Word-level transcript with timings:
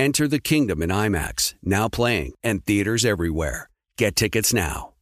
Enter 0.00 0.26
the 0.26 0.40
kingdom 0.40 0.80
in 0.80 0.88
IMAX, 0.88 1.56
now 1.62 1.86
playing, 1.86 2.32
and 2.42 2.64
theaters 2.64 3.04
everywhere. 3.04 3.68
Get 3.98 4.16
tickets 4.16 4.54
now. 4.54 4.94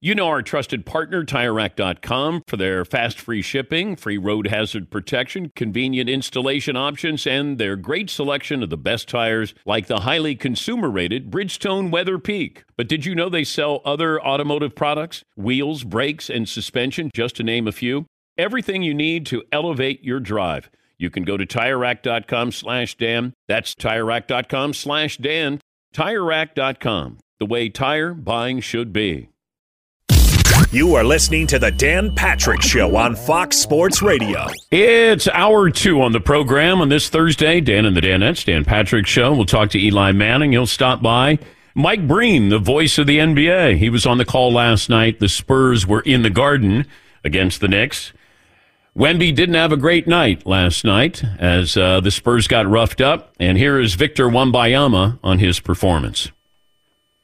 You 0.00 0.14
know 0.14 0.28
our 0.28 0.40
trusted 0.40 0.86
partner, 0.86 1.26
TireRack.com, 1.26 2.44
for 2.46 2.56
their 2.56 2.86
fast 2.86 3.20
free 3.20 3.42
shipping, 3.42 3.96
free 3.96 4.16
road 4.16 4.46
hazard 4.46 4.90
protection, 4.90 5.52
convenient 5.54 6.08
installation 6.08 6.74
options, 6.74 7.26
and 7.26 7.58
their 7.58 7.76
great 7.76 8.08
selection 8.08 8.62
of 8.62 8.70
the 8.70 8.78
best 8.78 9.10
tires 9.10 9.52
like 9.66 9.88
the 9.88 10.00
highly 10.00 10.34
consumer 10.34 10.88
rated 10.88 11.30
Bridgestone 11.30 11.90
Weather 11.90 12.18
Peak. 12.18 12.64
But 12.78 12.88
did 12.88 13.04
you 13.04 13.14
know 13.14 13.28
they 13.28 13.44
sell 13.44 13.82
other 13.84 14.18
automotive 14.24 14.74
products? 14.74 15.22
Wheels, 15.36 15.84
brakes, 15.84 16.30
and 16.30 16.48
suspension, 16.48 17.10
just 17.14 17.36
to 17.36 17.42
name 17.42 17.68
a 17.68 17.72
few. 17.72 18.06
Everything 18.38 18.82
you 18.82 18.94
need 18.94 19.26
to 19.26 19.42
elevate 19.52 20.02
your 20.02 20.18
drive. 20.18 20.70
You 21.00 21.08
can 21.08 21.22
go 21.22 21.38
to 21.38 21.46
TireRack.com 21.46 22.52
slash 22.52 22.94
Dan. 22.98 23.32
That's 23.48 23.74
TireRack.com 23.74 24.74
slash 24.74 25.16
Dan. 25.16 25.62
TireRack.com, 25.94 27.18
the 27.38 27.46
way 27.46 27.70
tire 27.70 28.12
buying 28.12 28.60
should 28.60 28.92
be. 28.92 29.30
You 30.72 30.94
are 30.96 31.02
listening 31.02 31.46
to 31.48 31.58
the 31.58 31.70
Dan 31.70 32.14
Patrick 32.14 32.60
Show 32.60 32.94
on 32.96 33.16
Fox 33.16 33.56
Sports 33.56 34.02
Radio. 34.02 34.46
It's 34.70 35.26
hour 35.28 35.70
two 35.70 36.02
on 36.02 36.12
the 36.12 36.20
program 36.20 36.82
on 36.82 36.90
this 36.90 37.08
Thursday. 37.08 37.62
Dan 37.62 37.86
and 37.86 37.96
the 37.96 38.02
Danettes, 38.02 38.44
Dan 38.44 38.66
Patrick 38.66 39.06
Show. 39.06 39.32
We'll 39.32 39.46
talk 39.46 39.70
to 39.70 39.80
Eli 39.80 40.12
Manning. 40.12 40.52
He'll 40.52 40.66
stop 40.66 41.00
by. 41.00 41.38
Mike 41.74 42.06
Breen, 42.06 42.50
the 42.50 42.58
voice 42.58 42.98
of 42.98 43.06
the 43.06 43.18
NBA. 43.18 43.78
He 43.78 43.88
was 43.88 44.04
on 44.04 44.18
the 44.18 44.26
call 44.26 44.52
last 44.52 44.90
night. 44.90 45.18
The 45.18 45.30
Spurs 45.30 45.86
were 45.86 46.02
in 46.02 46.22
the 46.22 46.30
garden 46.30 46.86
against 47.24 47.62
the 47.62 47.68
Knicks. 47.68 48.12
Wemby 49.00 49.34
didn't 49.34 49.54
have 49.54 49.72
a 49.72 49.78
great 49.78 50.06
night 50.06 50.46
last 50.46 50.84
night 50.84 51.24
as 51.38 51.74
uh, 51.74 52.00
the 52.00 52.10
Spurs 52.10 52.46
got 52.46 52.68
roughed 52.68 53.00
up. 53.00 53.34
And 53.40 53.56
here 53.56 53.80
is 53.80 53.94
Victor 53.94 54.28
Wembanyama 54.28 55.18
on 55.24 55.38
his 55.38 55.58
performance. 55.58 56.30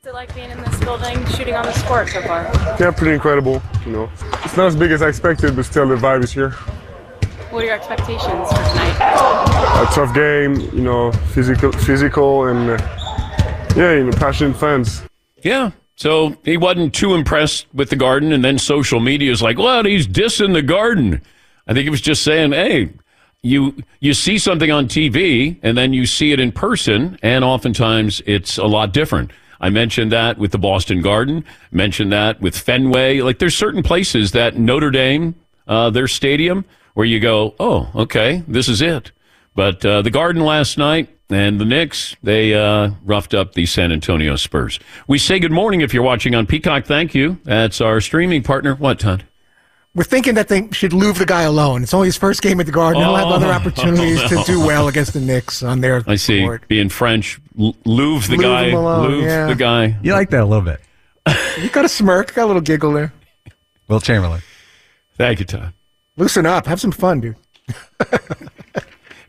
What's 0.01 0.07
it 0.07 0.15
like 0.15 0.35
being 0.35 0.51
in 0.51 0.59
this 0.63 0.81
building, 0.81 1.23
shooting 1.27 1.55
on 1.55 1.67
the 1.67 1.73
court 1.87 2.09
so 2.09 2.23
far? 2.23 2.45
Yeah, 2.81 2.93
pretty 2.93 3.13
incredible. 3.13 3.61
You 3.85 3.93
know, 3.93 4.11
it's 4.43 4.57
not 4.57 4.69
as 4.69 4.75
big 4.75 4.91
as 4.91 5.03
I 5.03 5.09
expected, 5.09 5.55
but 5.55 5.67
still 5.67 5.87
the 5.87 5.97
vibe 5.97 6.25
is 6.25 6.33
here. 6.33 6.53
What 7.51 7.63
are 7.63 7.67
your 7.67 7.75
expectations 7.75 8.23
for 8.23 8.71
tonight? 8.71 8.97
A 8.99 9.87
tough 9.95 10.15
game, 10.15 10.55
you 10.75 10.81
know, 10.81 11.13
physical, 11.13 11.73
physical, 11.73 12.47
and 12.47 12.71
uh, 12.71 13.77
yeah, 13.77 13.97
you 13.97 14.05
know, 14.05 14.13
passionate 14.13 14.57
fans. 14.57 15.03
Yeah. 15.43 15.73
So 15.97 16.39
he 16.43 16.57
wasn't 16.57 16.95
too 16.95 17.15
impressed 17.15 17.67
with 17.75 17.91
the 17.91 17.97
garden, 17.97 18.33
and 18.33 18.43
then 18.43 18.59
social 18.59 18.99
media 18.99 19.31
is 19.31 19.43
like, 19.43 19.59
"Well, 19.59 19.85
he's 19.85 20.07
dissing 20.07 20.55
the 20.55 20.63
garden." 20.63 21.21
I 21.67 21.75
think 21.75 21.85
he 21.85 21.91
was 21.91 22.01
just 22.01 22.23
saying, 22.23 22.53
"Hey, 22.53 22.91
you 23.43 23.83
you 24.01 24.15
see 24.15 24.39
something 24.39 24.71
on 24.71 24.87
TV, 24.87 25.59
and 25.63 25.77
then 25.77 25.93
you 25.93 26.07
see 26.07 26.33
it 26.33 26.41
in 26.41 26.53
person, 26.53 27.19
and 27.23 27.45
oftentimes 27.45 28.23
it's 28.27 28.59
a 28.59 28.67
lot 28.67 28.93
different." 28.93 29.31
I 29.61 29.71
mentioned 29.71 30.13
that 30.13 30.39
with 30.39 30.53
the 30.53 30.59
Boston 30.59 31.01
Garden, 31.01 31.45
mentioned 31.71 32.13
that 32.13 32.41
with 32.41 32.57
Fenway. 32.59 33.21
Like 33.21 33.39
there's 33.39 33.57
certain 33.57 33.83
places 33.83 34.33
that 34.33 34.57
Notre 34.57 34.91
Dame, 34.91 35.35
uh, 35.67 35.91
their 35.91 36.09
stadium, 36.09 36.65
where 36.95 37.07
you 37.07 37.21
go, 37.21 37.55
oh, 37.59 37.91
okay, 37.95 38.43
this 38.49 38.69
is 38.69 38.81
it. 38.83 39.13
But 39.55 39.85
uh, 39.85 40.03
the 40.03 40.11
Garden 40.11 40.45
last 40.45 40.77
night 40.77 41.09
and 41.31 41.61
the 41.61 41.65
Knicks, 41.65 42.17
they 42.23 42.55
uh, 42.55 42.91
roughed 43.05 43.35
up 43.35 43.55
the 43.55 43.67
San 43.67 43.91
Antonio 43.93 44.37
Spurs. 44.37 44.79
We 45.09 45.19
say 45.19 45.39
good 45.39 45.53
morning 45.53 45.81
if 45.81 45.93
you're 45.93 46.03
watching 46.03 46.35
on 46.35 46.47
Peacock. 46.47 46.85
Thank 46.85 47.15
you. 47.15 47.39
That's 47.45 47.81
our 47.81 48.01
streaming 48.01 48.43
partner. 48.43 48.75
What, 48.75 49.01
Todd? 49.01 49.25
We're 49.97 50.05
thinking 50.05 50.35
that 50.35 50.49
they 50.49 50.69
should 50.73 50.93
leave 50.93 51.19
the 51.19 51.25
guy 51.25 51.43
alone. 51.43 51.83
It's 51.83 51.95
only 51.95 52.09
his 52.09 52.19
first 52.19 52.43
game 52.43 52.61
at 52.61 52.67
the 52.67 52.73
Garden. 52.73 53.03
He'll 53.03 53.17
have 53.17 53.29
other 53.29 53.47
oh. 53.47 53.51
opportunities 53.53 54.21
Oh, 54.21 54.29
no. 54.31 54.43
to 54.43 54.47
do 54.47 54.61
well 54.61 54.89
against 54.93 55.15
the 55.15 55.21
Knicks 55.21 55.63
on 55.63 55.81
their 55.81 56.05
I 56.07 56.17
see. 56.17 56.43
court. 56.43 56.69
Being 56.69 56.91
French, 56.91 57.41
l- 57.59 57.75
Louvre 57.87 58.29
the 58.29 58.37
Leave 58.37 58.43
guy. 58.43 58.67
alone, 58.69 59.11
Louvre 59.11 59.27
yeah. 59.27 59.47
the 59.47 59.55
guy. 59.55 59.99
You 60.03 60.13
like 60.13 60.29
that 60.31 60.43
a 60.43 60.45
little 60.45 60.65
bit. 60.65 60.81
You 61.63 61.71
got 61.71 61.87
a 61.87 61.89
smirk, 61.89 62.35
got 62.35 62.45
a 62.45 62.47
little 62.49 62.61
giggle 62.61 62.93
there. 62.93 63.15
Wilt 63.89 64.05
Chamberlain. 64.05 64.43
Thank 65.17 65.39
you, 65.41 65.47
Todd. 65.47 65.73
Loosen 66.19 66.45
up, 66.45 66.67
have 66.67 66.79
some 66.83 66.93
fun, 66.93 67.21
dude. 67.23 67.37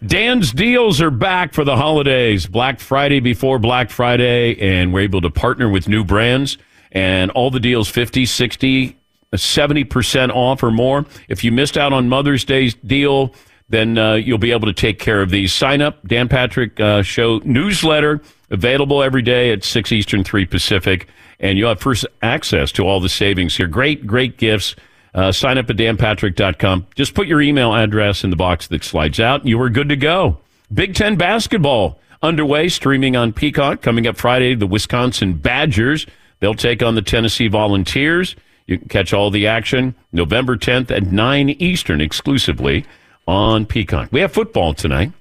Dan's 0.06 0.52
deals 0.52 1.00
are 1.02 1.10
back 1.10 1.54
for 1.54 1.64
the 1.64 1.78
holidays. 1.78 2.46
Black 2.46 2.82
Friday 2.82 3.22
before 3.22 3.60
Black 3.60 3.90
Friday, 3.90 4.56
and 4.60 4.94
we're 4.94 5.00
able 5.02 5.22
to 5.22 5.30
partner 5.30 5.70
with 5.70 5.88
new 5.88 6.04
brands. 6.04 6.58
And 6.92 7.32
all 7.32 7.50
the 7.50 7.62
deals 7.62 7.88
50, 7.88 8.26
60, 8.26 8.97
70% 9.36 10.30
off 10.30 10.64
or 10.64 10.72
more. 10.72 11.06
If 11.28 11.44
you 11.44 11.52
missed 11.52 11.78
out 11.78 11.94
on 11.94 12.08
Mother's 12.10 12.44
Day's 12.46 12.74
deal, 12.76 13.34
then 13.70 13.98
uh, 13.98 14.14
you'll 14.14 14.38
be 14.38 14.52
able 14.52 14.68
to 14.68 14.74
take 14.74 15.00
care 15.00 15.22
of 15.22 15.30
these. 15.30 15.54
Sign 15.54 15.82
up, 15.82 16.06
Dan 16.08 16.30
Patrick 16.30 16.80
uh, 16.80 17.02
Show 17.02 17.40
newsletter, 17.44 18.22
available 18.50 19.04
every 19.04 19.22
day 19.22 19.52
at 19.52 19.64
6 19.64 19.92
Eastern, 19.92 20.24
3 20.24 20.46
Pacific. 20.46 21.08
And 21.40 21.58
you'll 21.58 21.70
have 21.70 21.82
first 21.82 22.06
access 22.22 22.72
to 22.74 22.84
all 22.84 23.00
the 23.00 23.10
savings 23.10 23.58
here. 23.58 23.68
Great, 23.68 24.08
great 24.08 24.38
gifts. 24.38 24.76
Uh, 25.14 25.32
sign 25.32 25.58
up 25.58 25.70
at 25.70 25.76
danpatrick.com. 25.76 26.88
Just 26.96 27.14
put 27.14 27.28
your 27.28 27.42
email 27.42 27.74
address 27.74 28.24
in 28.24 28.30
the 28.30 28.36
box 28.36 28.68
that 28.68 28.84
slides 28.84 29.20
out. 29.20 29.42
And 29.42 29.50
you 29.50 29.62
are 29.62 29.70
good 29.70 29.90
to 29.90 29.96
go. 29.96 30.40
Big 30.74 30.96
Ten 30.96 31.16
basketball 31.16 32.00
underway, 32.22 32.70
streaming 32.70 33.16
on 33.16 33.34
Peacock. 33.34 33.82
Coming 33.82 34.08
up 34.08 34.18
Friday, 34.18 34.56
the 34.56 34.68
Wisconsin 34.68 35.34
Badgers. 35.34 36.06
They'll 36.40 36.54
take 36.54 36.84
on 36.84 36.96
the 36.96 37.02
Tennessee 37.02 37.48
Volunteers. 37.48 38.36
You 38.68 38.78
can 38.78 38.90
catch 38.90 39.14
all 39.14 39.32
the 39.32 39.48
action 39.48 39.96
November 40.12 40.58
10th 40.58 40.92
at 40.92 41.04
9 41.12 41.50
Eastern 41.52 42.02
exclusively 42.02 42.86
on 43.26 43.66
Peacock. 43.66 44.10
We 44.12 44.20
have 44.20 44.34
football 44.34 44.74
tonight, 44.74 45.14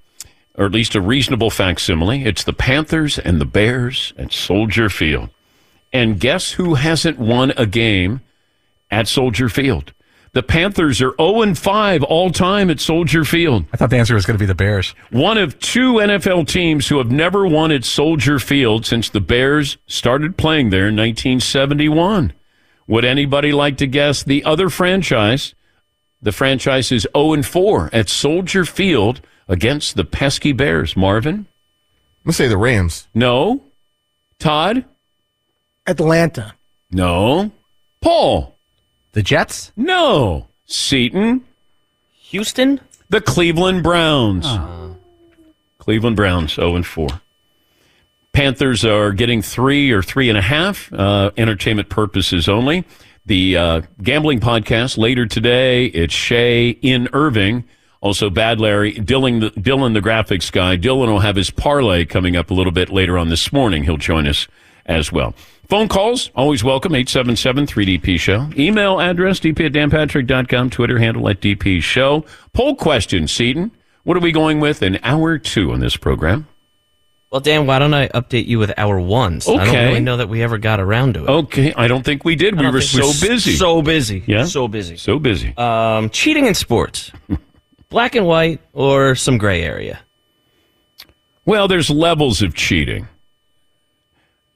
or 0.57 0.67
at 0.67 0.73
least 0.73 0.97
a 0.97 1.01
reasonable 1.01 1.51
facsimile. 1.51 2.25
It's 2.25 2.45
the 2.45 2.53
Panthers 2.53 3.19
and 3.19 3.41
the 3.41 3.47
Bears 3.47 4.13
at 4.19 4.33
Soldier 4.33 4.89
Field. 4.89 5.31
And 5.93 6.21
guess 6.21 6.53
who 6.53 6.75
hasn't 6.75 7.19
won 7.19 7.53
a 7.57 7.67
game 7.67 8.21
at 8.91 9.07
Soldier 9.07 9.49
Field? 9.49 9.93
The 10.33 10.43
Panthers 10.43 11.01
are 11.01 11.15
0 11.19 11.55
5 11.55 12.03
all 12.03 12.31
time 12.31 12.69
at 12.69 12.81
Soldier 12.81 13.25
Field. 13.25 13.65
I 13.73 13.77
thought 13.79 13.89
the 13.89 13.97
answer 13.97 14.15
was 14.15 14.27
going 14.27 14.35
to 14.35 14.43
be 14.43 14.45
the 14.45 14.55
Bears. 14.55 14.91
One 15.11 15.39
of 15.39 15.59
two 15.61 15.95
NFL 15.95 16.49
teams 16.49 16.89
who 16.89 16.99
have 16.99 17.11
never 17.11 17.47
won 17.47 17.73
at 17.73 17.85
Soldier 17.85 18.39
Field 18.39 18.85
since 18.85 19.09
the 19.09 19.21
Bears 19.21 19.79
started 19.87 20.37
playing 20.37 20.71
there 20.71 20.89
in 20.89 20.97
1971. 20.97 22.35
Would 22.87 23.05
anybody 23.05 23.53
like 23.53 23.79
to 23.79 23.87
guess 23.87 24.23
the 24.23 24.45
other 24.45 24.69
franchise? 24.69 25.55
The 26.23 26.33
franchise 26.33 26.93
is 26.93 27.07
0 27.17 27.43
4 27.43 27.91
at 27.93 28.09
Soldier 28.09 28.65
Field 28.65 29.21
against 29.49 29.97
the 29.97 30.05
pesky 30.05 30.53
Bears. 30.53 30.97
Marvin? 30.97 31.47
Let's 32.25 32.39
say 32.39 32.49
the 32.49 32.57
Rams. 32.57 33.09
No. 33.15 33.63
Todd? 34.39 34.85
Atlanta. 35.87 36.55
No. 36.91 37.51
Paul? 38.01 38.57
The 39.13 39.23
Jets? 39.23 39.73
No. 39.77 40.49
Seaton? 40.67 41.45
Houston? 42.13 42.81
The 43.09 43.21
Cleveland 43.21 43.83
Browns. 43.83 44.47
Ah. 44.47 44.91
Cleveland 45.79 46.17
Browns, 46.17 46.55
0 46.55 46.77
and 46.77 46.87
4. 46.87 47.09
Panthers 48.37 48.85
are 48.85 49.13
getting 49.13 49.41
three 49.41 49.91
or 49.93 50.03
three 50.03 50.29
and 50.29 50.37
a 50.37 50.43
half, 50.43 50.93
uh, 50.93 51.31
entertainment 51.39 51.89
purposes 51.89 52.51
only. 52.51 52.85
The 53.25 53.57
uh, 53.57 53.81
gambling 54.03 54.41
podcast 54.41 54.99
later 54.99 55.25
today, 55.25 55.87
it's 55.87 56.13
Shay 56.13 56.69
in 56.69 57.09
Irving. 57.15 57.65
Also, 58.03 58.29
Bad 58.29 58.61
Larry, 58.61 58.93
Dylan 58.93 59.41
the, 59.41 59.59
Dylan, 59.59 59.95
the 59.95 60.03
graphics 60.03 60.53
guy. 60.53 60.77
Dylan 60.77 61.07
will 61.07 61.21
have 61.21 61.37
his 61.37 61.51
parlay 61.51 62.05
coming 62.05 62.37
up 62.37 62.51
a 62.51 62.55
little 62.55 62.73
bit 62.73 62.91
later 62.91 63.17
on 63.17 63.31
this 63.31 63.55
morning. 63.55 63.85
He'll 63.85 63.97
join 63.97 64.27
us 64.27 64.47
as 64.85 65.11
well. 65.11 65.35
Phone 65.71 65.89
calls, 65.89 66.31
always 66.37 66.63
welcome, 66.63 66.93
877-3DP 66.93 68.21
Show. 68.21 68.51
Email 68.59 69.01
address, 69.01 69.41
dp 69.41 69.65
at 69.65 69.73
danpatrick.com. 69.73 70.69
Twitter 70.69 70.99
handle 70.99 71.27
at 71.31 71.41
DP 71.41 71.83
Show. 71.83 72.27
Poll 72.53 72.77
question, 72.77 73.29
Seaton. 73.29 73.71
What 74.05 74.19
are 74.19 74.21
we 74.21 74.31
going 74.31 74.61
with 74.61 74.83
in 74.83 75.01
hour 75.03 75.39
two 75.39 75.73
on 75.73 75.81
this 75.81 75.97
program? 75.97 76.47
Well, 77.37 77.43
Dan, 77.43 77.67
why 77.67 77.79
don't 77.79 77.93
I 77.93 78.09
update 78.09 78.47
you 78.47 78.59
with 78.59 78.73
hour 78.79 78.99
one? 78.99 79.43
So 79.43 79.59
I 79.59 79.67
don't 79.67 79.75
really 79.75 80.01
know 80.01 80.17
that 80.17 80.31
we 80.31 80.43
ever 80.43 80.57
got 80.57 80.81
around 80.81 81.13
to 81.15 81.25
it. 81.25 81.29
Okay, 81.29 81.75
I 81.77 81.87
don't 81.87 82.03
think 82.03 82.25
we 82.25 82.35
did. 82.35 82.59
We 82.59 82.67
were 82.71 82.81
so 82.81 83.11
s- 83.11 83.21
busy. 83.21 83.57
So 83.57 83.83
busy. 83.83 84.25
Yeah? 84.27 84.47
So 84.47 84.69
busy. 84.69 84.97
So 84.97 85.19
busy. 85.19 85.55
Um, 85.59 86.09
cheating 86.09 86.47
in 86.47 86.55
sports. 86.55 87.13
Black 87.91 88.15
and 88.15 88.27
white 88.27 88.63
or 88.73 89.15
some 89.17 89.37
gray 89.37 89.61
area? 89.63 90.01
Well, 91.45 91.69
there's 91.69 91.91
levels 91.91 92.41
of 92.41 92.55
cheating. 92.55 93.07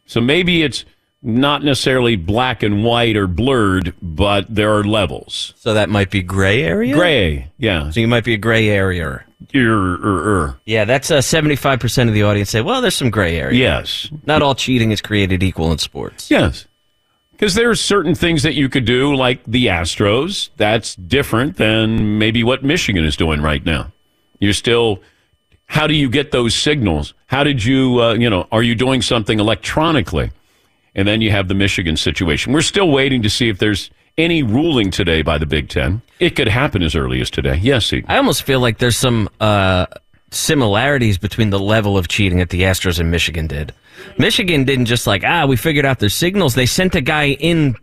So 0.06 0.23
maybe 0.23 0.62
it's 0.62 0.87
not 1.23 1.62
necessarily 1.62 2.17
black 2.17 2.62
and 2.62 2.82
white 2.82 3.15
or 3.15 3.27
blurred, 3.27 3.93
but 4.00 4.47
there 4.49 4.73
are 4.75 4.85
levels. 4.85 5.53
So 5.59 5.75
that 5.75 5.91
might 5.91 6.11
be 6.11 6.23
gray 6.23 6.62
area? 6.62 6.94
Gray, 6.94 7.53
yeah. 7.59 7.91
So 7.91 8.00
you 8.00 8.09
might 8.09 8.25
be 8.25 8.32
a 8.32 8.38
gray 8.38 8.71
area. 8.71 9.23
Er, 9.54 9.98
er. 10.02 10.60
Yeah, 10.66 10.84
that's 10.84 11.10
uh, 11.10 11.19
75% 11.19 12.08
of 12.08 12.14
the 12.14 12.22
audience 12.22 12.50
say, 12.50 12.60
well, 12.60 12.81
there's 12.81 12.96
some 12.96 13.10
gray 13.10 13.37
area. 13.37 13.58
Yes. 13.58 14.08
Not 14.26 14.42
all 14.42 14.54
cheating 14.54 14.90
is 14.92 15.00
created 15.00 15.42
equal 15.42 15.72
in 15.72 15.78
sports. 15.78 16.31
Yes. 16.31 16.66
Because 17.32 17.54
there 17.54 17.70
are 17.70 17.75
certain 17.75 18.14
things 18.14 18.42
that 18.42 18.54
you 18.54 18.69
could 18.69 18.84
do, 18.84 19.14
like 19.14 19.42
the 19.44 19.66
Astros. 19.66 20.50
That's 20.58 20.94
different 20.94 21.56
than 21.56 22.19
maybe 22.19 22.44
what 22.44 22.62
Michigan 22.62 23.04
is 23.04 23.16
doing 23.16 23.40
right 23.40 23.64
now. 23.64 23.92
You're 24.40 24.52
still. 24.52 25.00
How 25.64 25.86
do 25.86 25.94
you 25.94 26.10
get 26.10 26.32
those 26.32 26.54
signals? 26.54 27.14
How 27.26 27.44
did 27.44 27.64
you, 27.64 28.02
uh, 28.02 28.14
you 28.14 28.28
know, 28.28 28.46
are 28.50 28.62
you 28.62 28.75
doing 28.75 29.02
something 29.02 29.38
electronically? 29.38 30.32
And 30.96 31.06
then 31.06 31.20
you 31.20 31.31
have 31.31 31.46
the 31.46 31.54
Michigan 31.54 31.96
situation. 31.96 32.52
We're 32.52 32.60
still 32.60 32.90
waiting 32.90 33.22
to 33.22 33.31
see 33.31 33.48
if 33.48 33.58
there's 33.58 33.88
any 34.18 34.42
ruling 34.42 34.90
today 34.90 35.22
by 35.22 35.38
the 35.38 35.46
Big 35.46 35.68
Ten. 35.68 36.02
It 36.18 36.36
could 36.36 36.48
happen 36.48 36.82
as 36.82 36.94
early 36.94 37.20
as 37.20 37.30
today. 37.30 37.58
Yes, 37.62 37.86
Steve. 37.86 38.04
I 38.08 38.16
almost 38.16 38.42
feel 38.42 38.60
like 38.60 38.78
there's 38.78 38.96
some 38.96 39.28
uh, 39.40 39.86
similarities 40.30 41.18
between 41.18 41.50
the 41.50 41.58
level 41.58 41.96
of 41.96 42.08
cheating 42.08 42.38
that 42.38 42.50
the 42.50 42.62
Astros 42.62 42.98
and 42.98 43.10
Michigan 43.10 43.46
did. 43.46 43.72
Michigan 44.18 44.64
didn't 44.64 44.86
just 44.86 45.06
like 45.06 45.24
ah 45.24 45.46
we 45.46 45.56
figured 45.56 45.84
out 45.84 45.98
their 45.98 46.08
signals. 46.08 46.54
They 46.54 46.66
sent 46.66 46.94
a 46.94 47.00
guy 47.00 47.30
in 47.30 47.76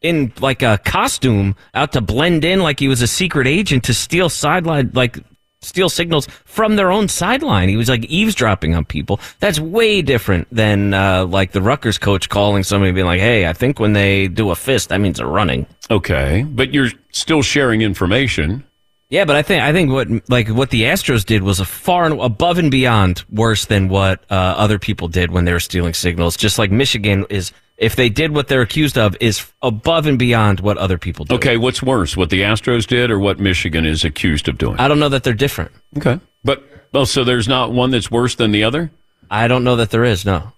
in 0.00 0.32
like 0.40 0.62
a 0.62 0.78
costume 0.84 1.56
out 1.74 1.92
to 1.92 2.00
blend 2.00 2.44
in 2.44 2.60
like 2.60 2.78
he 2.78 2.88
was 2.88 3.02
a 3.02 3.06
secret 3.06 3.46
agent 3.46 3.84
to 3.84 3.94
steal 3.94 4.28
sideline 4.28 4.90
like 4.94 5.18
steal 5.64 5.88
signals 5.88 6.26
from 6.44 6.76
their 6.76 6.90
own 6.90 7.08
sideline. 7.08 7.68
He 7.68 7.76
was 7.76 7.88
like 7.88 8.04
eavesdropping 8.04 8.74
on 8.74 8.84
people. 8.84 9.20
That's 9.40 9.58
way 9.58 10.02
different 10.02 10.46
than 10.50 10.94
uh, 10.94 11.26
like 11.26 11.52
the 11.52 11.62
Rutgers 11.62 11.98
coach 11.98 12.28
calling 12.28 12.62
somebody 12.62 12.90
and 12.90 12.94
being 12.94 13.06
like, 13.06 13.20
"Hey, 13.20 13.46
I 13.46 13.52
think 13.52 13.80
when 13.80 13.92
they 13.92 14.28
do 14.28 14.50
a 14.50 14.54
fist, 14.54 14.90
that 14.90 15.00
means 15.00 15.18
they're 15.18 15.26
running." 15.26 15.66
Okay, 15.90 16.46
but 16.48 16.72
you're 16.72 16.90
still 17.10 17.42
sharing 17.42 17.82
information. 17.82 18.64
Yeah, 19.10 19.24
but 19.24 19.36
I 19.36 19.42
think 19.42 19.62
I 19.62 19.72
think 19.72 19.92
what 19.92 20.08
like 20.28 20.48
what 20.48 20.70
the 20.70 20.82
Astros 20.82 21.24
did 21.24 21.42
was 21.42 21.60
a 21.60 21.64
far 21.64 22.04
and 22.04 22.20
above 22.20 22.58
and 22.58 22.70
beyond 22.70 23.22
worse 23.30 23.66
than 23.66 23.88
what 23.88 24.24
uh, 24.30 24.34
other 24.34 24.78
people 24.78 25.08
did 25.08 25.30
when 25.30 25.44
they 25.44 25.52
were 25.52 25.60
stealing 25.60 25.94
signals. 25.94 26.36
Just 26.36 26.58
like 26.58 26.70
Michigan 26.70 27.26
is, 27.30 27.52
if 27.76 27.96
they 27.96 28.08
did 28.08 28.32
what 28.32 28.48
they're 28.48 28.62
accused 28.62 28.96
of, 28.96 29.16
is 29.20 29.50
above 29.62 30.06
and 30.06 30.18
beyond 30.18 30.60
what 30.60 30.78
other 30.78 30.98
people 30.98 31.24
do. 31.24 31.34
Okay, 31.34 31.56
what's 31.56 31.82
worse, 31.82 32.16
what 32.16 32.30
the 32.30 32.40
Astros 32.42 32.86
did 32.86 33.10
or 33.10 33.18
what 33.18 33.38
Michigan 33.40 33.84
is 33.84 34.04
accused 34.04 34.48
of 34.48 34.58
doing? 34.58 34.78
I 34.78 34.88
don't 34.88 35.00
know 35.00 35.08
that 35.08 35.24
they're 35.24 35.34
different. 35.34 35.72
Okay, 35.96 36.20
but 36.44 36.62
well, 36.92 37.06
so 37.06 37.24
there's 37.24 37.48
not 37.48 37.72
one 37.72 37.90
that's 37.90 38.10
worse 38.10 38.36
than 38.36 38.52
the 38.52 38.64
other. 38.64 38.90
I 39.30 39.48
don't 39.48 39.64
know 39.64 39.76
that 39.76 39.90
there 39.90 40.04
is. 40.04 40.24
No. 40.24 40.52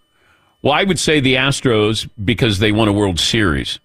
Well, 0.62 0.74
I 0.74 0.84
would 0.84 0.98
say 0.98 1.20
the 1.20 1.34
Astros 1.34 2.08
because 2.24 2.58
they 2.58 2.72
won 2.72 2.88
a 2.88 2.92
World 2.92 3.20
Series 3.20 3.78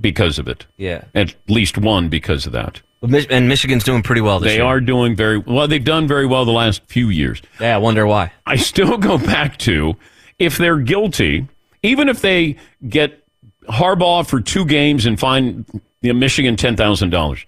because 0.00 0.38
of 0.38 0.48
it. 0.48 0.64
Yeah. 0.76 1.04
At 1.14 1.34
least 1.48 1.76
one 1.76 2.08
because 2.08 2.46
of 2.46 2.52
that. 2.52 2.80
And 3.02 3.48
Michigan's 3.48 3.84
doing 3.84 4.02
pretty 4.02 4.20
well 4.20 4.40
this 4.40 4.50
they 4.52 4.56
year. 4.56 4.64
are 4.64 4.80
doing 4.80 5.14
very 5.14 5.38
well. 5.38 5.68
They've 5.68 5.84
done 5.84 6.08
very 6.08 6.26
well 6.26 6.44
the 6.44 6.52
last 6.52 6.82
few 6.86 7.08
years. 7.10 7.40
Yeah, 7.60 7.76
I 7.76 7.78
wonder 7.78 8.06
why. 8.06 8.32
I 8.46 8.56
still 8.56 8.96
go 8.98 9.18
back 9.18 9.56
to 9.58 9.96
if 10.38 10.58
they're 10.58 10.78
guilty, 10.78 11.46
even 11.82 12.08
if 12.08 12.20
they 12.20 12.56
get 12.88 13.24
Harbaugh 13.68 14.26
for 14.26 14.40
two 14.40 14.64
games 14.64 15.06
and 15.06 15.18
fine 15.18 15.64
you 16.00 16.12
know, 16.12 16.18
Michigan 16.18 16.56
ten 16.56 16.76
thousand 16.76 17.10
dollars. 17.10 17.44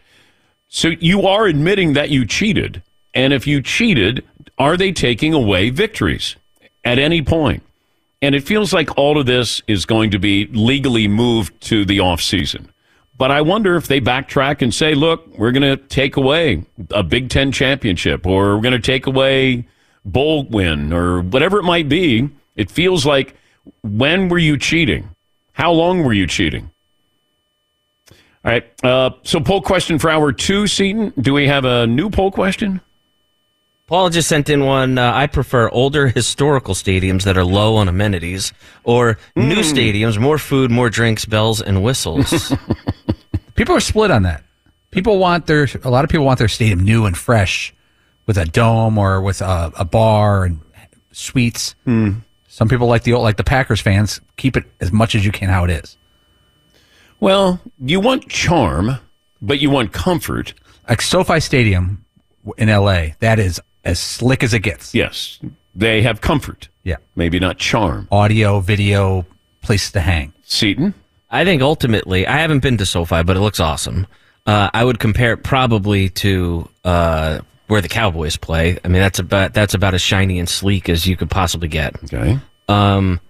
So 0.68 0.88
you 0.88 1.26
are 1.26 1.46
admitting 1.46 1.94
that 1.94 2.10
you 2.10 2.24
cheated, 2.24 2.82
and 3.14 3.32
if 3.32 3.46
you 3.46 3.60
cheated, 3.62 4.24
are 4.58 4.76
they 4.76 4.92
taking 4.92 5.34
away 5.34 5.70
victories 5.70 6.36
at 6.84 6.98
any 6.98 7.22
point? 7.22 7.62
And 8.22 8.34
it 8.34 8.42
feels 8.42 8.72
like 8.72 8.96
all 8.98 9.18
of 9.18 9.26
this 9.26 9.62
is 9.66 9.86
going 9.86 10.10
to 10.10 10.18
be 10.18 10.46
legally 10.48 11.08
moved 11.08 11.58
to 11.62 11.84
the 11.84 12.00
off 12.00 12.20
season. 12.20 12.70
But 13.16 13.30
I 13.30 13.40
wonder 13.40 13.76
if 13.76 13.86
they 13.86 14.00
backtrack 14.00 14.62
and 14.62 14.72
say, 14.72 14.94
look, 14.94 15.26
we're 15.38 15.52
going 15.52 15.62
to 15.62 15.76
take 15.76 16.16
away 16.16 16.64
a 16.90 17.02
Big 17.02 17.30
Ten 17.30 17.52
championship 17.52 18.26
or 18.26 18.56
we're 18.56 18.62
going 18.62 18.72
to 18.72 18.78
take 18.78 19.06
away 19.06 19.66
bowl 20.04 20.44
win 20.44 20.92
or 20.92 21.20
whatever 21.20 21.58
it 21.58 21.64
might 21.64 21.88
be. 21.88 22.30
It 22.56 22.70
feels 22.70 23.04
like 23.04 23.34
when 23.82 24.28
were 24.28 24.38
you 24.38 24.56
cheating? 24.56 25.14
How 25.52 25.72
long 25.72 26.02
were 26.02 26.12
you 26.12 26.26
cheating? 26.26 26.70
All 28.44 28.50
right. 28.52 28.84
Uh, 28.84 29.10
so, 29.22 29.40
poll 29.40 29.60
question 29.60 29.98
for 29.98 30.08
hour 30.08 30.32
two, 30.32 30.66
Seaton. 30.66 31.12
Do 31.20 31.34
we 31.34 31.46
have 31.46 31.64
a 31.64 31.86
new 31.86 32.08
poll 32.08 32.30
question? 32.30 32.80
Paul 33.86 34.08
just 34.08 34.28
sent 34.28 34.48
in 34.48 34.64
one. 34.64 34.98
Uh, 34.98 35.12
I 35.12 35.26
prefer 35.26 35.68
older 35.68 36.06
historical 36.08 36.74
stadiums 36.74 37.24
that 37.24 37.36
are 37.36 37.44
low 37.44 37.74
on 37.76 37.88
amenities, 37.88 38.52
or 38.84 39.18
mm. 39.36 39.48
new 39.48 39.62
stadiums, 39.62 40.18
more 40.18 40.38
food, 40.38 40.70
more 40.70 40.88
drinks, 40.88 41.24
bells, 41.24 41.60
and 41.60 41.82
whistles. 41.82 42.54
people 43.56 43.74
are 43.74 43.80
split 43.80 44.12
on 44.12 44.22
that. 44.22 44.44
People 44.92 45.18
want 45.18 45.46
their 45.46 45.68
a 45.84 45.90
lot 45.90 46.04
of 46.04 46.10
people 46.10 46.24
want 46.24 46.38
their 46.38 46.48
stadium 46.48 46.80
new 46.80 47.04
and 47.04 47.18
fresh, 47.18 47.74
with 48.26 48.38
a 48.38 48.44
dome 48.44 48.96
or 48.96 49.20
with 49.20 49.42
a, 49.42 49.72
a 49.76 49.84
bar 49.84 50.44
and 50.44 50.60
suites. 51.12 51.74
Mm. 51.86 52.22
Some 52.52 52.68
people 52.68 52.88
like 52.88 53.04
the 53.04 53.12
old, 53.12 53.22
like 53.22 53.36
the 53.36 53.44
Packers 53.44 53.80
fans 53.80 54.20
keep 54.36 54.56
it 54.56 54.64
as 54.80 54.90
much 54.90 55.14
as 55.14 55.24
you 55.24 55.30
can 55.30 55.48
how 55.48 55.62
it 55.62 55.70
is. 55.70 55.96
Well, 57.20 57.60
you 57.78 58.00
want 58.00 58.28
charm, 58.28 58.96
but 59.40 59.60
you 59.60 59.70
want 59.70 59.92
comfort. 59.92 60.52
Like 60.88 61.00
SoFi 61.00 61.38
Stadium 61.38 62.04
in 62.58 62.68
LA, 62.68 63.10
that 63.20 63.38
is 63.38 63.60
as 63.84 64.00
slick 64.00 64.42
as 64.42 64.52
it 64.52 64.60
gets. 64.60 64.92
Yes. 64.92 65.38
They 65.76 66.02
have 66.02 66.22
comfort. 66.22 66.68
Yeah. 66.82 66.96
Maybe 67.14 67.38
not 67.38 67.58
charm. 67.58 68.08
Audio, 68.10 68.58
video, 68.58 69.24
place 69.62 69.92
to 69.92 70.00
hang. 70.00 70.32
Seaton? 70.42 70.92
I 71.30 71.44
think 71.44 71.62
ultimately, 71.62 72.26
I 72.26 72.38
haven't 72.38 72.64
been 72.64 72.78
to 72.78 72.84
SoFi, 72.84 73.22
but 73.22 73.36
it 73.36 73.40
looks 73.40 73.60
awesome. 73.60 74.08
Uh, 74.44 74.70
I 74.74 74.84
would 74.84 74.98
compare 74.98 75.34
it 75.34 75.44
probably 75.44 76.08
to 76.08 76.68
uh, 76.84 77.42
where 77.70 77.80
the 77.80 77.88
Cowboys 77.88 78.36
play. 78.36 78.78
I 78.84 78.88
mean, 78.88 79.00
that's 79.00 79.18
about 79.18 79.54
that's 79.54 79.74
about 79.74 79.94
as 79.94 80.02
shiny 80.02 80.38
and 80.38 80.48
sleek 80.48 80.88
as 80.88 81.06
you 81.06 81.16
could 81.16 81.30
possibly 81.30 81.68
get. 81.68 81.94
Okay. 82.04 82.38
Um, 82.68 83.20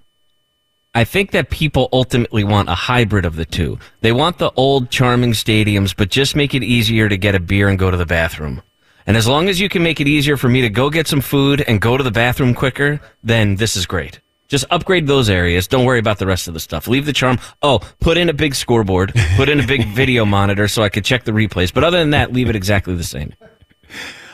I 0.95 1.05
think 1.05 1.31
that 1.31 1.51
people 1.51 1.89
ultimately 1.93 2.43
want 2.43 2.69
a 2.69 2.75
hybrid 2.75 3.25
of 3.25 3.37
the 3.37 3.45
two. 3.45 3.79
They 4.01 4.11
want 4.11 4.39
the 4.39 4.51
old 4.57 4.91
charming 4.91 5.33
stadiums, 5.33 5.95
but 5.97 6.11
just 6.11 6.35
make 6.35 6.55
it 6.55 6.65
easier 6.65 7.09
to 7.09 7.17
get 7.17 7.37
a 7.37 7.41
beer 7.41 7.69
and 7.69 7.79
go 7.79 7.91
to 7.91 7.97
the 7.97 8.07
bathroom. 8.07 8.63
And 9.07 9.17
as 9.17 9.29
long 9.29 9.49
as 9.49 9.61
you 9.61 9.69
can 9.69 9.83
make 9.83 10.01
it 10.01 10.09
easier 10.09 10.37
for 10.37 10.49
me 10.49 10.63
to 10.63 10.69
go 10.69 10.91
get 10.91 11.07
some 11.07 11.21
food 11.21 11.63
and 11.63 11.81
go 11.81 11.97
to 11.97 12.03
the 12.03 12.11
bathroom 12.11 12.55
quicker, 12.55 13.01
then 13.23 13.57
this 13.57 13.77
is 13.77 13.87
great. 13.87 14.21
Just 14.49 14.65
upgrade 14.71 15.07
those 15.07 15.31
areas. 15.31 15.69
Don't 15.69 15.85
worry 15.85 16.01
about 16.01 16.19
the 16.19 16.27
rest 16.27 16.49
of 16.49 16.55
the 16.55 16.61
stuff. 16.61 16.89
Leave 16.89 17.07
the 17.07 17.13
charm. 17.13 17.39
Oh, 17.63 17.79
put 18.01 18.17
in 18.17 18.29
a 18.29 18.33
big 18.33 18.57
scoreboard. 18.57 19.13
Put 19.37 19.49
in 19.49 19.61
a 19.61 19.67
big 19.67 19.87
video 19.95 20.25
monitor 20.25 20.67
so 20.67 20.83
I 20.83 20.89
could 20.89 21.05
check 21.05 21.23
the 21.23 21.31
replays. 21.31 21.73
But 21.73 21.85
other 21.85 21.99
than 21.99 22.11
that, 22.11 22.33
leave 22.33 22.51
it 22.51 22.57
exactly 22.57 22.97
the 22.97 23.05
same. 23.05 23.33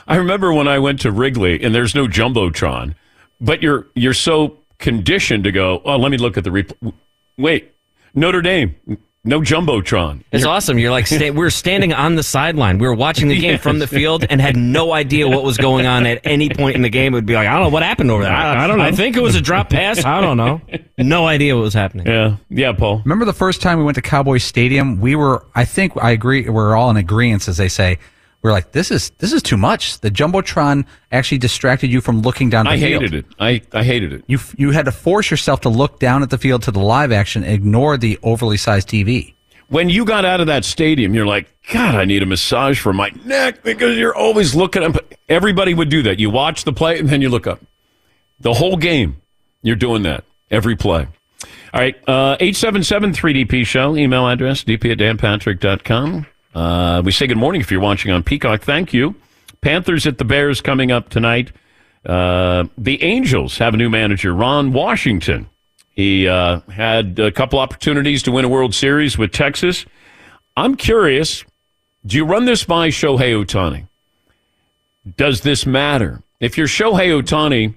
I 0.07 0.17
remember 0.17 0.53
when 0.53 0.69
I 0.69 0.79
went 0.79 1.01
to 1.01 1.11
Wrigley 1.11 1.63
and 1.63 1.75
there's 1.75 1.95
no 1.95 2.07
jumbotron, 2.07 2.95
but 3.41 3.63
you're 3.63 3.87
you're 3.95 4.15
so 4.15 4.59
conditioned 4.79 5.45
to 5.45 5.53
go. 5.53 5.83
Oh, 5.85 5.97
let 5.97 6.11
me 6.11 6.17
look 6.19 6.37
at 6.37 6.45
the 6.45 6.51
replay. 6.51 6.93
Wait, 7.39 7.73
Notre 8.15 8.43
Dame. 8.43 8.75
No 9.25 9.41
jumbotron. 9.41 10.23
It's 10.31 10.43
You're- 10.45 10.55
awesome. 10.55 10.79
You're 10.79 10.93
like 10.93 11.09
sta- 11.09 11.31
we're 11.33 11.51
standing 11.51 11.93
on 11.93 12.15
the 12.15 12.23
sideline. 12.23 12.79
We 12.79 12.87
were 12.87 12.95
watching 12.95 13.27
the 13.27 13.35
game 13.41 13.51
yes. 13.55 13.61
from 13.61 13.81
the 13.81 13.89
field 13.89 14.25
and 14.31 14.41
had 14.41 14.57
no 14.57 14.93
idea 14.93 15.27
what 15.27 15.43
was 15.43 15.57
going 15.59 15.85
on 15.85 16.07
at 16.07 16.21
any 16.23 16.49
point 16.49 16.77
in 16.77 16.83
the 16.83 16.89
game. 16.89 17.13
It 17.13 17.17
would 17.17 17.27
be 17.27 17.35
like, 17.35 17.49
I 17.49 17.55
don't 17.55 17.63
know 17.65 17.69
what 17.71 17.83
happened 17.83 18.13
over 18.13 18.23
there. 18.23 18.31
I, 18.33 18.63
I 18.63 18.67
don't 18.69 18.79
know. 18.79 18.85
I 18.85 18.93
think 18.93 19.17
it 19.17 19.23
was 19.23 19.35
a 19.35 19.41
drop 19.41 19.69
pass. 19.71 20.05
I 20.05 20.21
don't 20.21 20.37
know. 20.37 20.61
No 20.99 21.27
idea 21.27 21.55
what 21.55 21.61
was 21.61 21.75
happening. 21.75 22.07
Yeah, 22.07 22.37
yeah, 22.49 22.73
Paul. 22.73 23.03
Remember 23.05 23.27
the 23.27 23.35
first 23.35 23.61
time 23.61 23.77
we 23.79 23.85
went 23.85 23.97
to 23.97 24.03
Cowboy 24.03 24.39
Stadium? 24.39 24.99
We 24.99 25.15
were, 25.15 25.45
I 25.55 25.67
think, 25.67 25.93
I 26.03 26.11
agree. 26.13 26.49
We're 26.49 26.75
all 26.75 26.89
in 26.89 26.97
agreement, 26.97 27.47
as 27.49 27.59
they 27.59 27.69
say 27.69 27.99
we 28.47 28.51
are 28.51 28.53
like, 28.53 28.71
this 28.71 28.93
is 28.93 29.11
this 29.19 29.33
is 29.33 29.43
too 29.43 29.57
much. 29.57 29.99
The 29.99 30.11
jumbotron 30.11 30.87
actually 31.11 31.39
distracted 31.39 31.91
you 31.91 32.01
from 32.01 32.21
looking 32.23 32.49
down. 32.49 32.67
the 32.67 32.71
I 32.71 32.79
field. 32.79 33.03
hated 33.03 33.15
it. 33.15 33.27
I, 33.41 33.61
I 33.73 33.83
hated 33.83 34.13
it. 34.13 34.23
You 34.29 34.39
you 34.57 34.71
had 34.71 34.85
to 34.85 34.93
force 34.93 35.33
yourself 35.33 35.63
to 35.63 35.69
look 35.69 35.99
down 35.99 36.23
at 36.23 36.31
the 36.31 36.39
field 36.39 36.63
to 36.63 36.71
the 36.71 36.79
live 36.79 37.11
action, 37.11 37.43
ignore 37.43 37.97
the 37.97 38.21
overly 38.23 38.57
sized 38.57 38.89
TV. 38.89 39.35
When 39.69 39.89
you 39.89 40.05
got 40.05 40.25
out 40.25 40.41
of 40.41 40.47
that 40.47 40.65
stadium, 40.65 41.13
you're 41.13 41.27
like, 41.27 41.53
God, 41.73 41.97
I 41.97 42.05
need 42.05 42.23
a 42.23 42.27
massage 42.27 42.79
for 42.79 42.93
my 42.93 43.11
neck 43.25 43.65
because 43.65 43.99
you're 43.99 44.15
always 44.15 44.55
looking 44.55 44.85
up. 44.85 44.97
Everybody 45.29 45.75
would 45.75 45.89
do 45.89 46.03
that. 46.05 46.21
You 46.21 46.31
watch 46.31 46.63
the 46.63 46.73
play 46.73 47.01
and 47.01 47.09
then 47.09 47.21
you 47.21 47.29
look 47.29 47.49
up. 47.49 47.59
The 48.39 48.55
whole 48.55 48.77
game, 48.77 49.17
you're 49.63 49.75
doing 49.75 50.05
that 50.05 50.23
every 50.53 50.77
play. 50.77 51.09
All 51.75 51.81
right, 51.81 51.97
uh, 52.09 52.37
877 52.39 53.11
3DP 53.11 53.67
Show, 53.67 53.97
email 53.97 54.29
address, 54.29 54.63
dp 54.63 54.93
at 54.93 54.99
danpatrick.com. 54.99 56.27
Uh, 56.57 57.03
we 57.05 57.13
say 57.13 57.27
good 57.27 57.37
morning 57.37 57.61
if 57.61 57.71
you're 57.71 57.81
watching 57.81 58.11
on 58.11 58.23
Peacock. 58.23 58.63
Thank 58.63 58.95
you. 58.95 59.15
Panthers 59.61 60.07
at 60.07 60.17
the 60.17 60.25
Bears 60.25 60.63
coming 60.63 60.91
up 60.91 61.11
tonight. 61.11 61.53
Uh, 62.07 62.65
the 62.79 63.03
Angels 63.03 63.59
have 63.59 63.75
a 63.75 63.77
new 63.77 63.91
manager, 63.91 64.35
Ron 64.35 64.73
Washington. 64.73 65.51
He 65.91 66.27
uh, 66.27 66.61
had 66.73 67.19
a 67.19 67.31
couple 67.31 67.59
opportunities 67.59 68.23
to 68.23 68.33
win 68.33 68.47
a 68.47 68.49
World 68.49 68.75
Series 68.75 69.19
with 69.19 69.33
Texas. 69.33 69.85
I'm 70.57 70.77
curious 70.77 71.45
do 72.07 72.17
you 72.17 72.25
run 72.25 72.47
this 72.47 72.65
by 72.65 72.89
Shohei 72.89 73.45
Ohtani? 73.45 73.87
Does 75.17 75.43
this 75.43 75.67
matter? 75.67 76.23
If 76.41 76.57
you're 76.57 76.69
Shohei 76.69 77.21
Ohtani, 77.21 77.75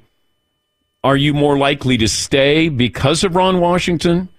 Are 1.04 1.18
you 1.18 1.34
more 1.34 1.58
likely 1.58 1.98
to 1.98 2.08
stay 2.08 2.70
because 2.70 3.24
of 3.24 3.36
Ron 3.36 3.60
Washington? 3.60 4.30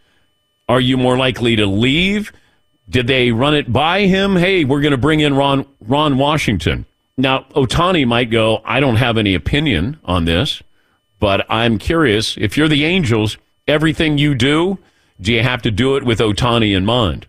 Are 0.68 0.80
you 0.80 0.97
more 0.97 1.18
likely 1.18 1.56
to 1.56 1.66
leave? 1.66 2.32
Did 2.90 3.06
they 3.06 3.30
run 3.30 3.54
it 3.54 3.73
by 3.73 4.06
him? 4.06 4.37
Hey, 4.37 4.64
we're 4.64 4.80
going 4.80 4.90
to 4.90 4.99
bring 4.99 5.20
in 5.20 5.35
Ron 5.35 5.64
Ron 5.80 6.18
Washington. 6.18 6.87
Now, 7.16 7.47
Ohtani 7.54 8.06
might 8.06 8.30
go, 8.30 8.62
I 8.64 8.80
don't 8.80 8.97
have 8.97 9.16
any 9.16 9.35
opinion 9.35 9.99
on 10.04 10.25
this, 10.25 10.62
but 11.20 11.47
I'm 11.49 11.78
curious. 11.78 12.37
If 12.37 12.56
you're 12.56 12.68
the 12.68 12.85
Angels, 12.85 13.37
everything 13.68 14.18
you 14.18 14.35
do, 14.35 14.78
do 15.20 15.32
you 15.32 15.42
have 15.42 15.62
to 15.62 15.70
do 15.70 15.97
it 15.97 16.02
with 16.02 16.18
Ohtani 16.18 16.75
in 16.75 16.85
mind? 16.85 17.28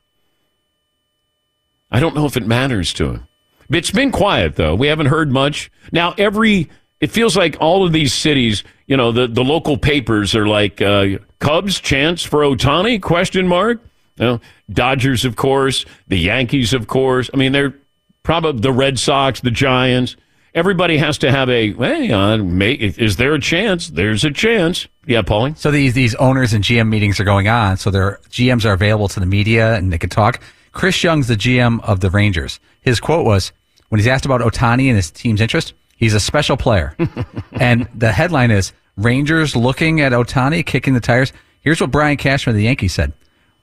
I 1.91 2.00
don't 2.00 2.15
know 2.15 2.25
if 2.25 2.38
it 2.38 2.48
matters 2.48 2.94
to 2.94 3.12
him. 3.12 3.27
It's 3.70 3.91
been 3.91 4.12
quiet 4.12 4.56
though. 4.56 4.75
We 4.75 4.88
haven't 4.88 5.08
heard 5.08 5.32
much. 5.32 5.70
Now 5.91 6.15
every 6.18 6.70
it 7.00 7.12
feels 7.12 7.36
like 7.36 7.58
all 7.60 7.86
of 7.86 7.91
these 7.91 8.13
cities, 8.13 8.63
you 8.86 8.96
know, 8.96 9.12
the, 9.12 9.27
the 9.27 9.44
local 9.44 9.77
papers 9.77 10.36
are 10.36 10.48
like 10.48 10.82
uh, 10.82 11.18
Cubs 11.39 11.80
chance 11.80 12.24
for 12.24 12.41
Ohtani 12.41 13.01
question 13.01 13.48
mark. 13.48 13.82
You 14.22 14.28
know, 14.28 14.42
Dodgers, 14.72 15.25
of 15.25 15.36
course, 15.36 15.84
the 16.08 16.18
Yankees, 16.18 16.74
of 16.74 16.88
course. 16.88 17.30
I 17.34 17.38
mean, 17.38 17.51
they're 17.51 17.74
probably 18.22 18.62
the 18.62 18.72
Red 18.72 19.00
Sox, 19.00 19.42
the 19.42 19.50
Giants. 19.50 20.16
Everybody 20.54 20.98
has 20.98 21.18
to 21.20 21.32
have 21.32 21.50
a. 21.50 21.74
Hey, 21.74 22.12
uh, 22.12 22.38
may, 22.38 22.74
is 22.74 23.16
there 23.16 23.34
a 23.34 23.40
chance? 23.40 23.88
There's 23.88 24.24
a 24.24 24.30
chance. 24.32 24.88
Yeah, 25.08 25.24
Paulie. 25.24 25.58
So 25.58 25.72
these 25.72 25.94
these 25.94 26.13
owners 26.16 26.54
and 26.54 26.63
GM 26.63 26.88
meetings 26.88 27.20
are 27.20 27.24
going 27.24 27.48
on. 27.48 27.78
So 27.78 27.90
their 27.90 28.20
GMs 28.30 28.63
are 28.63 28.74
available 28.74 29.08
to 29.08 29.20
the 29.20 29.25
media 29.25 29.75
and 29.75 29.92
they 29.92 29.98
can 29.98 30.10
talk. 30.10 30.42
Chris 30.72 31.04
Young's 31.04 31.28
the 31.28 31.36
GM 31.36 31.82
of 31.84 32.00
the 32.01 32.10
Rangers. 32.12 32.60
His 32.82 33.00
quote 33.00 33.25
was 33.25 33.51
when 33.90 34.00
he's 34.00 34.08
asked 34.08 34.25
about 34.25 34.42
Ohtani 34.42 34.88
and 34.88 34.96
his 34.96 35.10
team's 35.10 35.42
interest, 35.42 35.74
he's 35.98 36.13
a 36.13 36.20
special 36.20 36.58
player. 36.58 36.96
and 37.54 37.90
the 37.96 38.12
headline 38.12 38.51
is 38.51 38.72
Rangers 38.98 39.56
looking 39.56 40.00
at 40.01 40.12
Ohtani 40.12 40.66
kicking 40.66 40.94
the 40.94 41.00
tires. 41.00 41.34
Here's 41.62 41.82
what 41.82 41.92
Brian 41.92 42.18
Cashman 42.18 42.56
of 42.56 42.58
the 42.58 42.63
Yankees 42.66 42.94
said. 42.94 43.13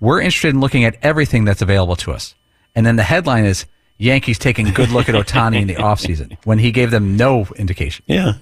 We're 0.00 0.20
interested 0.20 0.54
in 0.54 0.60
looking 0.60 0.84
at 0.84 0.96
everything 1.02 1.44
that's 1.44 1.62
available 1.62 1.96
to 1.96 2.12
us. 2.12 2.34
And 2.74 2.86
then 2.86 2.96
the 2.96 3.02
headline 3.02 3.44
is 3.44 3.66
Yankees 3.98 4.38
taking 4.38 4.68
a 4.68 4.72
good 4.72 4.90
look 4.90 5.08
at 5.08 5.14
Ohtani 5.14 5.60
in 5.62 5.66
the 5.66 5.74
offseason 5.76 6.36
when 6.44 6.58
he 6.58 6.70
gave 6.70 6.90
them 6.90 7.16
no 7.16 7.46
indication. 7.56 8.04
Yeah. 8.06 8.34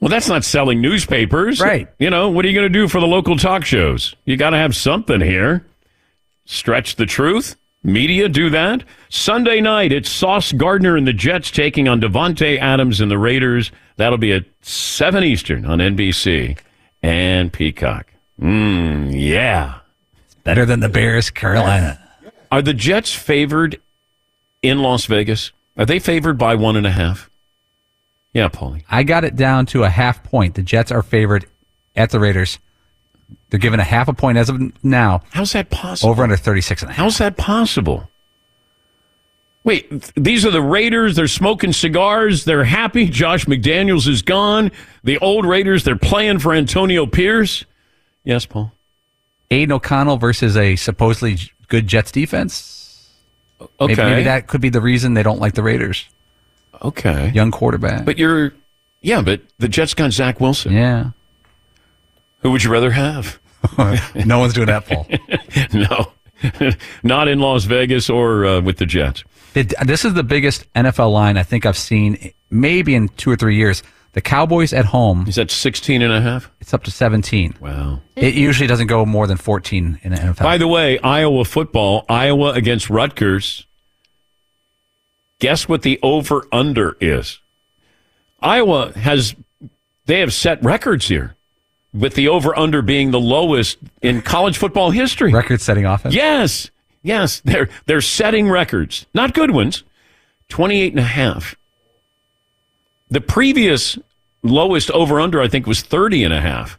Well, 0.00 0.08
that's 0.10 0.28
not 0.28 0.44
selling 0.44 0.80
newspapers. 0.80 1.60
Right. 1.60 1.88
You 1.98 2.10
know, 2.10 2.28
what 2.28 2.44
are 2.44 2.48
you 2.48 2.54
going 2.54 2.70
to 2.70 2.78
do 2.78 2.88
for 2.88 3.00
the 3.00 3.06
local 3.06 3.36
talk 3.36 3.64
shows? 3.64 4.14
You 4.24 4.36
got 4.36 4.50
to 4.50 4.58
have 4.58 4.76
something 4.76 5.20
here. 5.20 5.66
Stretch 6.44 6.96
the 6.96 7.06
truth. 7.06 7.56
Media 7.82 8.28
do 8.28 8.50
that. 8.50 8.82
Sunday 9.08 9.60
night, 9.60 9.92
it's 9.92 10.10
Sauce 10.10 10.52
Gardner 10.52 10.96
and 10.96 11.06
the 11.06 11.12
Jets 11.12 11.50
taking 11.50 11.88
on 11.88 12.00
Davante 12.00 12.58
Adams 12.58 13.00
and 13.00 13.10
the 13.10 13.18
Raiders. 13.18 13.70
That'll 13.96 14.18
be 14.18 14.32
at 14.32 14.44
7 14.60 15.22
Eastern 15.22 15.64
on 15.64 15.78
NBC 15.78 16.58
and 17.02 17.52
Peacock. 17.52 18.12
Mmm, 18.40 19.12
yeah. 19.14 19.78
Better 20.46 20.64
than 20.64 20.78
the 20.78 20.88
Bears, 20.88 21.28
Carolina. 21.28 22.00
Are 22.52 22.62
the 22.62 22.72
Jets 22.72 23.12
favored 23.12 23.80
in 24.62 24.78
Las 24.78 25.06
Vegas? 25.06 25.50
Are 25.76 25.84
they 25.84 25.98
favored 25.98 26.38
by 26.38 26.54
one 26.54 26.76
and 26.76 26.86
a 26.86 26.92
half? 26.92 27.28
Yeah, 28.32 28.48
Paulie. 28.48 28.84
I 28.88 29.02
got 29.02 29.24
it 29.24 29.34
down 29.34 29.66
to 29.66 29.82
a 29.82 29.90
half 29.90 30.22
point. 30.22 30.54
The 30.54 30.62
Jets 30.62 30.92
are 30.92 31.02
favored 31.02 31.46
at 31.96 32.10
the 32.10 32.20
Raiders. 32.20 32.60
They're 33.50 33.58
given 33.58 33.80
a 33.80 33.84
half 33.84 34.06
a 34.06 34.12
point 34.12 34.38
as 34.38 34.48
of 34.48 34.60
now. 34.84 35.22
How's 35.32 35.52
that 35.52 35.70
possible? 35.70 36.10
Over 36.10 36.22
under 36.22 36.36
36 36.36 36.82
and 36.82 36.90
a 36.90 36.94
half. 36.94 37.02
How's 37.02 37.18
that 37.18 37.36
possible? 37.36 38.08
Wait, 39.64 39.90
th- 39.90 40.12
these 40.14 40.46
are 40.46 40.52
the 40.52 40.62
Raiders. 40.62 41.16
They're 41.16 41.26
smoking 41.26 41.72
cigars. 41.72 42.44
They're 42.44 42.62
happy. 42.62 43.06
Josh 43.08 43.46
McDaniels 43.46 44.06
is 44.06 44.22
gone. 44.22 44.70
The 45.02 45.18
old 45.18 45.44
Raiders, 45.44 45.82
they're 45.82 45.96
playing 45.96 46.38
for 46.38 46.52
Antonio 46.52 47.04
Pierce. 47.04 47.64
Yes, 48.22 48.46
Paul. 48.46 48.70
Aidan 49.50 49.72
O'Connell 49.72 50.16
versus 50.16 50.56
a 50.56 50.76
supposedly 50.76 51.38
good 51.68 51.86
Jets 51.86 52.10
defense. 52.10 53.10
Okay. 53.60 53.94
Maybe, 53.94 54.10
maybe 54.10 54.22
that 54.24 54.46
could 54.46 54.60
be 54.60 54.68
the 54.68 54.80
reason 54.80 55.14
they 55.14 55.22
don't 55.22 55.40
like 55.40 55.54
the 55.54 55.62
Raiders. 55.62 56.04
Okay. 56.82 57.30
Young 57.34 57.50
quarterback. 57.50 58.04
But 58.04 58.18
you're, 58.18 58.52
yeah, 59.00 59.22
but 59.22 59.40
the 59.58 59.68
Jets 59.68 59.94
got 59.94 60.12
Zach 60.12 60.40
Wilson. 60.40 60.72
yeah. 60.72 61.10
Who 62.40 62.50
would 62.52 62.62
you 62.62 62.70
rather 62.70 62.90
have? 62.90 63.40
no 64.26 64.38
one's 64.38 64.52
doing 64.52 64.66
that, 64.66 64.86
Paul. 64.86 65.06
no, 65.72 66.70
not 67.02 67.28
in 67.28 67.40
Las 67.40 67.64
Vegas 67.64 68.08
or 68.08 68.44
uh, 68.44 68.60
with 68.60 68.76
the 68.76 68.86
Jets. 68.86 69.24
It, 69.54 69.72
this 69.84 70.04
is 70.04 70.14
the 70.14 70.22
biggest 70.22 70.70
NFL 70.74 71.12
line 71.12 71.38
I 71.38 71.42
think 71.42 71.64
I've 71.66 71.78
seen 71.78 72.32
maybe 72.50 72.94
in 72.94 73.08
two 73.08 73.30
or 73.30 73.36
three 73.36 73.56
years. 73.56 73.82
The 74.16 74.22
Cowboys 74.22 74.72
at 74.72 74.86
home, 74.86 75.26
Is 75.28 75.34
that 75.34 75.50
16 75.50 76.00
and 76.00 76.10
a 76.10 76.22
half? 76.22 76.50
it's 76.58 76.72
up 76.72 76.82
to 76.84 76.90
17. 76.90 77.56
Wow. 77.60 78.00
It 78.16 78.32
usually 78.32 78.66
doesn't 78.66 78.86
go 78.86 79.04
more 79.04 79.26
than 79.26 79.36
14 79.36 80.00
in 80.02 80.12
the 80.12 80.16
NFL. 80.16 80.42
By 80.42 80.56
the 80.56 80.66
way, 80.66 80.98
Iowa 81.00 81.44
football, 81.44 82.06
Iowa 82.08 82.52
against 82.54 82.88
Rutgers. 82.88 83.66
Guess 85.38 85.68
what 85.68 85.82
the 85.82 86.00
over 86.02 86.46
under 86.50 86.96
is? 86.98 87.40
Iowa 88.40 88.92
has 88.92 89.36
they 90.06 90.20
have 90.20 90.32
set 90.32 90.64
records 90.64 91.08
here 91.08 91.36
with 91.92 92.14
the 92.14 92.28
over 92.28 92.58
under 92.58 92.80
being 92.80 93.10
the 93.10 93.20
lowest 93.20 93.76
in 94.00 94.22
college 94.22 94.56
football 94.56 94.92
history. 94.92 95.30
Record 95.30 95.60
setting 95.60 95.84
offense. 95.84 96.14
Yes. 96.14 96.70
Yes, 97.02 97.40
they're 97.44 97.68
they're 97.84 98.00
setting 98.00 98.48
records. 98.48 99.04
Not 99.12 99.34
good 99.34 99.50
ones. 99.50 99.84
28 100.48 100.94
and 100.94 101.00
a 101.00 101.02
half. 101.02 101.54
The 103.10 103.20
previous 103.20 103.98
lowest 104.50 104.90
over 104.90 105.20
under 105.20 105.40
I 105.40 105.48
think 105.48 105.66
was 105.66 105.82
30 105.82 106.24
and 106.24 106.34
a 106.34 106.40
half. 106.40 106.78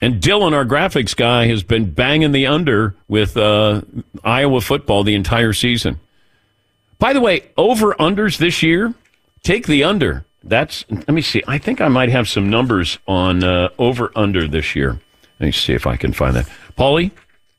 And 0.00 0.20
Dylan, 0.22 0.52
our 0.52 0.66
graphics 0.66 1.16
guy, 1.16 1.46
has 1.46 1.62
been 1.62 1.90
banging 1.90 2.32
the 2.32 2.46
under 2.46 2.94
with 3.08 3.36
uh, 3.36 3.80
Iowa 4.22 4.60
football 4.60 5.04
the 5.04 5.14
entire 5.14 5.54
season. 5.54 5.98
By 6.98 7.12
the 7.14 7.20
way, 7.20 7.44
over 7.56 7.94
unders 7.94 8.36
this 8.38 8.62
year, 8.62 8.92
take 9.42 9.66
the 9.66 9.84
under. 9.84 10.24
That's 10.44 10.84
let 10.90 11.08
me 11.08 11.22
see. 11.22 11.42
I 11.48 11.58
think 11.58 11.80
I 11.80 11.88
might 11.88 12.10
have 12.10 12.28
some 12.28 12.48
numbers 12.50 12.98
on 13.08 13.42
uh, 13.42 13.70
over 13.78 14.12
under 14.14 14.46
this 14.46 14.76
year. 14.76 14.98
Let 15.40 15.46
me 15.46 15.52
see 15.52 15.72
if 15.72 15.86
I 15.86 15.96
can 15.96 16.12
find 16.12 16.36
that. 16.36 16.46
Paulie, 16.78 17.10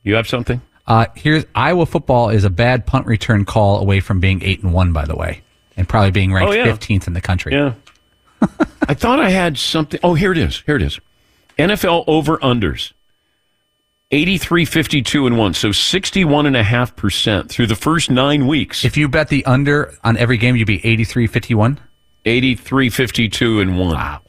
you 0.03 0.15
have 0.15 0.27
something? 0.27 0.61
Uh, 0.85 1.07
here's 1.15 1.43
Iowa 1.53 1.85
football 1.85 2.29
is 2.29 2.43
a 2.45 2.49
bad 2.49 2.85
punt 2.85 3.07
return 3.07 3.45
call 3.45 3.79
away 3.79 3.99
from 3.99 4.19
being 4.19 4.41
eight 4.43 4.63
and 4.63 4.73
one, 4.73 4.93
by 4.93 5.05
the 5.05 5.15
way, 5.15 5.41
and 5.75 5.87
probably 5.89 6.11
being 6.11 6.31
ranked 6.31 6.49
Oh, 6.51 6.55
yeah. 6.55 6.65
15th 6.67 7.07
in 7.07 7.13
the 7.13 7.19
country. 7.21 7.51
Yeah. 7.51 7.73
I 8.87 8.93
thought 8.93 9.19
I 9.19 9.29
had 9.29 9.57
something. 9.57 9.99
Oh, 10.03 10.13
here 10.13 10.31
it 10.31 10.37
is. 10.37 10.61
Here 10.65 10.75
it 10.75 10.81
is. 10.81 10.99
NFL 11.57 12.03
over 12.07 12.37
unders. 12.37 12.93
83 14.11 14.63
52 14.63 15.27
and 15.27 15.37
1 15.37 15.53
so 15.53 15.69
61.5% 15.69 17.49
through 17.49 17.67
the 17.67 17.75
first 17.75 18.09
9 18.09 18.47
weeks 18.47 18.85
If 18.85 18.95
you 18.95 19.09
bet 19.09 19.27
the 19.27 19.43
under 19.45 19.93
on 20.03 20.15
every 20.15 20.37
game, 20.37 20.55
you'd 20.55 20.65
be 20.65 20.85
83 20.85 21.27
51. 21.27 21.79
83 22.23 22.89
52 22.89 23.59
and 23.59 23.77
1 23.77 23.93
Wow. 23.95 24.21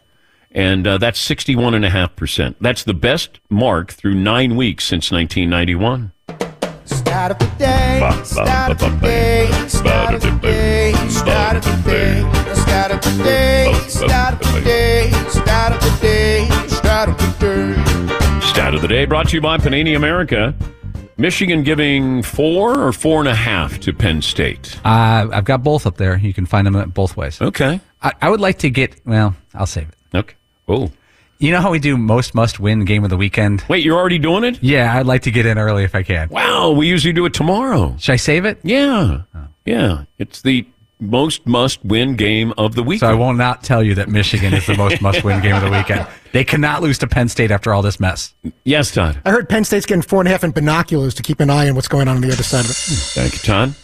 and 0.50 0.84
uh, 0.84 0.98
that's 0.98 1.25
61.5% 1.25 2.56
that's 2.60 2.82
the 2.82 2.94
best 2.94 3.38
mark 3.50 3.92
through 3.92 4.14
9 4.14 4.56
weeks 4.56 4.84
since 4.84 5.12
1991 5.12 6.10
Start 6.88 7.33
of 7.33 7.38
the 7.38 7.47
day, 7.59 7.99
Ba, 8.00 8.16
ba, 8.16 8.25
start 8.25 8.71
of 8.73 8.78
the 8.78 8.88
day, 9.00 9.49
ba, 9.50 9.68
start 9.68 10.14
of 10.14 10.21
the 10.23 10.30
day, 10.40 10.92
ba, 10.92 11.11
start 11.11 11.57
of 11.57 11.64
the 11.64 11.90
day, 11.90 12.23
ba, 12.23 12.54
start 12.54 12.92
of 12.92 13.00
the 13.02 13.23
day, 13.25 13.71
ba, 13.73 13.90
start 13.90 14.35
of 14.35 14.40
the 14.40 14.61
day, 14.62 15.11
start 15.28 15.73
of 15.73 15.80
the 15.80 15.99
day, 16.00 16.49
start 16.68 17.09
of 17.09 17.18
the 17.18 17.28
day. 17.38 18.40
stat 18.49 18.75
of 18.75 18.80
the 18.83 18.88
day 18.88 19.04
brought 19.04 19.28
to 19.28 19.37
you 19.37 19.40
by 19.40 19.57
panini 19.59 19.95
america 19.97 20.54
michigan 21.16 21.62
giving 21.62 22.23
four 22.23 22.78
or 22.78 22.92
four 22.92 23.21
and 23.21 23.28
a 23.28 23.35
half 23.35 23.78
to 23.80 23.92
penn 23.92 24.21
state 24.23 24.78
Uh, 24.85 25.28
I've 25.33 25.45
got 25.45 25.62
both 25.62 25.87
up 25.87 25.97
there. 25.97 26.16
You 26.18 26.33
can 26.35 26.47
find 26.47 26.66
them 26.66 26.90
both 26.90 27.16
ways. 27.16 27.40
okay 27.40 27.80
I, 28.02 28.12
I 28.23 28.30
would 28.30 28.40
like 28.40 28.59
to 28.61 28.71
get, 28.71 28.95
well, 29.04 29.35
I'll 29.54 29.66
save 29.66 29.88
it. 29.88 30.16
okay 30.16 30.35
oh 30.68 30.90
You 31.38 31.52
know 31.52 31.61
how 31.61 31.71
we 31.71 31.78
do 31.78 31.97
most 31.97 32.35
must 32.35 32.59
win 32.59 32.85
game 32.85 33.04
of 33.04 33.11
the 33.11 33.16
weekend? 33.16 33.64
wait 33.68 33.85
you're 33.85 33.97
already 33.99 34.18
doing 34.18 34.45
it 34.45 34.59
Yeah, 34.62 34.97
I'd 34.99 35.07
like 35.07 35.23
to 35.23 35.30
get 35.30 35.47
in 35.47 35.59
early 35.59 35.85
if 35.85 35.95
I 35.95 36.02
can. 36.02 36.28
wow 36.30 36.71
we 36.71 36.87
usually 36.88 37.12
do 37.12 37.25
it 37.26 37.35
tomorrow 37.35 37.95
Should 37.99 38.12
I 38.12 38.16
save 38.16 38.45
it? 38.45 38.59
Yeah. 38.62 39.23
Yeah. 39.64 40.04
It's 40.18 40.42
the 40.42 40.66
most 41.00 41.47
must 41.47 41.85
win 41.85 42.16
game 42.16 42.52
of 42.59 42.75
the 42.75 42.83
So 42.99 43.07
I 43.09 43.14
will 43.14 43.33
not 43.35 43.62
tell 43.62 43.85
you 43.85 43.95
that 43.95 44.09
Michigan 44.09 44.52
is 44.52 44.66
the 44.66 44.76
most 44.76 45.00
must 45.07 45.23
win 45.23 45.40
game 45.40 45.54
of 45.54 45.62
the 45.62 45.71
weekend. 45.71 46.07
They 46.33 46.42
cannot 46.42 46.83
lose 46.83 46.99
to 46.99 47.07
Penn 47.07 47.28
State 47.28 47.52
after 47.52 47.73
all 47.73 47.83
this 47.83 48.00
mess. 48.00 48.35
yes, 48.64 48.92
Todd. 48.92 49.21
I 49.25 49.30
heard 49.30 49.49
Penn 49.49 49.62
State's 49.64 49.87
getting 49.87 50.02
four 50.02 50.21
and 50.21 50.26
a 50.26 50.33
half 50.33 50.42
in 50.42 50.50
binoculars 50.50 51.14
to 51.14 51.23
keep 51.23 51.38
an 51.38 51.50
eye 51.50 51.68
on 51.68 51.76
what's 51.76 51.87
going 51.87 52.09
on 52.09 52.16
on 52.16 52.23
the 52.23 52.33
other 52.33 52.42
side 52.42 52.64
of 52.64 52.71
it. 52.71 52.75
Thank 52.75 53.33
you, 53.35 53.38
Todd. 53.38 53.75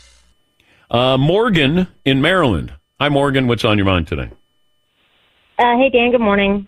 Uh, 0.91 1.17
Morgan 1.17 1.87
in 2.05 2.21
Maryland. 2.21 2.73
Hi, 3.01 3.09
Morgan. 3.09 3.47
What's 3.47 3.65
on 3.65 3.79
your 3.79 3.87
mind 3.87 4.09
today? 4.09 4.31
Uh, 5.59 5.77
hey, 5.77 5.91
Dan. 5.91 6.11
Good 6.11 6.21
morning. 6.21 6.67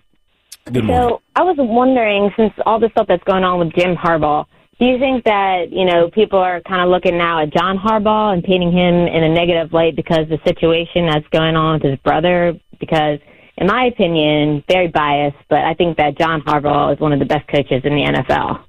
Good 0.72 0.84
morning. 0.84 1.08
So 1.08 1.22
I 1.36 1.42
was 1.42 1.56
wondering, 1.58 2.30
since 2.36 2.52
all 2.66 2.80
the 2.80 2.90
stuff 2.90 3.06
that's 3.06 3.22
going 3.24 3.44
on 3.44 3.58
with 3.60 3.72
Jim 3.74 3.94
Harbaugh, 3.94 4.46
do 4.78 4.84
you 4.84 4.98
think 4.98 5.24
that 5.24 5.70
you 5.70 5.84
know 5.84 6.10
people 6.10 6.38
are 6.38 6.60
kind 6.62 6.82
of 6.82 6.88
looking 6.88 7.16
now 7.16 7.42
at 7.42 7.52
John 7.52 7.78
Harbaugh 7.78 8.34
and 8.34 8.42
painting 8.42 8.72
him 8.72 8.94
in 9.06 9.22
a 9.22 9.32
negative 9.32 9.72
light 9.72 9.96
because 9.96 10.28
the 10.28 10.38
situation 10.44 11.06
that's 11.06 11.26
going 11.28 11.56
on 11.56 11.74
with 11.74 11.90
his 11.90 11.98
brother? 12.00 12.58
Because 12.78 13.20
in 13.56 13.68
my 13.68 13.86
opinion, 13.86 14.62
very 14.68 14.88
biased, 14.88 15.36
but 15.48 15.60
I 15.60 15.74
think 15.74 15.96
that 15.96 16.18
John 16.18 16.42
Harbaugh 16.42 16.94
is 16.94 17.00
one 17.00 17.12
of 17.12 17.20
the 17.20 17.24
best 17.24 17.48
coaches 17.48 17.82
in 17.84 17.94
the 17.94 18.02
NFL. 18.02 18.62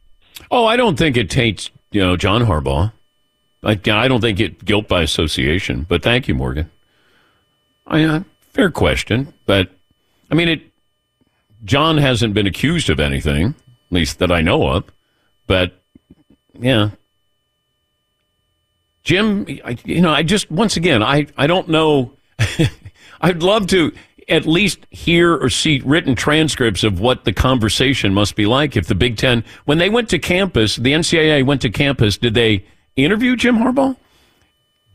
Oh, 0.50 0.66
I 0.66 0.78
don't 0.78 0.98
think 0.98 1.18
it 1.18 1.30
taints 1.30 1.72
you 1.92 2.02
know 2.02 2.16
John 2.16 2.44
Harbaugh. 2.44 2.94
I, 3.64 3.72
I 3.72 4.08
don't 4.08 4.22
think 4.22 4.40
it 4.40 4.64
guilt 4.64 4.88
by 4.88 5.02
association. 5.02 5.86
But 5.90 6.04
thank 6.04 6.28
you, 6.28 6.36
Morgan. 6.36 6.70
I, 7.86 8.04
uh, 8.04 8.24
fair 8.54 8.70
question, 8.70 9.34
but 9.46 9.72
I 10.30 10.36
mean 10.36 10.48
it. 10.48 10.62
John 11.64 11.98
hasn't 11.98 12.34
been 12.34 12.48
accused 12.48 12.90
of 12.90 13.00
anything, 13.00 13.48
at 13.48 13.92
least 13.92 14.20
that 14.20 14.32
I 14.32 14.42
know 14.42 14.68
of. 14.68 14.86
But 15.48 15.82
yeah, 16.60 16.92
Jim, 19.04 19.46
I, 19.64 19.78
you 19.86 20.02
know, 20.02 20.12
I 20.12 20.24
just 20.24 20.52
once 20.52 20.78
again, 20.78 21.02
I 21.02 21.28
I 21.38 21.48
don't 21.48 21.70
know. 21.70 22.14
I'd 23.22 23.42
love 23.42 23.68
to 23.68 23.94
at 24.30 24.46
least 24.46 24.86
hear 24.92 25.36
or 25.36 25.50
see 25.50 25.82
written 25.86 26.16
transcripts 26.16 26.84
of 26.84 27.00
what 27.00 27.24
the 27.24 27.32
conversation 27.32 28.14
must 28.14 28.36
be 28.36 28.46
like 28.46 28.76
if 28.76 28.88
the 28.88 28.96
Big 28.96 29.18
Ten, 29.18 29.44
when 29.66 29.78
they 29.78 29.90
went 29.90 30.10
to 30.10 30.20
campus, 30.20 30.76
the 30.76 30.92
NCAA 30.92 31.46
went 31.46 31.62
to 31.62 31.70
campus, 31.70 32.18
did 32.18 32.34
they 32.34 32.66
interview 32.96 33.36
Jim 33.36 33.58
Harbaugh? 33.58 33.96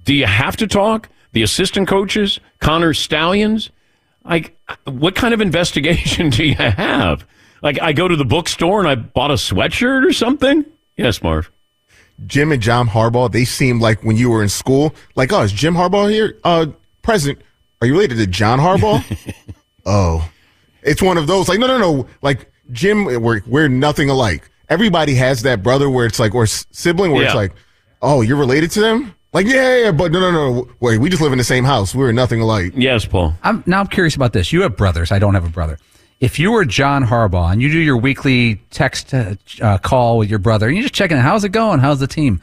Do 0.05 0.15
you 0.15 0.27
have 0.27 0.57
to 0.59 0.67
talk? 0.67 1.09
The 1.33 1.43
assistant 1.43 1.89
coaches, 1.89 2.39
Connor 2.61 2.93
Stalions? 2.93 3.71
Like, 4.25 4.59
what 4.85 5.15
kind 5.15 5.35
of 5.35 5.41
investigation 5.41 6.31
do 6.31 6.45
you 6.45 6.55
have? 6.55 7.27
Like, 7.63 7.81
I 7.81 7.93
go 7.93 8.09
to 8.09 8.17
the 8.17 8.25
bookstore 8.25 8.81
and 8.81 8.89
I 8.89 8.95
bought 8.95 9.31
a 9.31 9.35
sweatshirt 9.35 10.07
or 10.07 10.13
something? 10.13 10.65
Yes, 10.97 11.23
Marv. 11.23 11.51
Jim 12.27 12.53
and 12.53 12.63
John 12.63 12.89
Harbaugh, 12.89 13.31
they 13.31 13.45
seemed 13.45 13.81
like 13.81 14.05
when 14.05 14.17
you 14.17 14.31
were 14.31 14.43
in 14.43 14.49
school, 14.49 14.95
like, 15.15 15.33
oh, 15.33 15.43
is 15.43 15.53
Jim 15.53 15.75
Harbaugh 15.75 16.11
here? 16.11 16.39
Uh, 16.45 16.67
president, 17.03 17.41
are 17.81 17.87
you 17.87 17.95
related 17.95 18.19
to 18.19 18.27
John 18.27 18.59
Harbaugh? 18.59 19.03
oh, 19.87 20.31
it's 20.83 21.03
one 21.03 21.17
of 21.17 21.27
those. 21.27 21.49
Like, 21.49 21.59
no, 21.59 21.67
no, 21.67 21.79
no. 21.79 22.07
Like 22.21 22.53
Jim, 22.71 23.05
we're 23.05 23.43
we're 23.47 23.69
nothing 23.69 24.09
alike. 24.09 24.51
Everybody 24.69 25.15
has 25.17 25.43
that 25.43 25.63
brother 25.63 25.91
where 25.91 26.07
it's 26.07 26.19
like, 26.19 26.35
or 26.35 26.47
sibling 26.47 27.13
where 27.13 27.25
it's 27.25 27.35
like, 27.35 27.53
oh, 28.01 28.23
you're 28.23 28.39
related 28.39 28.71
to 28.73 28.81
them. 28.81 29.15
Like, 29.33 29.47
yeah, 29.47 29.55
yeah, 29.55 29.85
yeah, 29.85 29.93
but 29.93 30.13
no, 30.13 30.21
no, 30.21 30.31
no. 30.31 30.69
Wait, 30.81 30.99
we 30.99 31.09
just 31.09 31.23
live 31.23 31.33
in 31.33 31.39
the 31.39 31.45
same 31.45 31.65
house. 31.65 31.95
We're 31.95 32.13
nothing 32.13 32.41
alike. 32.43 32.73
Yes, 32.77 33.07
Paul. 33.07 33.35
I'm 33.43 33.63
now 33.67 33.81
I'm 33.81 33.87
curious 33.87 34.15
about 34.15 34.33
this. 34.35 34.53
You 34.53 34.63
have 34.63 34.77
brothers. 34.77 35.11
I 35.11 35.19
don't 35.19 35.35
have 35.35 35.47
a 35.47 35.51
brother. 35.51 35.79
If 36.21 36.39
you 36.39 36.53
were 36.53 36.65
John 36.65 37.05
Harbaugh 37.05 37.51
and 37.53 37.61
you 37.63 37.71
do 37.73 37.79
your 37.79 37.97
weekly 37.97 38.61
text 38.71 39.13
uh, 39.15 39.35
uh, 39.61 39.79
call 39.79 40.19
with 40.19 40.29
your 40.31 40.39
brother, 40.39 40.69
and 40.69 40.77
you're 40.77 40.83
just 40.83 40.95
checking, 40.95 41.17
how's 41.17 41.45
it 41.45 41.49
going? 41.49 41.81
How's 41.81 41.99
the 41.99 42.07
team? 42.07 42.41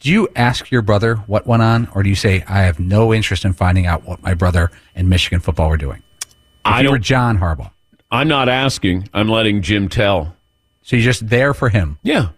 Do 0.00 0.10
you 0.10 0.28
ask 0.34 0.70
your 0.70 0.80
brother 0.82 1.16
what 1.26 1.46
went 1.46 1.62
on, 1.62 1.86
or 1.94 2.02
do 2.02 2.08
you 2.08 2.14
say, 2.16 2.42
I 2.48 2.62
have 2.62 2.80
no 2.80 3.12
interest 3.12 3.44
in 3.44 3.52
finding 3.52 3.86
out 3.86 4.04
what 4.04 4.22
my 4.22 4.32
brother 4.34 4.70
and 4.96 5.10
Michigan 5.10 5.40
football 5.40 5.68
were 5.68 5.76
doing? 5.76 6.02
If 6.18 6.26
I 6.64 6.80
you 6.80 6.90
were 6.90 6.98
John 6.98 7.38
Harbaugh, 7.38 7.70
I'm 8.10 8.26
not 8.26 8.48
asking. 8.48 9.08
I'm 9.12 9.28
letting 9.28 9.60
Jim 9.62 9.88
tell. 9.90 10.34
so 10.82 10.96
you're 10.96 11.04
just 11.04 11.28
there 11.28 11.52
for 11.54 11.68
him, 11.68 11.98
Yeah. 12.02 12.30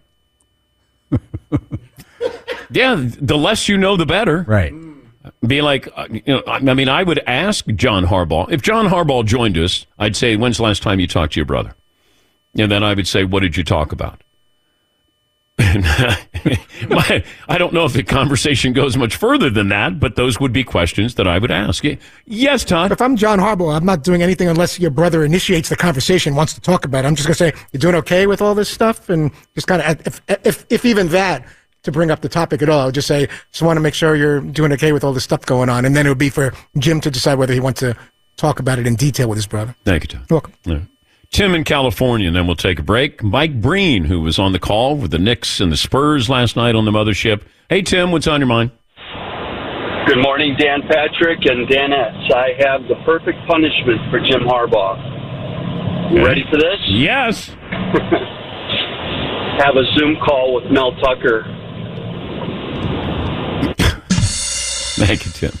yeah, 2.73 2.95
the 2.97 3.37
less 3.37 3.67
you 3.67 3.77
know, 3.77 3.95
the 3.95 4.05
better. 4.05 4.43
right? 4.47 4.73
Be 5.45 5.61
like, 5.61 5.87
uh, 5.95 6.07
you 6.11 6.21
know, 6.27 6.43
I 6.47 6.57
I 6.57 6.73
mean, 6.73 6.89
I 6.89 7.03
would 7.03 7.19
ask 7.27 7.65
John 7.67 8.05
Harbaugh. 8.05 8.51
If 8.51 8.61
John 8.61 8.87
Harbaugh 8.87 9.25
joined 9.25 9.57
us, 9.57 9.85
I'd 9.97 10.15
say, 10.15 10.35
when's 10.35 10.57
the 10.57 10.63
last 10.63 10.83
time 10.83 10.99
you 10.99 11.07
talked 11.07 11.33
to 11.33 11.39
your 11.39 11.45
brother? 11.45 11.73
And 12.57 12.71
then 12.71 12.83
I 12.83 12.93
would 12.93 13.07
say, 13.07 13.23
what 13.23 13.41
did 13.41 13.55
you 13.57 13.63
talk 13.63 13.91
about? 13.91 14.21
And, 15.57 15.83
my, 16.89 17.23
I 17.47 17.57
don't 17.57 17.73
know 17.73 17.85
if 17.85 17.93
the 17.93 18.03
conversation 18.03 18.73
goes 18.73 18.97
much 18.97 19.15
further 19.15 19.49
than 19.49 19.69
that, 19.69 19.99
but 19.99 20.15
those 20.15 20.39
would 20.39 20.51
be 20.51 20.63
questions 20.63 21.15
that 21.15 21.27
I 21.27 21.37
would 21.37 21.51
ask. 21.51 21.83
Yes, 22.25 22.63
Todd. 22.63 22.91
If 22.91 23.01
I'm 23.01 23.15
John 23.15 23.39
Harbaugh, 23.39 23.75
I'm 23.75 23.85
not 23.85 24.03
doing 24.03 24.23
anything 24.23 24.47
unless 24.47 24.79
your 24.79 24.91
brother 24.91 25.23
initiates 25.23 25.69
the 25.69 25.75
conversation, 25.75 26.35
wants 26.35 26.53
to 26.53 26.61
talk 26.61 26.85
about 26.85 27.05
it. 27.05 27.07
I'm 27.07 27.15
just 27.15 27.27
going 27.27 27.51
to 27.51 27.57
say, 27.57 27.65
you're 27.71 27.79
doing 27.79 27.95
okay 27.95 28.25
with 28.27 28.41
all 28.41 28.55
this 28.55 28.69
stuff? 28.69 29.09
And 29.09 29.31
just 29.53 29.67
kind 29.67 29.81
of, 29.81 30.07
if, 30.07 30.21
if, 30.45 30.65
if 30.69 30.85
even 30.85 31.09
that, 31.09 31.45
to 31.83 31.91
bring 31.91 32.11
up 32.11 32.21
the 32.21 32.29
topic 32.29 32.61
at 32.61 32.69
all, 32.69 32.79
I 32.79 32.85
would 32.85 32.95
just 32.95 33.07
say, 33.07 33.27
just 33.51 33.61
want 33.61 33.77
to 33.77 33.81
make 33.81 33.93
sure 33.93 34.15
you're 34.15 34.41
doing 34.41 34.71
okay 34.73 34.91
with 34.91 35.03
all 35.03 35.13
this 35.13 35.23
stuff 35.23 35.45
going 35.45 35.69
on. 35.69 35.85
And 35.85 35.95
then 35.95 36.05
it 36.05 36.09
would 36.09 36.17
be 36.17 36.29
for 36.29 36.53
Jim 36.77 36.99
to 37.01 37.11
decide 37.11 37.37
whether 37.37 37.53
he 37.53 37.59
wants 37.59 37.79
to 37.81 37.95
talk 38.37 38.59
about 38.59 38.79
it 38.79 38.87
in 38.87 38.95
detail 38.95 39.29
with 39.29 39.37
his 39.37 39.47
brother. 39.47 39.75
Thank 39.85 40.03
you, 40.03 40.07
Todd. 40.07 40.25
You're 40.29 40.35
welcome. 40.35 40.53
All 40.67 40.73
right. 40.73 40.87
Tim 41.31 41.55
in 41.55 41.63
California, 41.63 42.27
and 42.27 42.35
then 42.35 42.45
we'll 42.45 42.55
take 42.55 42.77
a 42.77 42.83
break. 42.83 43.23
Mike 43.23 43.59
Breen, 43.59 44.03
who 44.03 44.21
was 44.21 44.37
on 44.37 44.51
the 44.51 44.59
call 44.59 44.95
with 44.95 45.09
the 45.09 45.17
Knicks 45.17 45.59
and 45.59 45.71
the 45.71 45.77
Spurs 45.77 46.29
last 46.29 46.55
night 46.55 46.75
on 46.75 46.85
the 46.85 46.91
mothership. 46.91 47.41
Hey, 47.69 47.81
Tim, 47.81 48.11
what's 48.11 48.27
on 48.27 48.39
your 48.39 48.47
mind? 48.47 48.69
Good 50.05 50.21
morning, 50.21 50.55
Dan 50.59 50.81
Patrick 50.87 51.39
and 51.45 51.67
Dan 51.67 51.91
S. 51.91 52.13
I 52.35 52.49
have 52.59 52.81
the 52.87 52.95
perfect 53.03 53.39
punishment 53.47 53.99
for 54.11 54.19
Jim 54.19 54.41
Harbaugh. 54.41 56.13
You 56.13 56.23
ready 56.23 56.43
for 56.51 56.57
this? 56.57 56.77
Yes. 56.87 57.49
Have 59.57 59.75
a 59.75 59.85
Zoom 59.97 60.17
call 60.25 60.53
with 60.55 60.71
Mel 60.71 60.91
Tucker. 61.01 61.45
Thank 65.05 65.25
you, 65.25 65.31
Tim. 65.31 65.51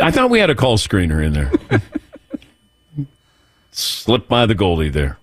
I 0.00 0.10
thought 0.10 0.30
we 0.30 0.38
had 0.38 0.50
a 0.50 0.54
call 0.54 0.76
screener 0.78 1.24
in 1.24 1.32
there. 1.32 1.50
Slipped 3.70 4.28
by 4.28 4.46
the 4.46 4.54
goalie 4.54 4.92
there. 4.92 5.18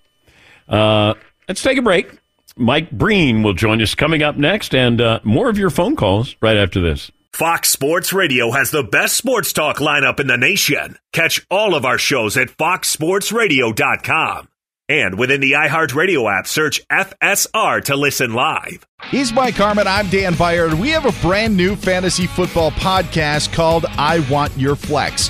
Uh, 0.67 1.13
let's 1.47 1.61
take 1.63 1.77
a 1.77 1.81
break. 1.81 2.11
Mike 2.55 2.91
Breen 2.91 3.41
will 3.43 3.53
join 3.53 3.81
us 3.81 3.95
coming 3.95 4.21
up 4.21 4.37
next, 4.37 4.75
and 4.75 5.01
uh, 5.01 5.19
more 5.23 5.49
of 5.49 5.57
your 5.57 5.71
phone 5.71 5.95
calls 5.95 6.35
right 6.41 6.57
after 6.57 6.79
this. 6.81 7.11
Fox 7.31 7.69
Sports 7.69 8.13
Radio 8.13 8.51
has 8.51 8.69
the 8.69 8.83
best 8.83 9.17
sports 9.17 9.53
talk 9.53 9.77
lineup 9.77 10.19
in 10.19 10.27
the 10.27 10.37
nation. 10.37 10.97
Catch 11.13 11.43
all 11.49 11.73
of 11.73 11.83
our 11.83 11.97
shows 11.97 12.37
at 12.37 12.49
foxsportsradio.com. 12.49 14.47
And 14.89 15.17
within 15.17 15.39
the 15.39 15.53
iHeartRadio 15.53 16.29
app, 16.37 16.45
search 16.45 16.85
FSR 16.89 17.83
to 17.85 17.95
listen 17.95 18.33
live. 18.33 18.85
He's 19.05 19.31
Mike 19.31 19.55
Harmon. 19.55 19.87
I'm 19.87 20.09
Dan 20.09 20.33
Byard. 20.33 20.73
We 20.79 20.89
have 20.89 21.05
a 21.05 21.21
brand 21.25 21.55
new 21.55 21.75
fantasy 21.77 22.27
football 22.27 22.71
podcast 22.71 23.53
called 23.53 23.85
I 23.97 24.19
Want 24.29 24.57
Your 24.57 24.75
Flex. 24.75 25.29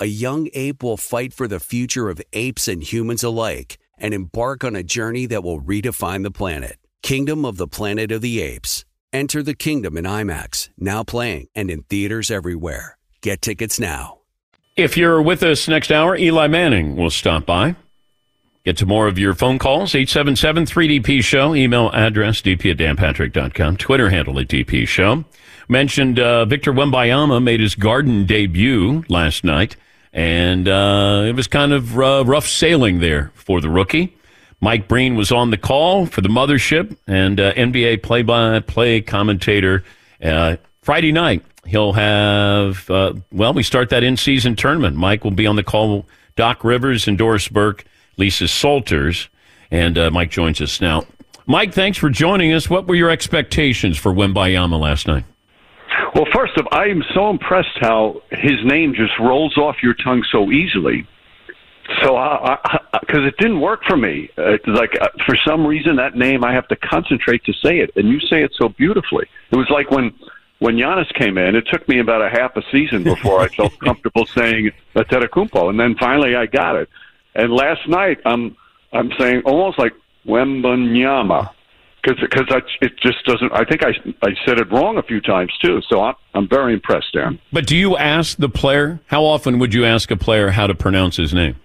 a 0.00 0.06
young 0.06 0.48
ape 0.54 0.82
will 0.82 0.96
fight 0.96 1.34
for 1.34 1.46
the 1.46 1.60
future 1.60 2.08
of 2.08 2.22
apes 2.32 2.66
and 2.66 2.82
humans 2.82 3.22
alike 3.22 3.76
and 3.98 4.14
embark 4.14 4.64
on 4.64 4.74
a 4.74 4.82
journey 4.82 5.26
that 5.26 5.44
will 5.44 5.60
redefine 5.60 6.22
the 6.22 6.30
planet. 6.30 6.78
Kingdom 7.02 7.44
of 7.44 7.58
the 7.58 7.68
Planet 7.68 8.10
of 8.10 8.22
the 8.22 8.40
Apes. 8.40 8.86
Enter 9.12 9.42
the 9.42 9.54
kingdom 9.54 9.98
in 9.98 10.04
IMAX, 10.04 10.70
now 10.78 11.04
playing 11.04 11.48
and 11.54 11.70
in 11.70 11.82
theaters 11.82 12.30
everywhere. 12.30 12.96
Get 13.20 13.42
tickets 13.42 13.78
now. 13.78 14.18
If 14.76 14.96
you're 14.96 15.20
with 15.20 15.42
us 15.42 15.68
next 15.68 15.92
hour, 15.92 16.16
Eli 16.16 16.46
Manning 16.46 16.96
will 16.96 17.10
stop 17.10 17.44
by. 17.44 17.76
Get 18.64 18.76
to 18.78 18.86
more 18.86 19.06
of 19.06 19.18
your 19.18 19.34
phone 19.34 19.58
calls, 19.58 19.92
877-3DP 19.92 21.22
Show, 21.24 21.54
email 21.54 21.90
address 21.92 22.40
dp 22.40 22.70
at 22.70 22.76
danpatrick.com, 22.76 23.78
Twitter 23.78 24.10
handle 24.10 24.38
at 24.38 24.48
DP 24.48 24.86
Show. 24.86 25.24
Mentioned 25.68 26.18
uh, 26.18 26.44
Victor 26.44 26.72
Wembanyama 26.72 27.42
made 27.42 27.60
his 27.60 27.74
garden 27.74 28.26
debut 28.26 29.04
last 29.08 29.44
night, 29.44 29.76
and 30.12 30.68
uh, 30.68 31.24
it 31.26 31.34
was 31.34 31.46
kind 31.46 31.72
of 31.72 31.98
uh, 31.98 32.24
rough 32.26 32.46
sailing 32.46 33.00
there 33.00 33.32
for 33.34 33.60
the 33.60 33.68
rookie. 33.68 34.16
Mike 34.60 34.88
Breen 34.88 35.16
was 35.16 35.32
on 35.32 35.50
the 35.50 35.56
call 35.56 36.06
for 36.06 36.20
the 36.20 36.28
mothership, 36.28 36.96
and 37.06 37.40
uh, 37.40 37.54
NBA 37.54 38.02
play-by-play 38.02 39.00
commentator 39.02 39.84
uh, 40.22 40.56
Friday 40.82 41.12
night. 41.12 41.44
He'll 41.64 41.92
have, 41.94 42.88
uh, 42.90 43.14
well, 43.32 43.54
we 43.54 43.62
start 43.62 43.90
that 43.90 44.02
in-season 44.02 44.56
tournament. 44.56 44.96
Mike 44.96 45.24
will 45.24 45.30
be 45.30 45.46
on 45.46 45.56
the 45.56 45.62
call. 45.62 46.06
Doc 46.36 46.64
Rivers 46.64 47.06
and 47.08 47.16
Doris 47.16 47.48
Burke, 47.48 47.84
Lisa 48.16 48.48
Salters, 48.48 49.28
and 49.70 49.96
uh, 49.96 50.10
Mike 50.10 50.30
joins 50.30 50.60
us 50.60 50.80
now. 50.80 51.04
Mike, 51.46 51.72
thanks 51.72 51.98
for 51.98 52.10
joining 52.10 52.52
us. 52.52 52.68
What 52.68 52.86
were 52.86 52.94
your 52.94 53.10
expectations 53.10 53.98
for 53.98 54.12
Wembanyama 54.12 54.78
last 54.78 55.06
night? 55.06 55.24
Well, 56.14 56.26
first 56.34 56.56
of 56.56 56.66
all, 56.70 56.78
I 56.78 56.86
am 56.86 57.02
so 57.14 57.30
impressed 57.30 57.78
how 57.80 58.22
his 58.30 58.64
name 58.64 58.94
just 58.94 59.12
rolls 59.18 59.56
off 59.56 59.82
your 59.82 59.94
tongue 59.94 60.24
so 60.30 60.50
easily. 60.50 61.06
So, 62.02 62.16
because 63.00 63.26
it 63.26 63.36
didn't 63.38 63.60
work 63.60 63.82
for 63.84 63.96
me, 63.96 64.30
uh, 64.38 64.52
it's 64.52 64.66
like 64.66 64.96
uh, 65.00 65.08
for 65.26 65.36
some 65.44 65.66
reason 65.66 65.96
that 65.96 66.16
name 66.16 66.44
I 66.44 66.52
have 66.52 66.68
to 66.68 66.76
concentrate 66.76 67.44
to 67.44 67.52
say 67.52 67.80
it, 67.80 67.90
and 67.96 68.08
you 68.08 68.20
say 68.20 68.42
it 68.42 68.52
so 68.56 68.68
beautifully. 68.68 69.26
It 69.50 69.56
was 69.56 69.68
like 69.70 69.90
when 69.90 70.14
when 70.60 70.76
Giannis 70.76 71.12
came 71.14 71.36
in. 71.36 71.56
It 71.56 71.66
took 71.66 71.88
me 71.88 71.98
about 71.98 72.22
a 72.22 72.28
half 72.28 72.56
a 72.56 72.62
season 72.70 73.02
before 73.02 73.40
I 73.40 73.48
felt 73.48 73.76
comfortable 73.84 74.26
saying 74.26 74.70
Antetokounmpo, 74.94 75.70
and 75.70 75.80
then 75.80 75.96
finally 75.96 76.36
I 76.36 76.46
got 76.46 76.76
it. 76.76 76.88
And 77.34 77.52
last 77.52 77.88
night 77.88 78.18
I'm 78.24 78.56
I'm 78.92 79.10
saying 79.18 79.42
almost 79.44 79.78
like 79.78 79.92
Wembanyama 80.26 81.50
because 82.02 82.20
because 82.20 82.46
it 82.80 82.92
just 83.00 83.24
doesn't. 83.24 83.52
I 83.52 83.64
think 83.64 83.84
I 83.84 83.90
I 84.22 84.34
said 84.44 84.58
it 84.58 84.70
wrong 84.70 84.98
a 84.98 85.02
few 85.02 85.20
times 85.20 85.52
too. 85.62 85.80
So 85.88 86.02
I'm 86.02 86.14
I'm 86.34 86.48
very 86.48 86.72
impressed, 86.74 87.12
Dan. 87.12 87.38
But 87.52 87.66
do 87.66 87.76
you 87.76 87.96
ask 87.96 88.36
the 88.36 88.48
player? 88.48 89.00
How 89.06 89.24
often 89.24 89.58
would 89.58 89.74
you 89.74 89.84
ask 89.84 90.10
a 90.10 90.16
player 90.16 90.50
how 90.50 90.66
to 90.66 90.74
pronounce 90.74 91.16
his 91.16 91.34
name? 91.34 91.56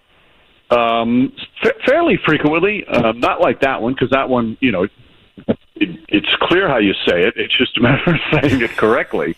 Um, 0.71 1.31
fa- 1.61 1.75
fairly 1.85 2.17
frequently, 2.25 2.85
uh, 2.87 3.11
not 3.11 3.39
like 3.39 3.61
that 3.61 3.81
one 3.81 3.93
because 3.93 4.09
that 4.09 4.29
one, 4.29 4.57
you 4.61 4.71
know, 4.71 4.83
it, 4.83 4.91
it's 5.75 6.35
clear 6.41 6.67
how 6.67 6.77
you 6.77 6.93
say 7.05 7.23
it. 7.23 7.35
It's 7.37 7.55
just 7.57 7.77
a 7.77 7.81
matter 7.81 8.15
of 8.15 8.19
saying 8.41 8.61
it 8.61 8.71
correctly. 8.71 9.35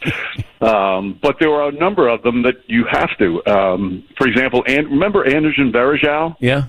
Um, 0.62 1.20
but 1.22 1.38
there 1.40 1.52
are 1.52 1.70
a 1.70 1.72
number 1.72 2.08
of 2.08 2.24
them 2.24 2.44
that 2.44 2.56
you 2.68 2.86
have 2.86 3.10
to. 3.18 3.46
Um, 3.46 4.04
for 4.18 4.28
example, 4.28 4.64
and 4.68 4.88
remember 4.88 5.26
Anderson 5.26 5.72
Varejao? 5.72 6.38
Yeah, 6.40 6.66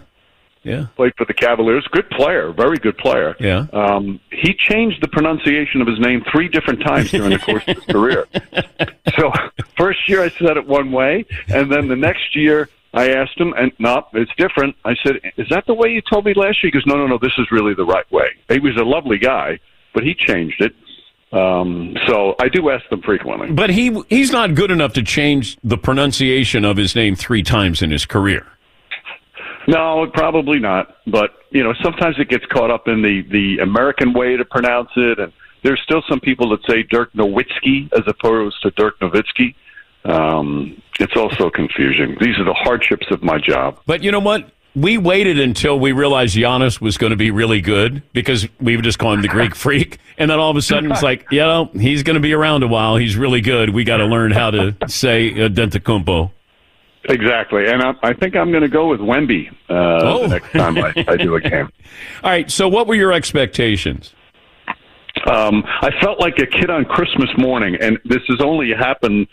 yeah. 0.62 0.86
Played 0.96 1.14
for 1.16 1.24
the 1.24 1.34
Cavaliers. 1.34 1.86
Good 1.92 2.08
player, 2.10 2.52
very 2.52 2.76
good 2.78 2.98
player. 2.98 3.36
Yeah. 3.40 3.66
Um, 3.72 4.20
he 4.30 4.54
changed 4.54 5.02
the 5.02 5.08
pronunciation 5.08 5.80
of 5.80 5.86
his 5.86 5.98
name 5.98 6.22
three 6.30 6.48
different 6.48 6.80
times 6.82 7.10
during 7.10 7.30
the 7.30 7.38
course 7.38 7.64
of 7.66 7.76
his 7.76 7.84
career. 7.84 8.26
So 9.18 9.32
first 9.76 10.08
year 10.08 10.22
I 10.22 10.28
said 10.28 10.56
it 10.56 10.66
one 10.66 10.92
way, 10.92 11.24
and 11.48 11.72
then 11.72 11.88
the 11.88 11.96
next 11.96 12.36
year 12.36 12.68
I 12.94 13.10
asked 13.10 13.36
him, 13.36 13.52
and 13.56 13.72
no, 13.80 14.06
it's 14.12 14.30
different. 14.36 14.76
I 14.84 14.94
said, 15.02 15.16
"Is 15.36 15.48
that 15.50 15.66
the 15.66 15.74
way 15.74 15.88
you 15.88 16.00
told 16.02 16.24
me 16.24 16.34
last 16.34 16.62
year?" 16.62 16.68
He 16.68 16.70
goes, 16.70 16.86
"No, 16.86 16.94
no, 16.94 17.06
no. 17.06 17.18
This 17.18 17.32
is 17.38 17.50
really 17.50 17.74
the 17.74 17.84
right 17.84 18.08
way." 18.12 18.28
He 18.48 18.60
was 18.60 18.76
a 18.76 18.84
lovely 18.84 19.18
guy, 19.18 19.58
but 19.92 20.04
he 20.04 20.14
changed 20.14 20.60
it. 20.60 20.74
Um, 21.32 21.96
so 22.06 22.34
I 22.40 22.48
do 22.48 22.70
ask 22.70 22.88
them 22.88 23.02
frequently. 23.02 23.50
But 23.50 23.70
he 23.70 24.00
he's 24.08 24.30
not 24.30 24.54
good 24.54 24.70
enough 24.70 24.94
to 24.94 25.02
change 25.02 25.58
the 25.64 25.76
pronunciation 25.76 26.64
of 26.64 26.76
his 26.76 26.94
name 26.94 27.16
three 27.16 27.42
times 27.42 27.82
in 27.82 27.90
his 27.90 28.06
career. 28.06 28.46
No, 29.68 30.10
probably 30.14 30.58
not. 30.58 30.96
But 31.06 31.34
you 31.50 31.62
know, 31.62 31.74
sometimes 31.82 32.18
it 32.18 32.30
gets 32.30 32.46
caught 32.46 32.70
up 32.70 32.88
in 32.88 33.02
the 33.02 33.20
the 33.30 33.58
American 33.62 34.14
way 34.14 34.36
to 34.36 34.44
pronounce 34.44 34.88
it, 34.96 35.18
and 35.18 35.30
there's 35.62 35.80
still 35.82 36.02
some 36.08 36.20
people 36.20 36.48
that 36.50 36.64
say 36.66 36.82
Dirk 36.82 37.12
Nowitzki 37.12 37.92
as 37.92 38.02
opposed 38.06 38.60
to 38.62 38.70
Dirk 38.70 38.98
Nowitzki. 39.00 39.54
Um, 40.04 40.80
it's 40.98 41.16
also 41.16 41.50
confusing. 41.50 42.16
These 42.18 42.38
are 42.38 42.44
the 42.44 42.54
hardships 42.54 43.10
of 43.10 43.22
my 43.22 43.38
job. 43.38 43.78
But 43.84 44.02
you 44.02 44.10
know 44.10 44.20
what? 44.20 44.50
We 44.74 44.96
waited 44.96 45.38
until 45.38 45.78
we 45.78 45.92
realized 45.92 46.36
Giannis 46.36 46.80
was 46.80 46.96
going 46.96 47.10
to 47.10 47.16
be 47.16 47.30
really 47.30 47.60
good 47.60 48.02
because 48.12 48.48
we 48.60 48.76
would 48.76 48.84
just 48.84 48.98
call 48.98 49.12
him 49.12 49.22
the 49.22 49.28
Greek 49.28 49.54
freak. 49.64 49.98
And 50.16 50.30
then 50.30 50.38
all 50.38 50.50
of 50.50 50.56
a 50.56 50.62
sudden 50.62 50.92
it's 50.92 51.02
like, 51.02 51.26
you 51.30 51.40
know, 51.40 51.68
he's 51.74 52.04
going 52.04 52.14
to 52.14 52.20
be 52.20 52.32
around 52.32 52.62
a 52.62 52.68
while. 52.68 52.96
He's 52.96 53.16
really 53.16 53.40
good. 53.40 53.70
We 53.70 53.84
got 53.84 53.96
to 53.98 54.06
learn 54.06 54.30
how 54.30 54.50
to 54.52 54.76
say 54.86 55.32
uh, 55.32 55.48
Antetokounmpo. 55.48 56.30
Exactly, 57.08 57.66
and 57.66 57.82
I, 57.82 57.92
I 58.02 58.12
think 58.12 58.36
I'm 58.36 58.50
going 58.50 58.62
to 58.62 58.68
go 58.68 58.88
with 58.88 59.00
Wemby 59.00 59.50
uh, 59.70 59.74
Oh. 60.02 60.22
the 60.22 60.28
next 60.28 60.52
time 60.52 60.76
I, 60.78 60.92
I 61.08 61.16
do 61.16 61.34
a 61.36 61.40
game. 61.40 61.68
All 62.22 62.30
right. 62.30 62.50
So 62.50 62.68
what 62.68 62.86
were 62.86 62.94
your 62.94 63.12
expectations? 63.12 64.14
Um, 65.30 65.64
I 65.80 65.90
felt 66.00 66.20
like 66.20 66.38
a 66.38 66.46
kid 66.46 66.70
on 66.70 66.84
Christmas 66.84 67.28
morning, 67.36 67.76
and 67.80 67.98
this 68.04 68.22
has 68.28 68.40
only 68.40 68.70
happened, 68.72 69.26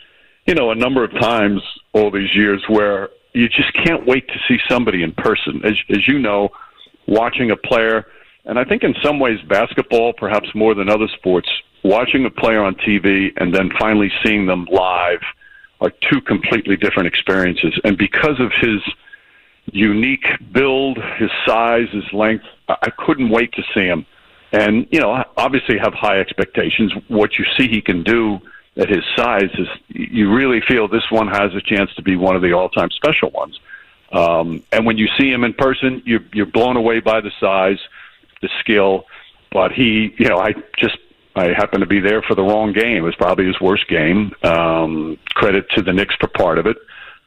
you 0.48 0.56
know, 0.56 0.72
a 0.72 0.76
number 0.76 1.04
of 1.04 1.12
times 1.20 1.62
all 1.94 2.10
these 2.12 2.34
years 2.34 2.64
where 2.68 3.10
you 3.34 3.48
just 3.50 3.72
can't 3.86 4.06
wait 4.08 4.28
to 4.30 4.36
see 4.48 4.58
somebody 4.70 5.04
in 5.04 5.12
person. 5.14 5.62
As, 5.64 5.74
as 5.90 6.08
you 6.08 6.18
know, 6.20 6.50
watching 7.08 7.52
a 7.52 7.56
player 7.58 8.06
And 8.46 8.58
I 8.60 8.64
think 8.64 8.84
in 8.84 8.94
some 9.04 9.20
ways, 9.20 9.40
basketball, 9.50 10.14
perhaps 10.14 10.48
more 10.56 10.74
than 10.76 10.88
other 10.90 11.08
sports, 11.18 11.50
watching 11.84 12.26
a 12.26 12.30
player 12.30 12.64
on 12.64 12.76
TV 12.76 13.32
and 13.38 13.54
then 13.54 13.70
finally 13.80 14.12
seeing 14.24 14.46
them 14.46 14.66
live 14.72 15.20
are 15.86 15.92
two 16.10 16.20
completely 16.22 16.76
different 16.76 17.08
experiences. 17.08 17.80
And 17.84 17.98
because 17.98 18.40
of 18.40 18.52
his 18.60 18.82
unique 19.72 20.26
build, 20.52 20.98
his 21.20 21.30
size, 21.46 21.88
his 21.92 22.12
length, 22.12 22.46
I 22.68 22.90
couldn't 22.98 23.30
wait 23.30 23.52
to 23.54 23.64
see 23.74 23.86
him. 23.86 24.06
And, 24.52 24.88
you 24.92 25.00
know, 25.00 25.24
obviously 25.38 25.78
have 25.78 25.94
high 25.94 26.20
expectations. 26.20 26.92
What 27.08 27.38
you 27.38 27.46
see 27.58 27.68
he 27.68 27.82
can 27.82 28.04
do 28.04 28.40
at 28.78 28.90
his 28.90 29.04
size 29.16 29.52
is 29.58 29.68
you 29.90 30.34
really 30.34 30.62
feel 30.68 30.88
this 30.88 31.10
one 31.12 31.28
has 31.28 31.54
a 31.54 31.62
chance 31.62 31.94
to 31.96 32.02
be 32.02 32.16
one 32.16 32.36
of 32.36 32.42
the 32.42 32.54
all 32.54 32.70
time 32.70 32.90
special 32.92 33.30
ones. 33.30 33.60
Um, 34.12 34.64
and 34.72 34.86
when 34.86 34.98
you 34.98 35.08
see 35.18 35.30
him 35.32 35.44
in 35.44 35.54
person, 35.54 36.02
you're, 36.06 36.24
you're 36.34 36.46
blown 36.46 36.78
away 36.78 37.00
by 37.00 37.22
the 37.22 37.32
size, 37.40 37.80
the 38.42 38.50
skill. 38.60 39.06
But 39.52 39.72
he, 39.72 40.16
you 40.18 40.30
know, 40.30 40.40
I 40.40 40.54
just 40.78 40.98
I 41.36 41.50
happened 41.50 41.82
to 41.82 41.88
be 41.88 42.00
there 42.00 42.22
for 42.22 42.34
the 42.34 42.44
wrong 42.44 42.72
game. 42.72 42.98
It 42.98 43.02
was 43.02 43.16
probably 43.16 43.46
his 43.46 43.60
worst 43.60 43.88
game. 43.90 44.34
Um, 44.44 45.18
credit 45.34 45.70
to 45.72 45.82
the 45.82 45.92
Knicks 45.92 46.16
for 46.20 46.28
part 46.28 46.58
of 46.58 46.66
it. 46.66 46.78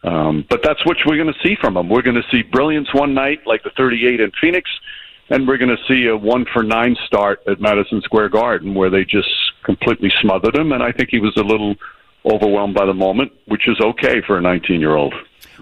Um, 0.03 0.47
but 0.49 0.62
that's 0.62 0.85
what 0.87 0.97
we're 1.07 1.16
going 1.16 1.33
to 1.33 1.47
see 1.47 1.57
from 1.61 1.77
him. 1.77 1.88
We're 1.88 2.03
going 2.03 2.16
to 2.16 2.29
see 2.31 2.42
brilliance 2.42 2.88
one 2.94 3.14
night, 3.14 3.40
like 3.47 3.64
the 3.64 3.71
38 3.77 4.21
in 4.21 4.33
Phoenix, 4.40 4.71
and 5.29 5.47
we're 5.47 5.59
going 5.59 5.77
to 5.77 5.83
see 5.87 6.07
a 6.07 6.16
one 6.16 6.47
for 6.53 6.62
nine 6.62 6.97
start 7.07 7.42
at 7.47 7.61
Madison 7.61 8.01
Square 8.03 8.31
Garden 8.31 8.75
where 8.75 8.90
they 8.90 9.05
just 9.05 9.29
completely 9.64 10.11
smothered 10.21 10.57
him. 10.57 10.73
And 10.73 10.83
I 10.83 10.92
think 10.92 11.11
he 11.11 11.18
was 11.18 11.37
a 11.37 11.42
little 11.42 11.75
overwhelmed 12.25 12.75
by 12.75 12.87
the 12.87 12.94
moment, 12.94 13.33
which 13.47 13.68
is 13.68 13.79
okay 13.81 14.23
for 14.27 14.38
a 14.38 14.40
19 14.40 14.81
year 14.81 14.94
old. 14.94 15.14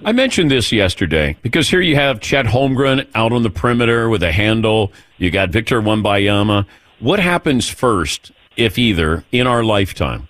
I 0.05 0.13
mentioned 0.13 0.51
this 0.51 0.73
yesterday 0.73 1.37
because 1.43 1.71
here 1.71 1.81
you 1.81 1.97
have 1.97 2.21
Chet 2.21 2.47
Holmgren 2.47 3.07
out 3.15 3.33
on 3.33 3.43
the 3.43 3.51
perimeter 3.51 4.09
with 4.11 4.23
a 4.23 4.33
handle. 4.33 4.93
You 5.17 5.31
got 5.31 5.51
Victor 5.51 5.81
Wembanyama. 5.81 6.67
What 6.99 7.19
happens 7.19 7.69
first, 7.69 8.33
if 8.57 8.79
either, 8.79 9.25
in 9.33 9.47
our 9.47 9.63
lifetime? 9.63 10.29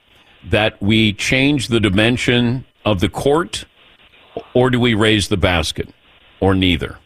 That 0.48 0.80
we 0.80 1.12
change 1.12 1.68
the 1.68 1.80
dimension 1.80 2.64
of 2.84 3.00
the 3.00 3.08
court, 3.08 3.64
or 4.54 4.70
do 4.70 4.78
we 4.78 4.94
raise 4.94 5.28
the 5.28 5.36
basket, 5.36 5.88
or 6.40 6.54
neither? 6.54 6.98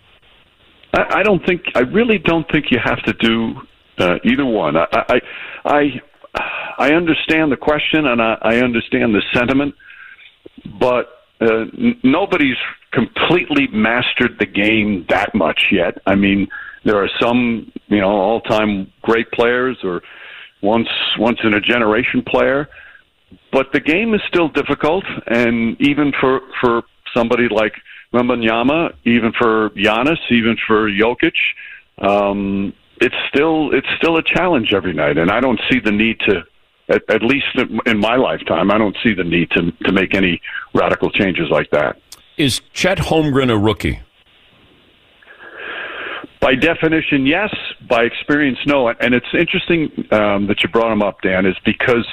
I, 0.92 1.20
I 1.20 1.22
don't 1.22 1.44
think. 1.46 1.62
I 1.74 1.80
really 1.80 2.18
don't 2.18 2.50
think 2.50 2.66
you 2.70 2.78
have 2.82 3.02
to 3.04 3.12
do 3.14 3.54
uh, 3.98 4.18
either 4.24 4.44
one. 4.44 4.76
I, 4.76 4.86
I, 4.92 5.20
I, 5.64 6.00
I 6.78 6.92
understand 6.92 7.52
the 7.52 7.56
question 7.56 8.06
and 8.06 8.20
I, 8.20 8.38
I 8.42 8.56
understand 8.56 9.14
the 9.14 9.22
sentiment, 9.32 9.74
but 10.78 11.24
uh, 11.40 11.64
n- 11.78 11.98
nobody's 12.02 12.56
completely 12.92 13.68
mastered 13.68 14.38
the 14.38 14.46
game 14.46 15.06
that 15.08 15.34
much 15.34 15.66
yet. 15.70 15.98
I 16.06 16.14
mean, 16.14 16.48
there 16.84 16.96
are 16.96 17.10
some, 17.20 17.70
you 17.88 18.00
know, 18.00 18.10
all-time 18.10 18.90
great 19.02 19.30
players 19.32 19.78
or 19.84 20.02
once 20.62 20.88
once 21.18 21.38
in 21.42 21.54
a 21.54 21.60
generation 21.60 22.22
player, 22.22 22.68
but 23.52 23.72
the 23.72 23.80
game 23.80 24.14
is 24.14 24.20
still 24.28 24.48
difficult, 24.48 25.04
and 25.26 25.80
even 25.80 26.12
for 26.20 26.40
for 26.60 26.82
somebody 27.14 27.48
like 27.48 27.74
Wembanyama, 28.12 28.94
even 29.04 29.32
for 29.32 29.70
Giannis, 29.70 30.18
even 30.30 30.56
for 30.66 30.90
Jokic, 30.90 31.36
um, 31.98 32.72
it's 33.00 33.14
still 33.28 33.72
it's 33.72 33.88
still 33.96 34.16
a 34.16 34.22
challenge 34.22 34.72
every 34.72 34.92
night, 34.92 35.18
and 35.18 35.30
I 35.30 35.40
don't 35.40 35.60
see 35.70 35.80
the 35.80 35.92
need 35.92 36.20
to. 36.20 36.42
At, 36.88 37.08
at 37.08 37.22
least 37.22 37.46
in 37.86 37.98
my 38.00 38.16
lifetime, 38.16 38.72
I 38.72 38.76
don't 38.76 38.96
see 39.02 39.14
the 39.14 39.22
need 39.22 39.50
to 39.52 39.70
to 39.84 39.92
make 39.92 40.14
any 40.14 40.40
radical 40.74 41.10
changes 41.10 41.48
like 41.48 41.70
that. 41.70 42.00
Is 42.36 42.62
Chet 42.72 42.98
Holmgren 42.98 43.50
a 43.50 43.56
rookie? 43.56 44.00
By 46.40 46.54
definition, 46.54 47.26
yes. 47.26 47.54
By 47.88 48.04
experience, 48.04 48.58
no. 48.66 48.88
And 48.88 49.14
it's 49.14 49.32
interesting 49.34 49.90
um, 50.10 50.46
that 50.46 50.62
you 50.62 50.68
brought 50.70 50.92
him 50.92 51.02
up, 51.02 51.20
Dan, 51.20 51.44
is 51.46 51.56
because 51.64 52.06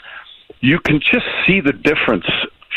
you 0.59 0.79
can 0.79 0.99
just 0.99 1.25
see 1.45 1.61
the 1.61 1.71
difference 1.71 2.25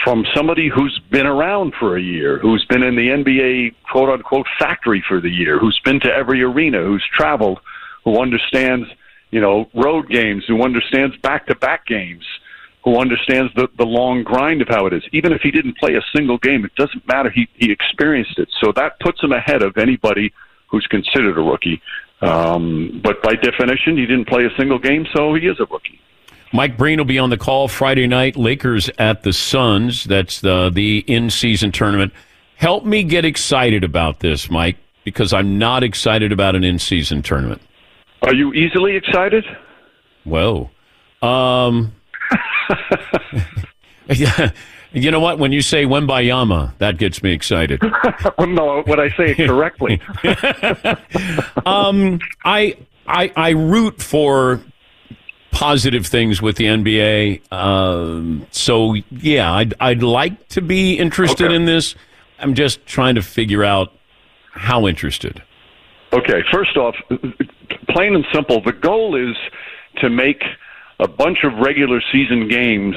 from 0.05 0.25
somebody 0.35 0.69
who's 0.69 0.99
been 1.11 1.27
around 1.27 1.75
for 1.79 1.97
a 1.97 2.01
year, 2.01 2.39
who's 2.39 2.65
been 2.67 2.83
in 2.83 2.97
the 2.97 3.09
NBA 3.09 3.75
quote 3.91 4.09
unquote 4.09 4.47
factory 4.59 5.05
for 5.07 5.21
the 5.21 5.29
year, 5.29 5.59
who's 5.59 5.79
been 5.85 6.01
to 6.01 6.13
every 6.13 6.43
arena, 6.43 6.83
who's 6.83 7.05
traveled, 7.13 7.61
who 8.05 8.21
understands, 8.21 8.89
you 9.31 9.41
know, 9.41 9.69
road 9.75 10.09
games, 10.09 10.45
who 10.47 10.63
understands 10.63 11.17
back 11.19 11.47
to 11.47 11.55
back 11.57 11.87
games, 11.87 12.25
who 12.85 12.99
understands 12.99 13.53
the, 13.57 13.69
the 13.77 13.85
long 13.85 14.23
grind 14.23 14.63
of 14.63 14.69
how 14.69 14.87
it 14.87 14.95
is. 14.95 15.03
Even 15.13 15.33
if 15.33 15.43
he 15.43 15.51
didn't 15.51 15.77
play 15.77 15.97
a 15.97 16.03
single 16.17 16.39
game, 16.39 16.65
it 16.65 16.75
doesn't 16.77 17.07
matter. 17.07 17.29
He, 17.29 17.49
he 17.57 17.71
experienced 17.71 18.39
it. 18.39 18.49
So 18.63 18.73
that 18.77 18.99
puts 19.01 19.23
him 19.23 19.33
ahead 19.33 19.63
of 19.63 19.77
anybody 19.77 20.33
who's 20.71 20.87
considered 20.87 21.37
a 21.37 21.43
rookie. 21.43 21.83
Um, 22.23 23.01
but 23.03 23.23
by 23.23 23.35
definition, 23.35 23.97
he 23.97 24.07
didn't 24.07 24.29
play 24.29 24.45
a 24.45 24.51
single 24.59 24.79
game, 24.79 25.07
so 25.15 25.35
he 25.35 25.47
is 25.47 25.59
a 25.59 25.65
rookie. 25.67 26.01
Mike 26.53 26.77
Breen 26.77 26.99
will 26.99 27.05
be 27.05 27.19
on 27.19 27.31
the 27.31 27.39
call 27.39 27.69
Friday 27.69 28.07
night. 28.07 28.37
Lakers 28.37 28.91
at 28.99 29.23
the 29.23 29.33
Suns. 29.33 30.05
That's 30.05 30.41
the 30.41 30.71
the 30.71 31.05
in 31.07 31.31
season 31.31 31.71
tournament. 31.73 32.13
Help 32.57 32.85
me 32.85 33.05
get 33.05 33.25
excited 33.25 33.85
about 33.85 34.21
this, 34.21 34.51
Mike, 34.51 34.77
because 35.05 35.33
I'm 35.33 35.59
not 35.59 35.83
excited 35.83 36.33
about 36.33 36.57
an 36.57 36.65
in 36.65 36.79
season 36.79 37.23
tournament. 37.23 37.63
Are 38.23 38.35
you 38.35 38.53
easily 38.53 38.97
excited? 38.97 39.45
Whoa. 40.25 40.71
Um, 41.23 41.95
yeah. 44.09 44.51
You 44.93 45.11
know 45.11 45.21
what? 45.21 45.39
When 45.39 45.53
you 45.53 45.63
say 45.63 45.85
Wembanyama, 45.85 46.77
that 46.79 46.99
gets 46.99 47.23
me 47.23 47.33
excited. 47.33 47.81
no, 48.39 48.83
when 48.87 48.99
I 48.99 49.09
say 49.17 49.35
it 49.39 49.47
correctly. 49.47 50.01
um, 51.67 52.19
I, 52.45 52.77
I, 53.07 53.33
I 53.37 53.51
root 53.51 54.03
for 54.03 54.61
positive 55.53 56.07
things 56.07 56.43
with 56.43 56.57
the 56.57 56.65
NBA. 56.65 57.53
Um, 57.53 58.47
so 58.51 58.95
yeah, 59.11 59.53
I'd, 59.53 59.75
I'd 59.81 60.03
like 60.03 60.49
to 60.49 60.61
be 60.63 60.99
interested 60.99 61.47
Okay. 61.47 61.55
in 61.55 61.67
this. 61.67 61.95
I'm 62.41 62.55
just 62.55 62.85
trying 62.87 63.15
to 63.15 63.23
figure 63.23 63.63
out 63.65 63.93
how 64.53 64.89
interested. 64.89 65.43
Okay, 66.13 66.43
first 66.51 66.77
off, 66.77 66.97
plain 67.91 68.15
and 68.17 68.25
simple, 68.33 68.61
the 68.61 68.73
goal 68.73 69.15
is 69.15 69.37
to 69.99 70.11
make 70.11 70.43
a 70.99 71.07
bunch 71.07 71.45
of 71.45 71.53
regular 71.59 72.03
season 72.11 72.49
games 72.49 72.97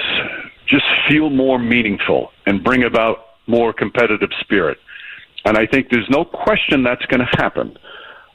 just 0.74 0.86
feel 1.10 1.30
more 1.30 1.60
meaningful 1.60 2.32
and 2.48 2.64
bring 2.64 2.84
about 2.84 3.18
more 3.48 3.74
competitive 3.74 4.32
spirit. 4.42 4.78
And 5.46 5.58
I 5.58 5.66
think 5.66 5.90
there's 5.92 6.10
no 6.10 6.24
question 6.26 6.84
that's 6.84 7.06
going 7.06 7.20
to 7.20 7.32
happen. 7.44 7.78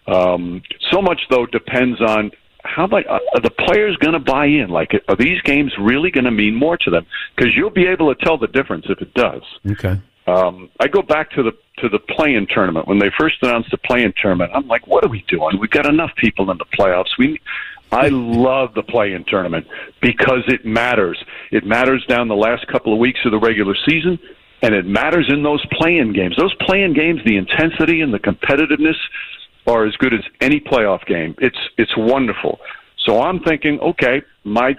Um, 0.07 0.63
so 0.93 1.03
much, 1.03 1.21
though, 1.31 1.47
depends 1.47 2.01
on 2.01 2.31
how 2.65 2.87
much 2.87 3.05
are 3.09 3.41
the 3.49 3.51
players 3.51 3.97
going 3.97 4.13
to 4.13 4.21
buy 4.37 4.47
in. 4.47 4.69
Like, 4.69 4.91
are 5.09 5.17
these 5.17 5.41
games 5.43 5.73
really 5.81 6.11
going 6.11 6.25
to 6.25 6.31
mean 6.31 6.55
more 6.55 6.77
to 6.79 6.91
them? 6.91 7.07
Because 7.35 7.57
you'll 7.57 7.71
be 7.71 7.87
able 7.87 8.15
to 8.15 8.25
tell 8.25 8.39
the 8.39 8.47
difference 8.47 8.87
if 8.89 9.01
it 9.01 9.15
does. 9.15 9.43
Okay. 9.71 10.01
Um, 10.27 10.69
I 10.79 10.89
go 10.89 11.01
back 11.01 11.31
to 11.33 11.43
the 11.43 11.53
to 11.79 11.89
the 11.89 11.99
play-in 11.99 12.47
tournament 12.47 12.87
when 12.89 12.99
they 12.99 13.11
first 13.19 13.37
announced 13.41 13.71
the 13.71 13.79
play-in 13.79 14.13
tournament. 14.21 14.51
I'm 14.55 14.67
like, 14.67 14.87
what 14.87 15.05
are 15.05 15.09
we 15.09 15.25
doing? 15.29 15.59
We've 15.59 15.71
got 15.71 15.87
enough 15.87 16.11
people 16.17 16.51
in 16.51 16.59
the 16.59 16.67
playoffs. 16.77 17.17
We, 17.19 17.41
I 17.93 18.09
love 18.09 18.75
the 18.75 18.83
play-in 18.83 19.25
tournament 19.25 19.67
because 20.03 20.43
it 20.49 20.67
matters. 20.67 21.23
It 21.51 21.65
matters 21.65 22.05
down 22.07 22.29
the 22.29 22.37
last 22.37 22.67
couple 22.67 22.93
of 22.93 22.99
weeks 22.99 23.21
of 23.25 23.33
the 23.33 23.39
regular 23.39 23.75
season, 23.89 24.19
and 24.63 24.75
it 24.75 24.87
matters 24.87 25.27
in 25.29 25.43
those 25.43 25.65
play-in 25.73 26.13
games. 26.13 26.37
Those 26.37 26.55
play-in 26.61 26.95
games, 26.95 27.21
the 27.25 27.37
intensity 27.37 28.01
and 28.01 28.13
the 28.13 28.19
competitiveness 28.19 28.97
are 29.67 29.87
as 29.87 29.95
good 29.97 30.15
as 30.15 30.21
any 30.41 30.61
playoff 30.61 31.05
game. 31.07 31.35
It's 31.39 31.59
it's 31.77 31.97
wonderful. 31.97 32.59
So 33.05 33.23
I'm 33.23 33.41
thinking, 33.41 33.79
okay, 33.81 34.23
my 34.45 34.77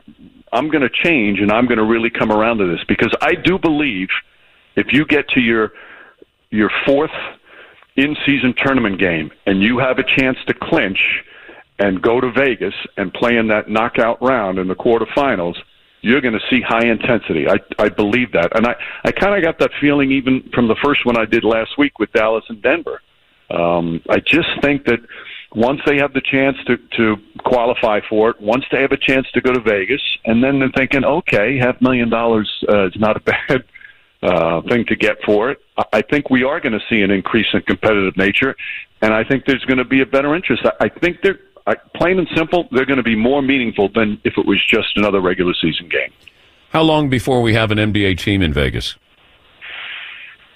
I'm 0.51 0.69
going 0.69 0.81
to 0.81 0.89
change 0.89 1.39
and 1.39 1.51
I'm 1.51 1.65
going 1.65 1.77
to 1.77 1.85
really 1.85 2.09
come 2.09 2.31
around 2.31 2.57
to 2.57 2.65
this 2.65 2.83
because 2.87 3.13
I 3.21 3.35
do 3.35 3.57
believe 3.59 4.09
if 4.75 4.91
you 4.91 5.05
get 5.05 5.29
to 5.29 5.39
your 5.39 5.71
your 6.49 6.71
fourth 6.85 7.11
in-season 7.95 8.55
tournament 8.57 8.99
game 8.99 9.31
and 9.45 9.61
you 9.61 9.77
have 9.77 9.99
a 9.99 10.03
chance 10.03 10.37
to 10.47 10.53
clinch 10.53 11.23
and 11.77 12.01
go 12.01 12.19
to 12.19 12.31
Vegas 12.31 12.73
and 12.97 13.13
play 13.13 13.37
in 13.37 13.47
that 13.47 13.69
knockout 13.69 14.21
round 14.21 14.57
in 14.57 14.67
the 14.67 14.75
quarterfinals, 14.75 15.55
you're 16.01 16.21
going 16.21 16.33
to 16.33 16.45
see 16.49 16.61
high 16.61 16.85
intensity. 16.85 17.47
I 17.47 17.57
I 17.77 17.89
believe 17.89 18.31
that, 18.33 18.55
and 18.55 18.65
I 18.65 18.75
I 19.03 19.11
kind 19.11 19.35
of 19.35 19.43
got 19.43 19.59
that 19.59 19.71
feeling 19.81 20.11
even 20.11 20.49
from 20.53 20.67
the 20.67 20.75
first 20.83 21.05
one 21.05 21.17
I 21.17 21.25
did 21.25 21.43
last 21.43 21.77
week 21.77 21.99
with 21.99 22.11
Dallas 22.13 22.43
and 22.49 22.61
Denver. 22.61 23.01
Um, 23.49 24.01
I 24.09 24.19
just 24.19 24.49
think 24.61 24.85
that 24.85 24.99
once 25.55 25.81
they 25.85 25.97
have 25.97 26.13
the 26.13 26.21
chance 26.21 26.57
to 26.67 26.77
to 26.97 27.15
qualify 27.43 27.99
for 28.07 28.29
it, 28.31 28.41
once 28.41 28.63
they 28.71 28.81
have 28.81 28.91
a 28.91 28.97
chance 28.97 29.27
to 29.33 29.41
go 29.41 29.51
to 29.51 29.59
Vegas, 29.59 30.01
and 30.25 30.43
then 30.43 30.59
they're 30.59 30.71
thinking, 30.75 31.03
okay, 31.03 31.57
half 31.57 31.81
million 31.81 32.09
dollars 32.09 32.49
uh, 32.69 32.87
is 32.87 32.95
not 32.95 33.17
a 33.17 33.19
bad 33.31 33.63
uh, 34.21 34.61
thing 34.63 34.85
to 34.85 34.95
get 34.95 35.17
for 35.25 35.49
it. 35.51 35.59
I- 35.93 36.01
think 36.09 36.29
we 36.29 36.43
are 36.43 36.59
going 36.59 36.73
to 36.73 36.83
see 36.89 37.01
an 37.01 37.11
increase 37.11 37.47
in 37.53 37.61
competitive 37.61 38.17
nature, 38.17 38.55
and 39.01 39.13
I 39.13 39.23
think 39.23 39.45
there's 39.45 39.63
going 39.65 39.77
to 39.77 39.85
be 39.85 40.01
a 40.01 40.05
better 40.05 40.35
interest. 40.35 40.63
I, 40.65 40.85
I 40.85 40.89
think 40.89 41.17
they're 41.21 41.39
I, 41.67 41.75
plain 41.95 42.19
and 42.19 42.27
simple. 42.35 42.67
They're 42.71 42.85
going 42.85 42.97
to 42.97 43.03
be 43.03 43.15
more 43.15 43.41
meaningful 43.41 43.89
than 43.93 44.19
if 44.23 44.37
it 44.37 44.45
was 44.45 44.59
just 44.67 44.87
another 44.95 45.21
regular 45.21 45.53
season 45.61 45.89
game. 45.89 46.11
How 46.71 46.81
long 46.81 47.09
before 47.09 47.41
we 47.41 47.53
have 47.53 47.71
an 47.71 47.77
NBA 47.77 48.17
team 48.19 48.41
in 48.41 48.53
Vegas? 48.53 48.95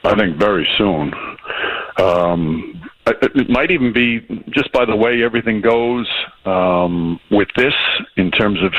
I 0.04 0.16
think 0.16 0.38
very 0.38 0.68
soon. 0.78 1.14
Um, 1.98 2.82
it 3.06 3.50
might 3.50 3.72
even 3.72 3.92
be 3.92 4.20
just 4.50 4.72
by 4.72 4.86
the 4.86 4.96
way 4.96 5.24
everything 5.24 5.62
goes 5.62 6.08
um, 6.46 7.20
with 7.32 7.50
this 7.56 7.74
in 8.18 8.32
terms 8.32 8.60
of 8.64 8.74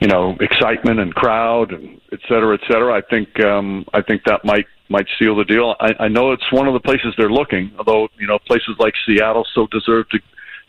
you 0.00 0.08
know 0.08 0.36
excitement 0.40 1.00
and 1.00 1.14
crowd 1.14 1.72
and 1.72 2.00
et 2.12 2.20
cetera, 2.28 2.54
et 2.54 2.60
cetera. 2.70 2.94
I 2.94 3.02
think 3.08 3.40
um, 3.44 3.86
I 3.94 4.02
think 4.02 4.24
that 4.24 4.44
might 4.44 4.66
might 4.88 5.06
seal 5.18 5.36
the 5.36 5.44
deal. 5.44 5.74
I, 5.80 5.94
I 6.00 6.08
know 6.08 6.32
it's 6.32 6.52
one 6.52 6.66
of 6.66 6.74
the 6.74 6.80
places 6.80 7.14
they're 7.16 7.30
looking, 7.30 7.72
although 7.78 8.08
you 8.18 8.26
know 8.26 8.38
places 8.38 8.76
like 8.78 8.94
Seattle 9.06 9.46
so 9.54 9.66
deserve 9.70 10.08
to 10.10 10.18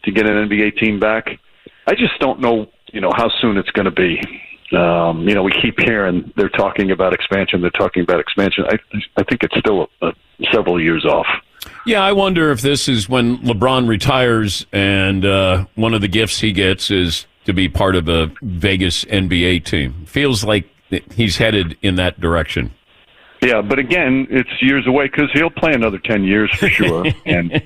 to 0.03 0.11
get 0.11 0.25
an 0.27 0.49
NBA 0.49 0.77
team 0.77 0.99
back. 0.99 1.29
I 1.87 1.95
just 1.95 2.19
don't 2.19 2.39
know 2.39 2.67
you 2.91 3.01
know 3.01 3.11
how 3.15 3.29
soon 3.41 3.57
it's 3.57 3.71
going 3.71 3.85
to 3.85 3.91
be. 3.91 4.21
Um, 4.75 5.27
you 5.27 5.35
know, 5.35 5.43
we 5.43 5.51
keep 5.61 5.79
hearing 5.79 6.31
they're 6.37 6.49
talking 6.49 6.91
about 6.91 7.13
expansion. 7.13 7.61
They're 7.61 7.69
talking 7.71 8.03
about 8.03 8.19
expansion. 8.19 8.65
I 8.69 8.77
I 9.17 9.23
think 9.23 9.43
it's 9.43 9.57
still 9.57 9.87
a, 10.01 10.07
a 10.07 10.13
several 10.51 10.81
years 10.81 11.05
off. 11.05 11.27
Yeah, 11.85 12.03
I 12.03 12.13
wonder 12.13 12.51
if 12.51 12.61
this 12.61 12.87
is 12.87 13.07
when 13.07 13.37
LeBron 13.39 13.87
retires 13.87 14.65
and 14.71 15.25
uh, 15.25 15.65
one 15.75 15.93
of 15.93 16.01
the 16.01 16.07
gifts 16.07 16.39
he 16.39 16.53
gets 16.53 16.89
is 16.89 17.27
to 17.45 17.53
be 17.53 17.69
part 17.69 17.95
of 17.95 18.07
a 18.07 18.31
Vegas 18.41 19.05
NBA 19.05 19.65
team. 19.65 20.05
Feels 20.05 20.43
like 20.43 20.67
he's 21.13 21.37
headed 21.37 21.77
in 21.81 21.95
that 21.95 22.19
direction. 22.19 22.73
Yeah, 23.41 23.63
but 23.63 23.79
again, 23.79 24.27
it's 24.29 24.49
years 24.61 24.85
away 24.85 25.05
because 25.07 25.31
he'll 25.33 25.49
play 25.49 25.73
another 25.73 25.97
ten 25.97 26.23
years 26.23 26.51
for 26.51 26.69
sure. 26.69 27.05
and 27.25 27.63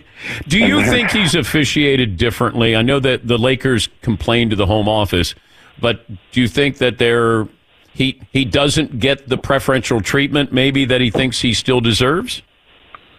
do 0.48 0.58
you 0.58 0.80
and, 0.80 0.88
think 0.88 1.12
he's 1.12 1.36
officiated 1.36 2.16
differently? 2.16 2.78
I 2.78 2.82
know 2.82 3.00
that 3.02 3.28
the 3.28 3.38
Lakers 3.38 3.90
complained 4.02 4.52
to 4.52 4.56
the 4.56 4.68
home 4.68 4.88
office, 4.88 5.36
but 5.82 6.08
do 6.32 6.40
you 6.40 6.48
think 6.48 6.78
that 6.78 6.98
they're 6.98 7.50
he 7.94 8.22
he 8.32 8.46
doesn't 8.46 9.00
get 9.00 9.28
the 9.28 9.38
preferential 9.38 10.00
treatment 10.00 10.54
maybe 10.54 10.86
that 10.86 11.02
he 11.02 11.12
thinks 11.12 11.42
he 11.42 11.54
still 11.54 11.82
deserves? 11.82 12.42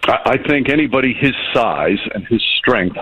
I 0.05 0.38
think 0.38 0.71
anybody 0.71 1.12
his 1.12 1.35
size 1.53 1.99
and 2.14 2.27
his 2.27 2.42
strength, 2.57 2.97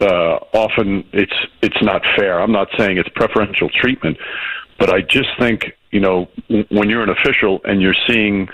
uh, 0.00 0.38
often 0.52 1.04
it's 1.12 1.34
it's 1.62 1.80
not 1.80 2.02
fair. 2.16 2.40
I'm 2.40 2.52
not 2.52 2.68
saying 2.76 2.98
it's 2.98 3.08
preferential 3.10 3.68
treatment, 3.68 4.18
but 4.80 4.90
I 4.92 5.02
just 5.02 5.28
think 5.38 5.76
you 5.92 6.00
know 6.00 6.28
when 6.70 6.90
you're 6.90 7.04
an 7.04 7.10
official 7.10 7.60
and 7.64 7.80
you're 7.80 7.96
seeing 8.08 8.48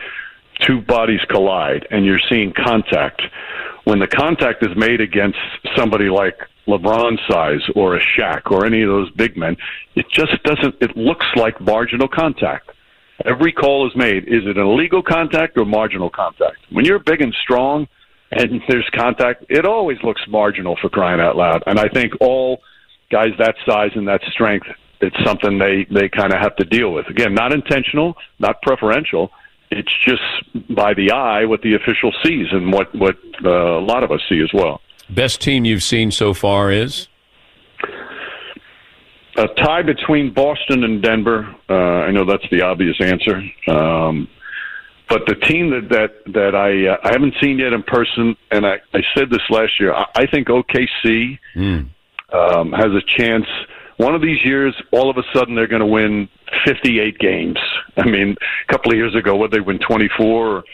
two 0.66 0.80
bodies 0.80 1.20
collide 1.28 1.86
and 1.90 2.04
you're 2.04 2.20
seeing 2.28 2.52
contact, 2.52 3.22
when 3.84 3.98
the 3.98 4.06
contact 4.06 4.64
is 4.64 4.76
made 4.76 5.00
against 5.00 5.38
somebody 5.76 6.08
like 6.08 6.38
LeBron 6.68 7.18
size 7.28 7.62
or 7.74 7.96
a 7.96 8.00
Shaq 8.00 8.50
or 8.50 8.64
any 8.64 8.82
of 8.82 8.88
those 8.88 9.10
big 9.12 9.36
men, 9.36 9.56
it 9.94 10.06
just 10.10 10.42
doesn't. 10.44 10.76
It 10.80 10.96
looks 10.96 11.26
like 11.36 11.60
marginal 11.60 12.08
contact. 12.08 12.70
Every 13.24 13.52
call 13.52 13.86
is 13.86 13.94
made. 13.94 14.24
Is 14.24 14.44
it 14.46 14.56
an 14.56 14.66
illegal 14.66 15.02
contact 15.02 15.56
or 15.56 15.64
marginal 15.64 16.10
contact? 16.10 16.58
When 16.70 16.84
you're 16.84 16.98
big 16.98 17.20
and 17.20 17.34
strong 17.42 17.86
and 18.30 18.60
there's 18.68 18.88
contact, 18.92 19.44
it 19.48 19.66
always 19.66 19.98
looks 20.02 20.22
marginal 20.28 20.76
for 20.80 20.88
crying 20.88 21.20
out 21.20 21.36
loud. 21.36 21.62
And 21.66 21.78
I 21.78 21.88
think 21.88 22.12
all 22.20 22.60
guys 23.10 23.30
that 23.38 23.56
size 23.66 23.90
and 23.94 24.08
that 24.08 24.22
strength, 24.30 24.66
it's 25.00 25.16
something 25.24 25.58
they, 25.58 25.86
they 25.90 26.08
kind 26.08 26.32
of 26.32 26.40
have 26.40 26.56
to 26.56 26.64
deal 26.64 26.92
with. 26.92 27.06
Again, 27.08 27.34
not 27.34 27.52
intentional, 27.52 28.16
not 28.38 28.62
preferential. 28.62 29.30
It's 29.72 29.92
just 30.04 30.22
by 30.74 30.94
the 30.94 31.10
eye 31.10 31.44
what 31.44 31.62
the 31.62 31.74
official 31.74 32.12
sees 32.22 32.46
and 32.52 32.72
what, 32.72 32.94
what 32.94 33.16
uh, 33.44 33.50
a 33.50 33.80
lot 33.80 34.04
of 34.04 34.10
us 34.12 34.20
see 34.28 34.40
as 34.40 34.50
well. 34.52 34.80
Best 35.10 35.40
team 35.40 35.64
you've 35.64 35.82
seen 35.82 36.10
so 36.10 36.32
far 36.32 36.70
is? 36.70 37.08
a 39.36 39.48
tie 39.48 39.82
between 39.82 40.32
Boston 40.32 40.84
and 40.84 41.02
Denver. 41.02 41.54
Uh, 41.68 41.74
I 41.74 42.10
know 42.10 42.24
that's 42.24 42.48
the 42.50 42.62
obvious 42.62 42.96
answer, 43.00 43.42
um, 43.68 44.28
but 45.08 45.26
the 45.26 45.34
team 45.34 45.70
that 45.70 45.88
that 45.88 46.32
that 46.32 46.54
I 46.54 46.88
uh, 46.88 46.96
I 47.02 47.12
haven't 47.12 47.34
seen 47.40 47.58
yet 47.58 47.72
in 47.72 47.82
person, 47.82 48.36
and 48.50 48.66
I, 48.66 48.80
I 48.92 49.02
said 49.16 49.30
this 49.30 49.42
last 49.50 49.80
year. 49.80 49.94
I, 49.94 50.06
I 50.14 50.26
think 50.26 50.48
OKC 50.48 51.38
mm. 51.54 51.88
um, 52.32 52.72
has 52.72 52.92
a 52.92 53.02
chance. 53.06 53.46
One 53.98 54.14
of 54.14 54.22
these 54.22 54.44
years, 54.44 54.74
all 54.92 55.10
of 55.10 55.16
a 55.16 55.22
sudden, 55.34 55.54
they're 55.54 55.66
going 55.66 55.80
to 55.80 55.86
win 55.86 56.28
58 56.64 57.18
games. 57.18 57.58
I 57.96 58.04
mean, 58.06 58.36
a 58.68 58.72
couple 58.72 58.92
of 58.92 58.98
years 58.98 59.14
ago, 59.14 59.36
what 59.36 59.50
they 59.50 59.60
win 59.60 59.78
24 59.78 60.56
or 60.56 60.64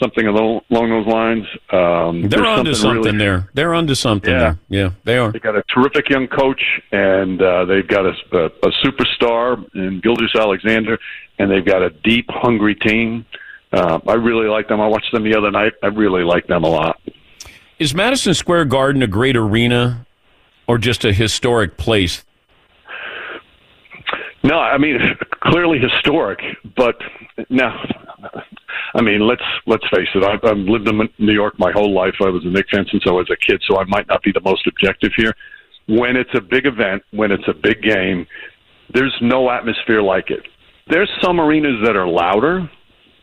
something 0.00 0.26
along, 0.26 0.60
along 0.70 0.90
those 0.90 1.06
lines. 1.06 1.46
Um, 1.70 2.28
They're 2.28 2.46
onto 2.46 2.74
something, 2.74 3.02
really, 3.02 3.18
there. 3.18 3.50
They're 3.54 3.74
onto 3.74 3.94
something 3.94 4.30
yeah. 4.30 4.38
there. 4.38 4.58
Yeah, 4.68 4.90
they 5.04 5.18
are. 5.18 5.32
They 5.32 5.38
got 5.38 5.56
a 5.56 5.62
terrific 5.74 6.08
young 6.08 6.28
coach, 6.28 6.62
and 6.92 7.40
uh, 7.42 7.64
they've 7.64 7.86
got 7.86 8.06
a, 8.06 8.12
a, 8.32 8.46
a 8.46 8.72
superstar 8.84 9.64
in 9.74 10.00
Gilgeous-Alexander, 10.00 10.98
and 11.38 11.50
they've 11.50 11.64
got 11.64 11.82
a 11.82 11.90
deep, 11.90 12.26
hungry 12.28 12.74
team. 12.74 13.26
Uh, 13.72 14.00
I 14.06 14.14
really 14.14 14.48
like 14.48 14.68
them. 14.68 14.80
I 14.80 14.86
watched 14.86 15.12
them 15.12 15.24
the 15.24 15.36
other 15.36 15.50
night. 15.50 15.72
I 15.82 15.88
really 15.88 16.22
like 16.22 16.46
them 16.46 16.64
a 16.64 16.68
lot. 16.68 17.00
Is 17.78 17.94
Madison 17.94 18.34
Square 18.34 18.66
Garden 18.66 19.02
a 19.02 19.06
great 19.06 19.36
arena, 19.36 20.06
or 20.66 20.78
just 20.78 21.04
a 21.04 21.12
historic 21.12 21.76
place? 21.76 22.24
No, 24.44 24.58
I 24.58 24.78
mean 24.78 24.98
clearly 25.40 25.78
historic, 25.78 26.40
but 26.76 26.96
now 27.50 27.80
I 28.94 29.02
mean, 29.02 29.26
let's 29.26 29.42
let's 29.66 29.84
face 29.94 30.08
it. 30.14 30.24
I've, 30.24 30.44
I've 30.44 30.56
lived 30.56 30.88
in 30.88 31.08
New 31.18 31.32
York 31.32 31.58
my 31.58 31.72
whole 31.72 31.94
life. 31.94 32.14
I 32.20 32.30
was 32.30 32.44
a 32.44 32.48
Knicks 32.48 32.70
fan 32.70 32.86
since 32.90 33.04
I 33.06 33.12
was 33.12 33.28
a 33.30 33.36
kid, 33.36 33.62
so 33.68 33.78
I 33.78 33.84
might 33.84 34.08
not 34.08 34.22
be 34.22 34.32
the 34.32 34.40
most 34.40 34.66
objective 34.66 35.12
here. 35.16 35.34
When 35.88 36.16
it's 36.16 36.30
a 36.34 36.40
big 36.40 36.66
event, 36.66 37.02
when 37.12 37.30
it's 37.30 37.46
a 37.48 37.54
big 37.54 37.82
game, 37.82 38.26
there's 38.92 39.14
no 39.20 39.50
atmosphere 39.50 40.02
like 40.02 40.30
it. 40.30 40.42
There's 40.88 41.10
some 41.22 41.40
arenas 41.40 41.84
that 41.84 41.96
are 41.96 42.08
louder. 42.08 42.70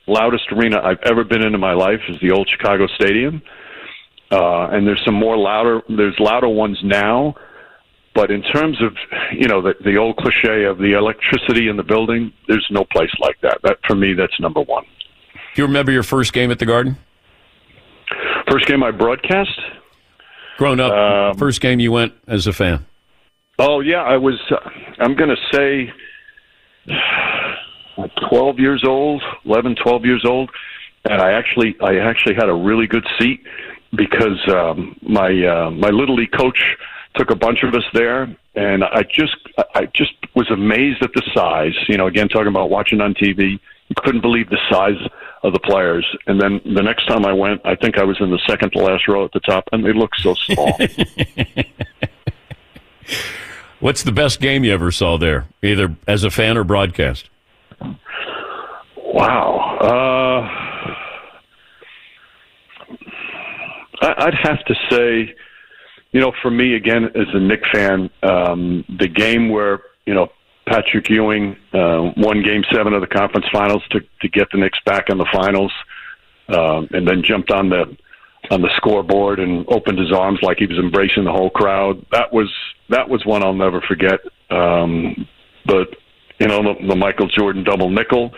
Loudest 0.07 0.51
arena 0.51 0.81
I've 0.83 0.99
ever 1.03 1.23
been 1.23 1.43
in 1.43 1.55
in 1.55 1.59
my 1.59 1.73
life 1.73 1.99
is 2.09 2.17
the 2.21 2.29
old 2.29 2.47
Chicago 2.47 2.85
Stadium, 2.95 3.41
uh, 4.31 4.67
and 4.67 4.85
there's 4.85 5.01
some 5.03 5.15
more 5.15 5.35
louder. 5.35 5.81
There's 5.89 6.15
louder 6.19 6.47
ones 6.47 6.77
now, 6.83 7.33
but 8.15 8.31
in 8.31 8.41
terms 8.41 8.81
of 8.81 8.95
you 9.31 9.47
know 9.47 9.61
the 9.61 9.75
the 9.83 9.97
old 9.97 10.15
cliche 10.17 10.63
of 10.63 10.79
the 10.79 10.93
electricity 10.97 11.67
in 11.67 11.75
the 11.75 11.83
building, 11.83 12.33
there's 12.47 12.65
no 12.71 12.85
place 12.85 13.11
like 13.19 13.39
that. 13.41 13.59
That 13.63 13.77
for 13.85 13.95
me, 13.95 14.13
that's 14.13 14.39
number 14.39 14.61
one. 14.61 14.85
Do 15.53 15.61
you 15.61 15.67
remember 15.67 15.91
your 15.91 16.03
first 16.03 16.33
game 16.33 16.49
at 16.49 16.57
the 16.57 16.65
Garden? 16.65 16.97
First 18.49 18.65
game 18.67 18.81
I 18.81 18.91
broadcast. 18.91 19.59
Grown 20.57 20.79
up, 20.79 20.91
um, 20.91 21.37
first 21.37 21.59
game 21.59 21.79
you 21.79 21.91
went 21.91 22.13
as 22.27 22.47
a 22.47 22.53
fan. 22.53 22.85
Oh 23.59 23.81
yeah, 23.81 24.01
I 24.01 24.17
was. 24.17 24.39
Uh, 24.49 24.57
I'm 24.99 25.15
going 25.15 25.29
to 25.29 25.37
say. 25.51 25.91
12 28.29 28.59
years 28.59 28.83
old, 28.85 29.23
11, 29.45 29.77
12 29.81 30.05
years 30.05 30.23
old, 30.27 30.51
and 31.05 31.21
I 31.21 31.31
actually 31.31 31.75
I 31.81 31.95
actually 31.97 32.35
had 32.35 32.49
a 32.49 32.53
really 32.53 32.87
good 32.87 33.07
seat 33.17 33.41
because 33.95 34.37
um, 34.49 34.97
my 35.01 35.29
uh, 35.29 35.71
my 35.71 35.89
little 35.89 36.15
league 36.15 36.31
coach 36.31 36.59
took 37.15 37.31
a 37.31 37.35
bunch 37.35 37.63
of 37.63 37.73
us 37.73 37.83
there, 37.93 38.23
and 38.55 38.83
I 38.83 39.03
just 39.03 39.37
I 39.73 39.85
just 39.93 40.13
was 40.35 40.49
amazed 40.51 41.01
at 41.01 41.11
the 41.13 41.23
size. 41.33 41.73
You 41.87 41.97
know, 41.97 42.07
again 42.07 42.27
talking 42.27 42.47
about 42.47 42.69
watching 42.69 43.01
on 43.01 43.13
TV, 43.13 43.59
you 43.87 43.95
couldn't 43.97 44.21
believe 44.21 44.49
the 44.49 44.59
size 44.69 44.97
of 45.43 45.53
the 45.53 45.59
players. 45.59 46.05
And 46.27 46.41
then 46.41 46.59
the 46.65 46.81
next 46.81 47.05
time 47.05 47.25
I 47.25 47.33
went, 47.33 47.61
I 47.65 47.75
think 47.75 47.97
I 47.97 48.03
was 48.03 48.17
in 48.19 48.31
the 48.31 48.39
second 48.47 48.71
to 48.71 48.79
last 48.79 49.07
row 49.07 49.23
at 49.25 49.31
the 49.31 49.39
top, 49.41 49.65
and 49.71 49.85
they 49.85 49.93
looked 49.93 50.19
so 50.19 50.33
small. 50.33 50.77
What's 53.79 54.03
the 54.03 54.11
best 54.11 54.39
game 54.39 54.63
you 54.63 54.73
ever 54.73 54.91
saw 54.91 55.17
there, 55.17 55.45
either 55.61 55.95
as 56.07 56.23
a 56.23 56.31
fan 56.31 56.57
or 56.57 56.63
broadcast? 56.63 57.29
Wow. 58.97 59.77
Uh, 59.81 60.49
I'd 64.01 64.33
have 64.41 64.63
to 64.65 64.75
say, 64.89 65.35
you 66.15 66.21
know, 66.21 66.31
for 66.41 66.49
me, 66.49 66.75
again, 66.75 67.03
as 67.13 67.27
a 67.33 67.39
Knick 67.41 67.63
fan, 67.73 68.09
um, 68.23 68.85
the 68.99 69.09
game 69.09 69.49
where, 69.49 69.81
you 70.05 70.13
know, 70.13 70.29
Patrick 70.65 71.09
Ewing 71.09 71.57
uh, 71.73 72.13
won 72.15 72.41
Game 72.41 72.63
Seven 72.71 72.93
of 72.93 73.01
the 73.01 73.07
conference 73.07 73.47
finals 73.51 73.83
to 73.91 73.99
to 74.21 74.29
get 74.29 74.47
the 74.49 74.57
Knicks 74.57 74.79
back 74.85 75.09
in 75.09 75.17
the 75.17 75.27
finals, 75.33 75.73
um, 76.47 76.87
and 76.91 77.05
then 77.05 77.21
jumped 77.21 77.51
on 77.51 77.67
the 77.67 77.97
on 78.49 78.61
the 78.61 78.69
scoreboard 78.77 79.41
and 79.41 79.65
opened 79.67 79.99
his 79.99 80.13
arms 80.13 80.39
like 80.41 80.59
he 80.59 80.67
was 80.67 80.77
embracing 80.77 81.25
the 81.25 81.33
whole 81.33 81.49
crowd. 81.49 82.05
That 82.13 82.31
was 82.31 82.49
that 82.87 83.09
was 83.09 83.25
one 83.25 83.43
I'll 83.43 83.53
never 83.53 83.81
forget. 83.81 84.21
Um, 84.49 85.27
but 85.65 85.89
you 86.39 86.47
know 86.47 86.63
the, 86.63 86.87
the 86.87 86.95
Michael 86.95 87.27
Jordan 87.27 87.65
double 87.65 87.89
nickel. 87.89 88.33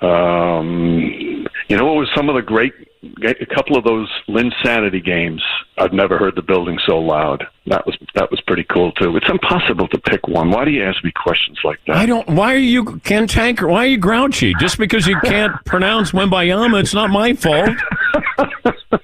Um, 0.00 1.39
you 1.70 1.76
know, 1.76 1.86
what 1.86 1.94
was 1.94 2.10
some 2.16 2.28
of 2.28 2.34
the 2.34 2.42
great, 2.42 2.74
a 3.22 3.46
couple 3.46 3.78
of 3.78 3.84
those 3.84 4.10
Linsanity 4.28 5.02
games. 5.02 5.40
I've 5.78 5.92
never 5.92 6.18
heard 6.18 6.34
the 6.34 6.42
building 6.42 6.80
so 6.84 6.98
loud. 6.98 7.44
That 7.68 7.86
was 7.86 7.96
that 8.16 8.28
was 8.28 8.40
pretty 8.40 8.64
cool 8.64 8.90
too. 8.92 9.16
It's 9.16 9.30
impossible 9.30 9.86
to 9.86 9.98
pick 9.98 10.26
one. 10.26 10.50
Why 10.50 10.64
do 10.64 10.72
you 10.72 10.82
ask 10.82 11.02
me 11.04 11.12
questions 11.12 11.60
like 11.62 11.78
that? 11.86 11.94
I 11.96 12.06
don't. 12.06 12.28
Why 12.28 12.54
are 12.54 12.58
you 12.58 12.98
Ken 13.04 13.28
Tanker? 13.28 13.68
Why 13.68 13.84
are 13.84 13.86
you 13.86 13.98
grouchy? 13.98 14.52
Just 14.58 14.78
because 14.78 15.06
you 15.06 15.16
can't 15.20 15.54
pronounce 15.64 16.10
Wembanyama, 16.10 16.80
it's 16.80 16.92
not 16.92 17.10
my 17.10 17.34
fault. 17.34 17.70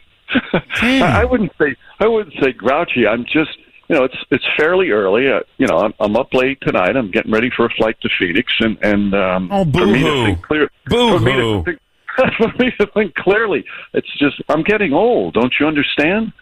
I 0.83 1.25
wouldn't 1.25 1.53
say 1.57 1.77
I 2.01 2.09
wouldn't 2.09 2.35
say 2.43 2.51
grouchy. 2.51 3.07
I'm 3.07 3.25
just 3.27 3.57
you 3.89 3.95
know, 3.95 4.03
it's 4.03 4.17
it's 4.33 4.45
fairly 4.57 4.91
early. 4.91 5.31
Uh, 5.31 5.41
you 5.59 5.69
know, 5.69 5.79
I'm, 5.79 5.95
I'm 6.01 6.17
up 6.17 6.35
late 6.35 6.59
tonight. 6.63 6.97
I'm 6.97 7.13
getting 7.13 7.31
ready 7.31 7.51
for 7.57 7.67
a 7.67 7.71
flight 7.71 7.97
to 8.01 8.09
Phoenix, 8.19 8.53
and 8.59 8.77
and 8.83 9.15
um, 9.15 9.49
oh, 9.53 9.65
boo 9.65 9.95
hoo, 9.95 10.37
boo 10.49 10.69
hoo. 10.89 11.19
For 11.19 11.21
me 11.21 11.33
to 11.33 11.63
think 11.63 11.79
clearly, 13.17 13.65
it's 13.93 14.13
just 14.19 14.41
I'm 14.49 14.63
getting 14.63 14.93
old. 14.93 15.35
Don't 15.35 15.55
you 15.59 15.67
understand? 15.67 16.33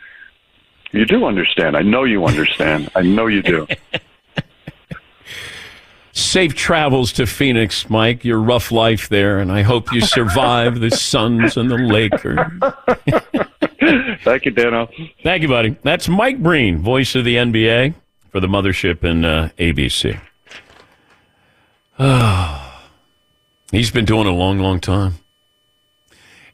You 0.93 1.05
do 1.05 1.25
understand. 1.25 1.77
I 1.77 1.83
know 1.83 2.05
you 2.05 2.25
understand. 2.25 2.91
I 2.95 3.03
know 3.03 3.27
you 3.27 3.43
do. 3.43 3.67
Safe 6.13 6.55
travels 6.55 7.13
to 7.15 7.27
Phoenix, 7.27 7.91
Mike. 7.91 8.25
Your 8.25 8.39
rough 8.39 8.71
life 8.71 9.09
there, 9.09 9.41
and 9.41 9.51
I 9.51 9.63
hope 9.63 9.93
you 9.93 10.01
survive 10.01 10.79
the 10.79 10.93
Suns 10.93 11.57
and 11.57 11.69
the 11.69 11.77
Lakers. 11.77 12.39
Thank 14.23 14.45
you, 14.45 14.53
Dano. 14.53 14.89
Thank 15.25 15.43
you, 15.43 15.49
buddy. 15.49 15.77
That's 15.83 16.09
Mike 16.09 16.41
Breen, 16.41 16.79
voice 16.79 17.17
of 17.17 17.25
the 17.25 17.35
NBA 17.35 17.95
for 18.31 18.39
the 18.39 18.47
mothership 18.47 19.03
and 19.03 19.27
uh, 19.27 19.49
ABC. 19.59 20.21
He's 23.73 23.91
been 23.91 24.05
doing 24.05 24.29
it 24.29 24.33
a 24.33 24.35
long, 24.35 24.61
long 24.61 24.79
time. 24.79 25.15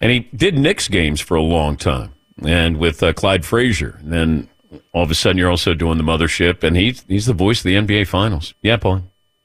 And 0.01 0.11
he 0.11 0.20
did 0.34 0.57
Knicks 0.57 0.88
games 0.88 1.20
for 1.20 1.36
a 1.36 1.42
long 1.42 1.76
time, 1.76 2.14
and 2.42 2.78
with 2.78 3.03
uh, 3.03 3.12
Clyde 3.12 3.44
Frazier. 3.44 3.98
And 4.01 4.12
then 4.12 4.48
all 4.92 5.03
of 5.03 5.11
a 5.11 5.14
sudden, 5.14 5.36
you're 5.36 5.51
also 5.51 5.74
doing 5.74 5.98
the 5.98 6.05
mothership, 6.05 6.62
and 6.62 6.76
he's 6.76 7.05
he's 7.09 7.26
the 7.26 7.34
voice 7.34 7.61
of 7.61 7.64
the 7.64 7.74
NBA 7.74 8.07
Finals. 8.07 8.55
Yeah, 8.62 8.76
Paul. 8.76 9.03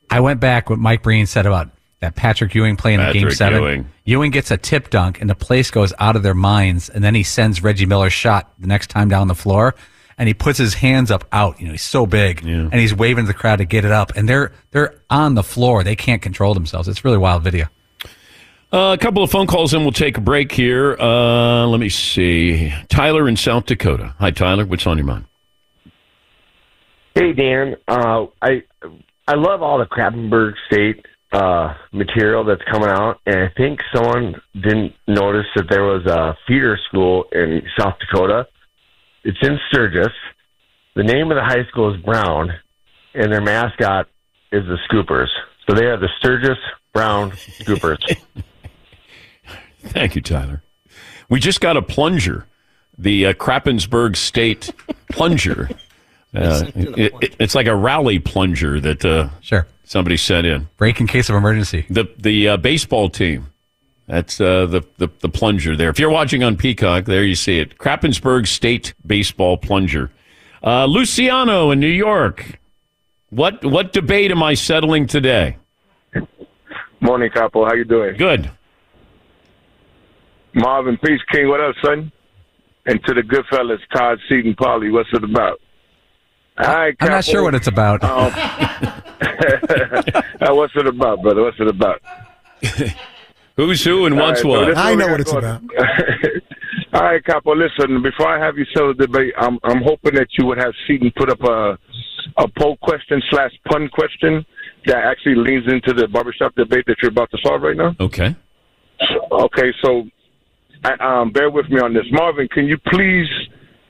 I 0.10 0.20
went 0.20 0.40
back 0.40 0.70
what 0.70 0.80
Mike 0.80 1.04
Breen 1.04 1.26
said 1.26 1.46
about 1.46 1.72
that 2.00 2.16
Patrick 2.16 2.54
Ewing 2.54 2.78
playing 2.78 3.00
in 3.00 3.06
Game 3.08 3.22
Patrick 3.24 3.34
Seven. 3.34 3.62
Ewing. 3.62 3.90
Ewing 4.06 4.32
gets 4.32 4.52
a 4.52 4.58
tip 4.58 4.90
dunk, 4.90 5.20
and 5.20 5.30
the 5.30 5.36
place 5.36 5.72
goes 5.72 5.94
out 6.00 6.16
of 6.16 6.24
their 6.24 6.36
minds. 6.36 6.90
And 6.90 7.04
then 7.04 7.16
he 7.16 7.24
sends 7.24 7.64
Reggie 7.64 7.86
Miller's 7.86 8.14
shot 8.14 8.54
the 8.60 8.68
next 8.68 8.88
time 8.88 9.10
down 9.10 9.28
the 9.28 9.36
floor, 9.36 9.76
and 10.18 10.28
he 10.28 10.34
puts 10.34 10.58
his 10.58 10.76
hands 10.76 11.12
up 11.12 11.26
out. 11.32 11.60
You 11.60 11.68
know, 11.68 11.72
he's 11.72 11.82
so 11.82 12.06
big, 12.06 12.46
and 12.46 12.74
he's 12.74 12.94
waving 12.94 13.26
to 13.26 13.28
the 13.28 13.34
crowd 13.34 13.58
to 13.58 13.66
get 13.66 13.84
it 13.84 13.92
up. 13.92 14.16
And 14.16 14.30
they're 14.30 14.52
they're 14.72 15.02
on 15.10 15.36
the 15.36 15.44
floor; 15.44 15.84
they 15.84 15.96
can't 15.96 16.22
control 16.22 16.54
themselves. 16.54 16.88
It's 16.88 17.04
really 17.04 17.18
wild 17.18 17.44
video. 17.44 17.68
Uh, 18.76 18.92
a 18.92 18.98
couple 18.98 19.24
of 19.24 19.32
phone 19.32 19.48
calls, 19.48 19.74
and 19.74 19.84
we'll 19.84 19.94
take 19.94 20.18
a 20.18 20.22
break 20.22 20.52
here. 20.52 20.98
Uh, 21.00 21.66
let 21.66 21.80
me 21.80 21.88
see. 21.88 22.74
Tyler 22.90 23.26
in 23.30 23.38
South 23.38 23.68
Dakota. 23.68 24.14
Hi, 24.20 24.32
Tyler. 24.32 24.66
What's 24.66 24.86
on 24.86 24.98
your 24.98 25.06
mind? 25.06 25.24
Hey 27.14 27.32
Dan, 27.32 27.78
uh, 27.88 28.26
I 28.42 28.64
I 29.30 29.36
love 29.36 29.62
all 29.62 29.78
the 29.78 29.86
Krappenberg 29.86 30.56
State 30.68 31.06
uh, 31.32 31.74
material 31.94 32.44
that's 32.44 32.64
coming 32.70 32.90
out, 32.90 33.22
and 33.26 33.38
I 33.38 33.48
think 33.56 33.80
someone 33.96 34.42
didn't 34.54 34.94
notice 35.08 35.46
that 35.56 35.70
there 35.70 35.84
was 35.84 36.06
a 36.06 36.38
feeder 36.46 36.78
school 36.90 37.28
in 37.32 37.62
South 37.80 37.94
Dakota. 38.00 38.46
It's 39.24 39.38
in 39.42 39.58
Sturgis. 39.70 40.12
The 40.98 41.04
name 41.04 41.32
of 41.32 41.38
the 41.38 41.46
high 41.46 41.64
school 41.70 41.96
is 41.96 42.02
Brown, 42.02 42.52
and 43.14 43.32
their 43.32 43.40
mascot 43.40 44.10
is 44.52 44.66
the 44.66 44.78
Scoopers. 44.90 45.30
So 45.66 45.78
they 45.78 45.86
are 45.86 45.98
the 45.98 46.10
Sturgis 46.20 46.58
Brown 46.94 47.32
Scoopers. 47.32 48.18
Thank 49.86 50.16
you, 50.16 50.22
Tyler. 50.22 50.62
We 51.30 51.40
just 51.40 51.62
got 51.62 51.78
a 51.78 51.82
plunger, 51.82 52.46
the 52.98 53.28
uh, 53.28 53.34
Krappensburg 53.34 54.16
State 54.16 54.72
plunger. 55.12 55.70
Uh, 56.36 56.66
it, 56.76 57.14
it- 57.22 57.36
it's 57.40 57.56
like 57.56 57.68
a 57.68 57.76
rally 57.76 58.20
plunger 58.20 58.80
that 58.80 59.04
uh, 59.06 59.30
sure 59.42 59.66
somebody 59.86 60.18
sent 60.18 60.46
in. 60.46 60.68
Break 60.78 61.00
in 61.00 61.08
case 61.08 61.30
of 61.30 61.36
emergency. 61.36 61.86
The 61.90 62.06
the 62.18 62.50
uh, 62.50 62.58
baseball 62.58 63.10
team. 63.10 63.48
That's 64.08 64.40
uh, 64.40 64.66
the, 64.68 64.82
the 64.98 65.10
the 65.22 65.30
plunger 65.30 65.76
there. 65.76 65.90
If 65.90 65.98
you're 66.00 66.12
watching 66.12 66.44
on 66.44 66.58
Peacock, 66.58 67.06
there 67.06 67.24
you 67.24 67.34
see 67.36 67.58
it. 67.60 67.78
Krappensburg 67.80 68.46
State 68.48 68.94
baseball 69.06 69.58
plunger. 69.58 70.12
Uh, 70.64 70.86
Luciano 70.86 71.72
in 71.72 71.80
New 71.80 71.88
York. 71.88 72.60
What 73.32 73.64
what 73.66 73.94
debate 73.94 74.30
am 74.32 74.44
I 74.44 74.54
settling 74.54 75.08
today? 75.08 75.58
Morning, 77.02 77.30
Capo. 77.32 77.66
How 77.66 77.74
you 77.74 77.84
doing? 77.86 78.16
Good. 78.18 78.50
Marvin 80.56 80.98
Peace 81.04 81.22
King, 81.32 81.50
what 81.50 81.62
up, 81.62 81.76
son? 81.84 82.12
And 82.86 83.04
to 83.06 83.14
the 83.14 83.24
good 83.24 83.46
fellas, 83.50 83.80
Todd 83.94 84.20
Seaton 84.30 84.56
Paulie, 84.56 84.92
what's 84.92 85.10
it 85.14 85.24
about? 85.24 85.60
All 86.58 86.74
right, 86.74 86.96
I'm 87.02 87.10
not 87.10 87.26
sure 87.26 87.44
what 87.44 87.54
it's 87.56 87.68
about. 87.68 88.02
Um, 88.04 88.32
what's 90.56 90.74
it 90.76 90.88
about, 90.88 91.22
brother? 91.22 91.44
What's 91.44 91.60
it 91.60 91.68
about? 91.68 92.02
Who's 93.58 93.84
who 93.84 94.06
and 94.06 94.16
what's 94.18 94.44
All 94.44 94.56
right, 94.56 94.66
so 94.66 94.74
what? 94.74 94.76
this 94.76 94.78
is 94.78 94.84
we 95.18 95.24
got 95.32 95.44
about. 95.44 95.62
All 96.94 97.04
right, 97.04 97.24
Capo. 97.24 97.56
Listen, 97.56 98.02
before 98.02 98.28
I 98.28 98.46
have 98.46 98.58
you 98.58 98.66
settle 98.74 98.94
the 98.94 99.08
debate, 99.08 99.34
I'm 99.38 99.58
I'm 99.64 99.82
hoping 99.82 100.16
that 100.16 100.28
you 100.38 100.46
would 100.46 100.58
have 100.58 100.74
Seaton 100.86 101.10
put 101.16 101.30
up 101.30 101.42
a 101.42 101.78
a 102.38 102.48
poll 102.60 102.78
question 102.82 103.22
slash 103.30 103.52
pun 103.70 103.88
question 103.90 104.46
that 104.86 104.98
actually 104.98 105.36
leans 105.36 105.72
into 105.72 105.94
the 105.94 106.08
barbershop 106.08 106.54
debate 106.56 106.86
that 106.88 106.98
you're 107.02 107.12
about 107.12 107.32
to 107.32 107.38
solve 107.44 107.62
right 107.62 107.78
now. 107.78 107.96
Okay. 108.00 108.36
Okay, 109.32 109.74
so 109.82 110.00
I, 110.00 110.04
um, 110.94 111.32
bear 111.32 111.50
with 111.50 111.70
me 111.70 111.80
on 111.80 111.94
this. 111.94 112.06
Marvin, 112.12 112.48
can 112.48 112.66
you 112.68 112.78
please 112.78 113.28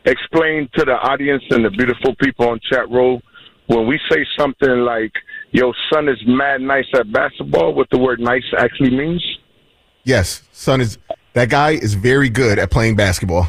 explain 0.06 0.70
to 0.76 0.86
the 0.86 0.94
audience 0.94 1.44
and 1.50 1.66
the 1.66 1.70
beautiful 1.72 2.16
people 2.16 2.50
on 2.50 2.60
chat 2.70 2.90
row 2.90 3.20
when 3.68 3.88
we 3.88 4.00
say 4.10 4.26
something 4.38 4.70
like, 4.70 5.12
your 5.52 5.74
son 5.92 6.10
is 6.10 6.18
mad 6.28 6.62
nice 6.62 6.86
at 6.94 7.12
basketball, 7.12 7.74
what 7.74 7.90
the 7.90 7.98
word 7.98 8.20
nice 8.20 8.44
actually 8.58 8.92
means? 8.92 9.24
Yes, 10.04 10.44
son 10.52 10.82
is 10.82 10.98
that 11.34 11.50
guy 11.50 11.72
is 11.72 11.96
very 11.96 12.30
good 12.30 12.60
at 12.60 12.72
playing 12.72 12.96
basketball. 12.96 13.48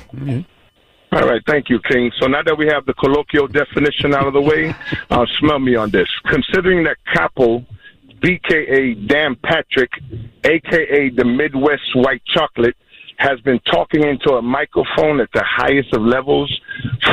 All 1.12 1.22
right, 1.22 1.42
thank 1.46 1.68
you, 1.68 1.78
King. 1.88 2.10
So 2.20 2.26
now 2.26 2.42
that 2.42 2.56
we 2.56 2.66
have 2.66 2.84
the 2.86 2.94
colloquial 2.94 3.46
definition 3.46 4.14
out 4.14 4.26
of 4.26 4.32
the 4.32 4.40
way, 4.40 4.74
uh, 5.10 5.26
smell 5.38 5.58
me 5.58 5.76
on 5.76 5.90
this. 5.90 6.08
Considering 6.26 6.84
that 6.84 6.96
Capo, 7.14 7.64
BKA 8.20 9.06
Dan 9.08 9.36
Patrick, 9.44 9.90
AKA 10.44 11.10
the 11.10 11.24
Midwest 11.24 11.94
White 11.94 12.22
Chocolate, 12.34 12.76
has 13.18 13.40
been 13.40 13.58
talking 13.60 14.02
into 14.02 14.32
a 14.32 14.42
microphone 14.42 15.20
at 15.20 15.28
the 15.32 15.44
highest 15.44 15.92
of 15.94 16.02
levels 16.02 16.60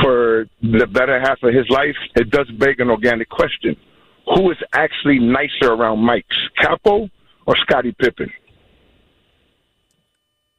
for 0.01 0.47
the 0.61 0.87
better 0.87 1.19
half 1.19 1.41
of 1.43 1.53
his 1.53 1.69
life, 1.69 1.95
it 2.15 2.29
does 2.29 2.49
beg 2.59 2.79
an 2.79 2.89
organic 2.89 3.29
question. 3.29 3.75
Who 4.35 4.51
is 4.51 4.57
actually 4.73 5.19
nicer 5.19 5.73
around 5.73 5.99
mics, 5.99 6.23
Capo 6.57 7.09
or 7.45 7.55
Scottie 7.57 7.95
Pippen? 7.97 8.31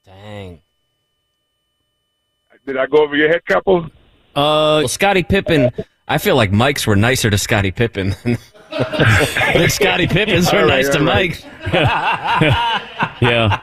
Dang. 0.04 0.60
Did 2.66 2.78
I 2.78 2.86
go 2.86 3.02
over 3.02 3.14
your 3.14 3.28
head, 3.28 3.44
Capo? 3.46 3.84
Uh, 3.84 3.90
well, 4.34 4.88
Scottie 4.88 5.22
Pippen. 5.22 5.70
I 6.08 6.18
feel 6.18 6.36
like 6.36 6.52
Mike's 6.52 6.86
were 6.86 6.96
nicer 6.96 7.30
to 7.30 7.38
Scottie 7.38 7.70
Pippen 7.70 8.14
than, 8.24 8.38
than 9.54 9.70
Scottie 9.70 10.06
Pippens 10.06 10.52
were 10.52 10.60
All 10.60 10.66
right, 10.66 10.84
nice 10.84 10.88
to 10.90 10.98
all 10.98 11.04
right. 11.04 11.30
Mike. 11.30 11.72
yeah, 13.22 13.60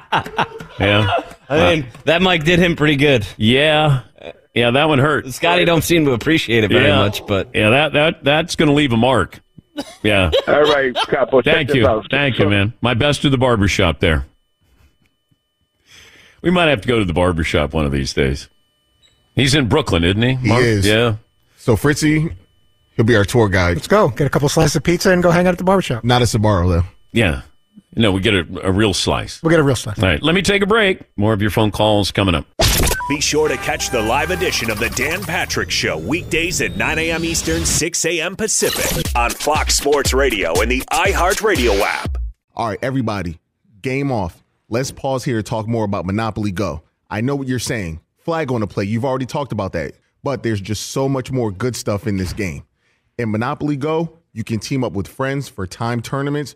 yeah. 0.80 1.31
I 1.52 1.76
mean, 1.76 1.88
that 2.06 2.22
mic 2.22 2.44
did 2.44 2.60
him 2.60 2.76
pretty 2.76 2.96
good. 2.96 3.26
Yeah, 3.38 4.04
yeah. 4.54 4.72
That 4.72 4.86
one 4.88 5.00
hurt. 5.00 5.28
Scottie 5.34 5.66
don't 5.66 5.84
seem 5.84 6.06
to 6.06 6.12
appreciate 6.12 6.64
it 6.64 6.70
very 6.72 6.88
Yeah. 6.88 6.98
much, 7.00 7.26
but 7.28 7.50
Yeah, 7.54 7.70
that 7.72 7.94
that 7.94 8.24
that's 8.24 8.56
going 8.56 8.70
to 8.70 8.74
leave 8.76 8.94
a 8.94 8.98
mark. 8.98 9.40
Yeah. 10.04 10.32
All 10.48 10.62
right, 10.64 10.94
Capo. 10.96 11.42
Thank 11.42 11.74
you. 11.74 12.04
Thank 12.10 12.40
you, 12.40 12.50
man. 12.50 12.74
My 12.82 12.94
best 12.94 13.22
to 13.24 13.30
the 13.30 13.38
barber 13.38 13.68
shop 13.68 14.00
there. 14.00 14.26
We 16.42 16.50
might 16.52 16.68
have 16.70 16.82
to 16.82 16.88
go 16.88 17.00
to 17.00 17.06
the 17.06 17.14
barber 17.14 17.44
shop 17.44 17.74
one 17.74 17.86
of 17.86 17.92
these 17.92 18.14
days. 18.14 18.50
He's 19.36 19.54
in 19.56 19.68
Brooklyn, 19.70 20.04
isn't 20.04 20.22
he? 20.22 20.36
He 20.36 20.52
is. 20.54 20.86
Yeah. 20.88 21.16
So 21.58 21.76
Fritzy, 21.76 22.36
he'll 22.96 23.06
be 23.06 23.16
our 23.16 23.24
tour 23.24 23.48
guide. 23.48 23.76
Let's 23.78 23.88
go. 23.88 24.10
Get 24.10 24.26
a 24.28 24.30
couple 24.30 24.50
slices 24.50 24.76
of 24.76 24.84
pizza 24.84 25.12
and 25.12 25.22
go 25.22 25.30
hang 25.32 25.46
out 25.48 25.52
at 25.52 25.58
the 25.60 25.64
barbershop. 25.64 26.04
Not 26.04 26.22
a 26.22 26.26
Sbarro 26.26 26.68
though. 26.68 26.88
Yeah. 27.14 27.42
No, 27.96 28.12
we 28.12 28.22
get 28.22 28.34
a, 28.34 28.68
a 28.68 28.72
real 28.72 28.94
slice. 28.94 29.42
We'll 29.44 29.50
get 29.50 29.60
a 29.60 29.64
real 29.64 29.76
slice. 29.76 30.00
All 30.00 30.08
right, 30.08 30.22
let 30.24 30.34
me 30.34 30.42
take 30.42 30.62
a 30.62 30.66
break. 30.66 31.02
More 31.18 31.34
of 31.34 31.42
your 31.42 31.52
phone 31.52 31.72
calls 31.72 32.12
coming 32.12 32.36
up. 32.36 32.46
Be 33.10 33.20
sure 33.20 33.50
to 33.50 33.58
catch 33.58 33.90
the 33.90 34.02
live 34.02 34.32
edition 34.32 34.72
of 34.72 34.80
the 34.80 34.90
Dan 34.92 35.22
Patrick 35.24 35.70
Show 35.70 35.98
weekdays 35.98 36.62
at 36.62 36.78
9 36.78 36.98
a.m. 37.00 37.26
Eastern, 37.26 37.66
6 37.66 38.06
a.m. 38.06 38.38
Pacific 38.38 39.06
on 39.18 39.32
Fox 39.32 39.76
Sports 39.76 40.14
Radio 40.14 40.58
and 40.62 40.72
the 40.72 40.80
iHeartRadio 40.92 41.82
app. 41.82 42.18
All 42.56 42.70
right, 42.70 42.80
everybody, 42.82 43.40
game 43.82 44.12
off. 44.12 44.42
Let's 44.70 44.92
pause 44.92 45.26
here 45.26 45.36
to 45.36 45.44
talk 45.44 45.68
more 45.68 45.84
about 45.84 46.06
Monopoly 46.06 46.52
Go. 46.52 46.84
I 47.10 47.20
know 47.20 47.36
what 47.36 47.50
you're 47.50 47.60
saying. 47.60 48.00
Flag 48.16 48.52
on 48.52 48.62
the 48.62 48.68
play. 48.68 48.86
You've 48.86 49.04
already 49.04 49.26
talked 49.26 49.52
about 49.52 49.74
that. 49.74 49.96
But 50.24 50.44
there's 50.44 50.62
just 50.62 50.92
so 50.92 51.10
much 51.10 51.32
more 51.32 51.52
good 51.52 51.76
stuff 51.76 52.08
in 52.08 52.16
this 52.16 52.32
game. 52.32 52.64
In 53.18 53.32
Monopoly 53.32 53.76
Go, 53.76 54.20
you 54.32 54.46
can 54.46 54.60
team 54.60 54.84
up 54.84 54.94
with 54.94 55.08
friends 55.08 55.50
for 55.50 55.68
time 55.68 56.02
tournaments 56.02 56.56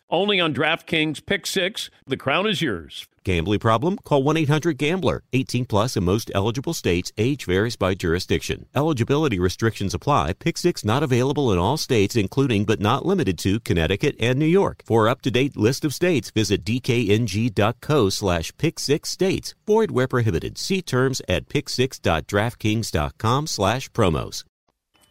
only 0.11 0.39
on 0.39 0.53
DraftKings 0.53 1.25
Pick 1.25 1.47
6. 1.47 1.89
The 2.05 2.17
crown 2.17 2.47
is 2.47 2.61
yours. 2.61 3.07
Gambling 3.23 3.59
problem? 3.59 3.97
Call 4.03 4.23
1 4.23 4.37
800 4.37 4.77
Gambler. 4.77 5.23
18 5.33 5.65
plus 5.65 5.95
in 5.95 6.03
most 6.03 6.31
eligible 6.33 6.73
states. 6.73 7.11
Age 7.17 7.45
varies 7.45 7.75
by 7.75 7.93
jurisdiction. 7.93 8.65
Eligibility 8.75 9.39
restrictions 9.39 9.93
apply. 9.93 10.33
Pick 10.33 10.57
six 10.57 10.83
not 10.83 11.03
available 11.03 11.53
in 11.53 11.59
all 11.59 11.77
states, 11.77 12.15
including 12.15 12.65
but 12.65 12.79
not 12.79 13.05
limited 13.05 13.37
to 13.39 13.59
Connecticut 13.59 14.15
and 14.19 14.39
New 14.39 14.45
York. 14.45 14.81
For 14.85 15.07
up 15.07 15.21
to 15.21 15.31
date 15.31 15.55
list 15.55 15.85
of 15.85 15.93
states, 15.93 16.31
visit 16.31 16.65
dkng.co 16.65 18.09
slash 18.09 18.51
pick 18.57 18.79
six 18.79 19.09
states. 19.09 19.53
Void 19.67 19.91
where 19.91 20.07
prohibited. 20.07 20.57
See 20.57 20.81
terms 20.81 21.21
at 21.29 21.47
pick6.draftkings.com 21.47 23.47
slash 23.47 23.91
promos. 23.91 24.43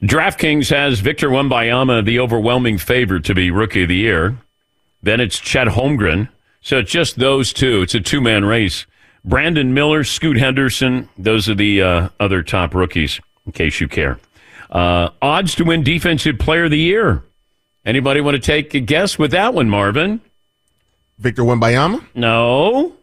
DraftKings 0.03 0.70
has 0.70 1.01
Victor 1.01 1.28
Wembanyama, 1.28 2.05
the 2.05 2.20
overwhelming 2.20 2.78
favorite 2.78 3.24
to 3.24 3.34
be 3.34 3.51
Rookie 3.51 3.82
of 3.82 3.88
the 3.88 3.96
Year. 3.96 4.38
Then 5.03 5.20
it's 5.20 5.38
Chet 5.38 5.68
Holmgren. 5.68 6.28
So 6.61 6.78
it's 6.78 6.90
just 6.90 7.18
those 7.18 7.53
two. 7.53 7.82
It's 7.82 7.94
a 7.94 8.01
two 8.01 8.20
man 8.20 8.44
race. 8.44 8.86
Brandon 9.24 9.74
Miller, 9.74 10.03
Scoot 10.05 10.38
Henderson, 10.38 11.09
those 11.18 11.48
are 11.48 11.55
the 11.55 11.82
uh, 11.82 12.09
other 12.18 12.42
top 12.42 12.74
rookies, 12.74 13.20
in 13.44 13.53
case 13.53 13.80
you 13.80 13.86
care. 13.86 14.18
Uh, 14.70 15.11
odds 15.20 15.55
to 15.57 15.64
win 15.64 15.82
Defensive 15.82 16.38
Player 16.38 16.64
of 16.64 16.70
the 16.70 16.78
Year. 16.78 17.22
Anybody 17.84 18.20
want 18.20 18.36
to 18.36 18.40
take 18.40 18.74
a 18.74 18.80
guess 18.80 19.18
with 19.18 19.32
that 19.32 19.53
one, 19.53 19.68
Marvin? 19.68 20.20
Victor 21.18 21.42
Wembanyama? 21.42 22.05
No. 22.14 22.94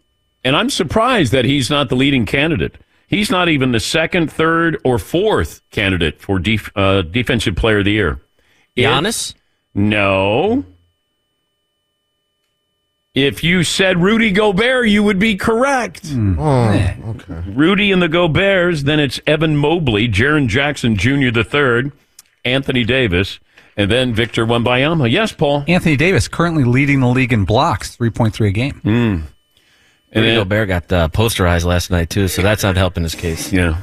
And 0.43 0.55
I'm 0.55 0.69
surprised 0.69 1.33
that 1.33 1.45
he's 1.45 1.69
not 1.69 1.89
the 1.89 1.95
leading 1.95 2.25
candidate. 2.25 2.75
He's 3.07 3.29
not 3.29 3.47
even 3.47 3.71
the 3.71 3.79
second, 3.79 4.31
third, 4.31 4.79
or 4.83 4.97
fourth 4.97 5.61
candidate 5.71 6.19
for 6.19 6.39
def- 6.39 6.71
uh, 6.75 7.03
Defensive 7.03 7.55
Player 7.55 7.79
of 7.79 7.85
the 7.85 7.91
Year. 7.91 8.21
Giannis? 8.75 9.33
No. 9.73 10.65
If 13.17 13.43
you 13.43 13.63
said 13.63 13.99
Rudy 13.99 14.29
Gobert, 14.29 14.89
you 14.89 15.01
would 15.01 15.17
be 15.17 15.35
correct. 15.35 16.01
Oh, 16.15 16.69
okay. 17.07 17.41
Rudy 17.47 17.91
and 17.91 17.99
the 17.99 18.07
Goberts, 18.07 18.81
then 18.81 18.99
it's 18.99 19.19
Evan 19.25 19.57
Mobley, 19.57 20.07
Jaren 20.07 20.47
Jackson 20.47 20.95
Jr. 20.95 21.31
the 21.31 21.43
third, 21.43 21.91
Anthony 22.45 22.83
Davis, 22.83 23.39
and 23.75 23.89
then 23.89 24.13
Victor 24.13 24.45
Wembanyama. 24.45 25.09
Yes, 25.09 25.31
Paul. 25.31 25.63
Anthony 25.67 25.95
Davis 25.95 26.27
currently 26.27 26.63
leading 26.63 26.99
the 26.99 27.07
league 27.07 27.33
in 27.33 27.43
blocks, 27.43 27.97
3.3 27.97 28.49
a 28.49 28.51
game. 28.51 28.81
Mm. 28.85 29.23
And 30.11 30.25
then- 30.25 30.35
Gobert 30.35 30.67
got 30.67 30.93
uh, 30.93 31.09
posterized 31.09 31.65
last 31.65 31.89
night 31.89 32.11
too, 32.11 32.27
so 32.27 32.43
that's 32.43 32.61
not 32.61 32.77
helping 32.77 33.01
his 33.01 33.15
case. 33.15 33.51
Yeah. 33.51 33.77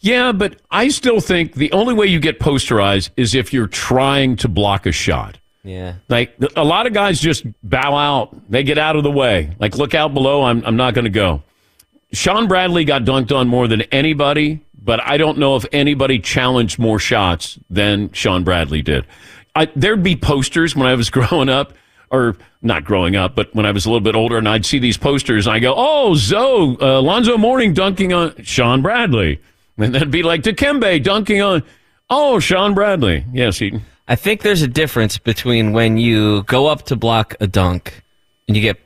Yeah, 0.00 0.32
but 0.32 0.56
I 0.70 0.88
still 0.88 1.20
think 1.20 1.56
the 1.56 1.70
only 1.72 1.92
way 1.92 2.06
you 2.06 2.20
get 2.20 2.40
posterized 2.40 3.10
is 3.18 3.34
if 3.34 3.52
you're 3.52 3.66
trying 3.68 4.36
to 4.36 4.48
block 4.48 4.86
a 4.86 4.92
shot. 4.92 5.36
Yeah. 5.64 5.94
Like 6.08 6.34
a 6.56 6.64
lot 6.64 6.86
of 6.86 6.92
guys 6.92 7.20
just 7.20 7.44
bow 7.62 7.96
out. 7.96 8.50
They 8.50 8.64
get 8.64 8.78
out 8.78 8.96
of 8.96 9.04
the 9.04 9.10
way. 9.10 9.50
Like 9.58 9.76
look 9.76 9.94
out 9.94 10.12
below. 10.12 10.42
I'm 10.42 10.64
I'm 10.64 10.76
not 10.76 10.94
going 10.94 11.04
to 11.04 11.10
go. 11.10 11.42
Shawn 12.12 12.46
Bradley 12.48 12.84
got 12.84 13.04
dunked 13.04 13.34
on 13.34 13.48
more 13.48 13.68
than 13.68 13.82
anybody, 13.82 14.60
but 14.78 15.00
I 15.02 15.16
don't 15.16 15.38
know 15.38 15.56
if 15.56 15.64
anybody 15.72 16.18
challenged 16.18 16.78
more 16.78 16.98
shots 16.98 17.58
than 17.70 18.12
Shawn 18.12 18.44
Bradley 18.44 18.82
did. 18.82 19.06
I, 19.54 19.66
there'd 19.76 20.02
be 20.02 20.16
posters 20.16 20.76
when 20.76 20.86
I 20.86 20.94
was 20.94 21.10
growing 21.18 21.48
up, 21.48 21.72
or 22.10 22.36
not 22.60 22.84
growing 22.84 23.16
up, 23.16 23.34
but 23.34 23.54
when 23.54 23.64
I 23.64 23.70
was 23.70 23.86
a 23.86 23.88
little 23.88 24.02
bit 24.02 24.14
older, 24.14 24.36
and 24.36 24.48
I'd 24.48 24.66
see 24.66 24.78
these 24.78 24.98
posters, 24.98 25.46
and 25.46 25.54
I 25.54 25.58
go, 25.58 25.74
"Oh, 25.76 26.14
Zoe, 26.14 26.76
uh, 26.80 27.00
Lonzo 27.00 27.38
Mourning 27.38 27.72
dunking 27.72 28.12
on 28.12 28.42
Shawn 28.42 28.82
Bradley," 28.82 29.40
and 29.78 29.94
then 29.94 30.10
be 30.10 30.22
like 30.22 30.42
Dikembe 30.42 31.02
dunking 31.02 31.40
on, 31.40 31.62
"Oh, 32.10 32.38
Shawn 32.40 32.74
Bradley." 32.74 33.24
Yes, 33.32 33.58
he. 33.58 33.80
I 34.12 34.14
think 34.14 34.42
there's 34.42 34.60
a 34.60 34.68
difference 34.68 35.16
between 35.16 35.72
when 35.72 35.96
you 35.96 36.42
go 36.42 36.66
up 36.66 36.82
to 36.82 36.96
block 36.96 37.34
a 37.40 37.46
dunk 37.46 38.02
and 38.46 38.54
you 38.54 38.62
get 38.62 38.78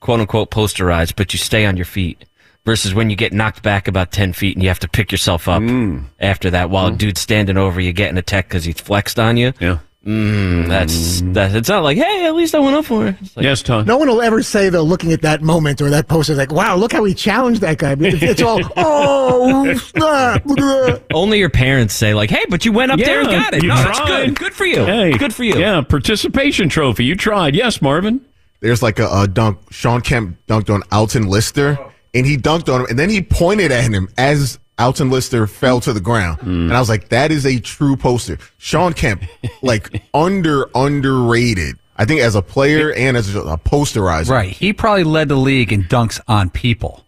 quote 0.00 0.20
unquote 0.20 0.50
posterized, 0.50 1.16
but 1.16 1.32
you 1.32 1.38
stay 1.38 1.64
on 1.64 1.78
your 1.78 1.86
feet, 1.86 2.26
versus 2.66 2.92
when 2.92 3.08
you 3.08 3.16
get 3.16 3.32
knocked 3.32 3.62
back 3.62 3.88
about 3.88 4.12
10 4.12 4.34
feet 4.34 4.54
and 4.54 4.62
you 4.62 4.68
have 4.68 4.80
to 4.80 4.88
pick 4.88 5.10
yourself 5.10 5.48
up 5.48 5.62
hmm. 5.62 6.00
after 6.20 6.50
that 6.50 6.68
while 6.68 6.88
a 6.88 6.92
dude's 6.92 7.22
standing 7.22 7.56
over 7.56 7.80
you 7.80 7.94
getting 7.94 8.18
a 8.18 8.22
tech 8.22 8.46
because 8.46 8.64
he 8.64 8.72
flexed 8.72 9.18
on 9.18 9.38
you. 9.38 9.54
Yeah. 9.58 9.78
Mm, 10.04 10.68
that's 10.68 11.22
that. 11.32 11.54
It's 11.54 11.68
not 11.70 11.82
like, 11.82 11.96
hey, 11.96 12.26
at 12.26 12.34
least 12.34 12.54
I 12.54 12.58
went 12.58 12.76
up 12.76 12.84
for 12.84 13.06
it. 13.06 13.16
It's 13.22 13.34
like, 13.36 13.44
yes, 13.44 13.62
Tom. 13.62 13.86
No 13.86 13.96
one 13.96 14.06
will 14.08 14.20
ever 14.20 14.42
say 14.42 14.68
though, 14.68 14.82
looking 14.82 15.12
at 15.12 15.22
that 15.22 15.40
moment 15.40 15.80
or 15.80 15.88
that 15.90 16.08
poster, 16.08 16.34
like, 16.34 16.52
"Wow, 16.52 16.76
look 16.76 16.92
how 16.92 17.04
he 17.04 17.14
challenged 17.14 17.62
that 17.62 17.78
guy." 17.78 17.96
It's, 17.98 18.22
it's 18.22 18.42
all, 18.42 18.60
"Oh, 18.76 19.72
snap, 19.74 20.44
look 20.44 20.58
at 20.60 20.86
that." 20.86 21.02
Only 21.14 21.38
your 21.38 21.48
parents 21.48 21.94
say 21.94 22.12
like, 22.12 22.28
hey, 22.28 22.44
but 22.50 22.64
you 22.66 22.72
went 22.72 22.92
up 22.92 22.98
there 22.98 23.20
and 23.20 23.28
got 23.30 23.54
it. 23.54 23.62
you 23.62 23.68
No, 23.70 23.76
that's 23.76 23.98
tried. 23.98 24.26
good. 24.26 24.38
Good 24.38 24.52
for 24.54 24.66
you. 24.66 24.84
Hey, 24.84 25.12
good 25.16 25.34
for 25.34 25.42
you. 25.44 25.58
Yeah, 25.58 25.80
participation 25.80 26.68
trophy. 26.68 27.04
You 27.06 27.16
tried. 27.16 27.54
Yes, 27.54 27.80
Marvin. 27.80 28.24
There's 28.60 28.82
like 28.82 28.98
a, 28.98 29.08
a 29.10 29.26
dunk. 29.26 29.58
Shawn 29.70 30.02
Kemp 30.02 30.36
dunked 30.46 30.68
on 30.72 30.82
Alton 30.92 31.28
Lister, 31.28 31.78
and 32.12 32.26
he 32.26 32.36
dunked 32.36 32.72
on 32.72 32.82
him, 32.82 32.86
and 32.90 32.98
then 32.98 33.08
he 33.08 33.22
pointed 33.22 33.72
at 33.72 33.90
him 33.90 34.08
as 34.18 34.58
Alton 34.78 35.08
Lister 35.10 35.46
fell 35.46 35.80
to 35.80 35.92
the 35.92 36.00
ground. 36.00 36.42
And 36.42 36.72
I 36.74 36.80
was 36.80 36.88
like, 36.88 37.08
that 37.10 37.30
is 37.30 37.46
a 37.46 37.60
true 37.60 37.96
poster. 37.96 38.38
Shawn 38.58 38.92
Kemp, 38.92 39.22
like 39.62 40.02
under 40.12 40.68
underrated. 40.74 41.76
I 41.96 42.04
think 42.04 42.20
as 42.20 42.34
a 42.34 42.42
player 42.42 42.92
and 42.92 43.16
as 43.16 43.34
a, 43.34 43.40
a 43.40 43.56
posterizer. 43.58 44.30
Right. 44.30 44.50
He 44.50 44.72
probably 44.72 45.04
led 45.04 45.28
the 45.28 45.36
league 45.36 45.72
in 45.72 45.84
dunks 45.84 46.20
on 46.26 46.50
people, 46.50 47.04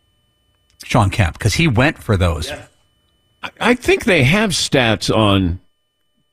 Shawn 0.85 1.11
Kemp, 1.11 1.37
because 1.37 1.55
he 1.55 1.67
went 1.67 1.99
for 2.03 2.17
those. 2.17 2.53
I 3.61 3.75
think 3.75 4.05
they 4.05 4.23
have 4.25 4.51
stats 4.51 5.15
on 5.15 5.61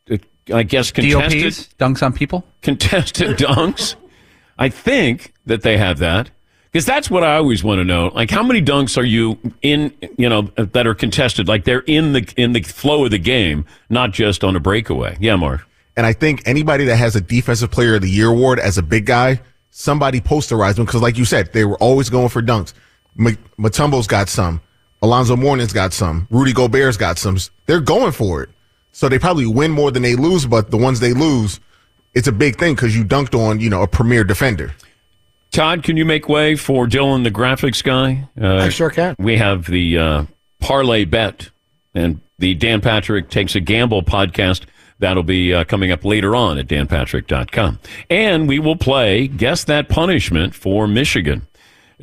uh, 0.09 0.17
I 0.53 0.63
guess 0.63 0.91
contested 0.91 1.41
DOPs, 1.43 1.69
dunks 1.79 2.03
on 2.03 2.13
people. 2.13 2.45
contested 2.61 3.37
dunks. 3.39 3.95
I 4.57 4.69
think 4.69 5.33
that 5.47 5.63
they 5.63 5.77
have 5.77 5.97
that 5.99 6.29
because 6.73 6.85
that's 6.87 7.07
what 7.09 7.23
I 7.23 7.35
always 7.35 7.63
want 7.63 7.79
to 7.79 7.85
know. 7.85 8.07
Like, 8.07 8.31
how 8.31 8.41
many 8.41 8.59
dunks 8.59 8.97
are 8.97 9.05
you 9.05 9.37
in? 9.61 9.95
You 10.17 10.27
know, 10.27 10.41
that 10.57 10.87
are 10.87 10.95
contested. 10.95 11.47
Like 11.47 11.65
they're 11.65 11.83
in 11.85 12.13
the 12.13 12.33
in 12.35 12.53
the 12.53 12.63
flow 12.63 13.05
of 13.05 13.11
the 13.11 13.19
game, 13.19 13.65
not 13.89 14.11
just 14.11 14.43
on 14.43 14.55
a 14.55 14.59
breakaway. 14.59 15.15
Yeah, 15.19 15.35
Mark. 15.35 15.61
And 15.95 16.07
I 16.07 16.13
think 16.13 16.41
anybody 16.47 16.85
that 16.85 16.95
has 16.95 17.15
a 17.15 17.21
Defensive 17.21 17.69
Player 17.69 17.95
of 17.95 18.01
the 18.01 18.09
Year 18.09 18.29
award 18.29 18.59
as 18.59 18.79
a 18.79 18.81
big 18.81 19.05
guy, 19.05 19.39
somebody 19.69 20.19
posterized 20.19 20.75
them 20.75 20.85
because, 20.85 21.03
like 21.03 21.15
you 21.15 21.25
said, 21.25 21.53
they 21.53 21.63
were 21.63 21.77
always 21.77 22.09
going 22.09 22.29
for 22.29 22.41
dunks. 22.41 22.73
Mutombo's 23.15 24.07
got 24.07 24.27
some. 24.27 24.59
Alonzo 25.03 25.35
Mourning's 25.35 25.73
got 25.73 25.93
some. 25.93 26.27
Rudy 26.31 26.53
Gobert's 26.53 26.97
got 26.97 27.19
some. 27.19 27.37
They're 27.67 27.81
going 27.81 28.13
for 28.13 28.41
it. 28.41 28.49
So 28.93 29.09
they 29.09 29.19
probably 29.19 29.45
win 29.45 29.69
more 29.69 29.91
than 29.91 30.01
they 30.01 30.15
lose, 30.15 30.47
but 30.47 30.71
the 30.71 30.77
ones 30.77 30.99
they 30.99 31.13
lose, 31.13 31.59
it's 32.15 32.27
a 32.27 32.31
big 32.31 32.57
thing 32.57 32.73
because 32.73 32.95
you 32.95 33.03
dunked 33.03 33.37
on, 33.37 33.59
you 33.59 33.69
know, 33.69 33.83
a 33.83 33.87
premier 33.87 34.23
defender. 34.23 34.73
Todd, 35.53 35.83
can 35.83 35.97
you 35.97 36.03
make 36.03 36.27
way 36.27 36.55
for 36.55 36.87
Dylan, 36.87 37.23
the 37.23 37.29
graphics 37.29 37.83
guy? 37.83 38.27
Uh, 38.41 38.55
I 38.55 38.69
sure 38.69 38.89
can. 38.89 39.15
We 39.19 39.37
have 39.37 39.65
the 39.65 39.97
uh, 39.99 40.25
parlay 40.59 41.05
bet 41.05 41.51
and 41.93 42.21
the 42.39 42.55
Dan 42.55 42.81
Patrick 42.81 43.29
Takes 43.29 43.55
a 43.55 43.59
Gamble 43.59 44.01
podcast. 44.01 44.65
That'll 44.97 45.21
be 45.21 45.53
uh, 45.53 45.63
coming 45.65 45.91
up 45.91 46.03
later 46.03 46.35
on 46.35 46.57
at 46.57 46.65
danpatrick.com. 46.65 47.79
And 48.09 48.47
we 48.47 48.57
will 48.57 48.75
play 48.75 49.27
Guess 49.27 49.65
That 49.65 49.89
Punishment 49.89 50.55
for 50.55 50.87
Michigan. 50.87 51.45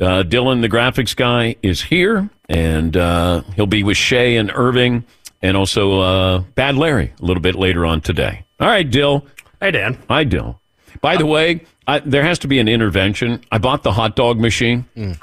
Uh, 0.01 0.23
Dylan, 0.23 0.61
the 0.61 0.69
graphics 0.69 1.17
guy, 1.17 1.57
is 1.61 1.83
here, 1.83 2.31
and 2.49 2.97
uh, 2.97 3.43
he'll 3.57 3.67
be 3.67 3.83
with 3.83 3.97
Shay 3.97 4.37
and 4.37 4.53
Irving, 4.55 5.05
and 5.43 5.57
also 5.57 5.99
uh, 6.01 6.39
Bad 6.55 6.77
Larry 6.77 7.13
a 7.21 7.25
little 7.25 7.43
bit 7.43 7.57
later 7.57 7.85
on 7.85 8.01
today. 8.01 8.45
All 8.61 8.69
right, 8.69 8.89
Dill. 8.89 9.27
Hey, 9.61 9.73
Dan. 9.73 9.99
Hi, 10.09 10.23
Dill. 10.23 10.61
By 11.01 11.17
the 11.17 11.27
way, 11.27 11.65
I, 11.91 11.99
there 12.01 12.22
has 12.22 12.38
to 12.41 12.49
be 12.49 12.59
an 12.59 12.68
intervention. 12.68 13.43
I 13.51 13.59
bought 13.59 13.82
the 13.82 13.93
hot 13.93 14.16
dog 14.16 14.38
machine. 14.38 14.86
Mm. 14.97 15.18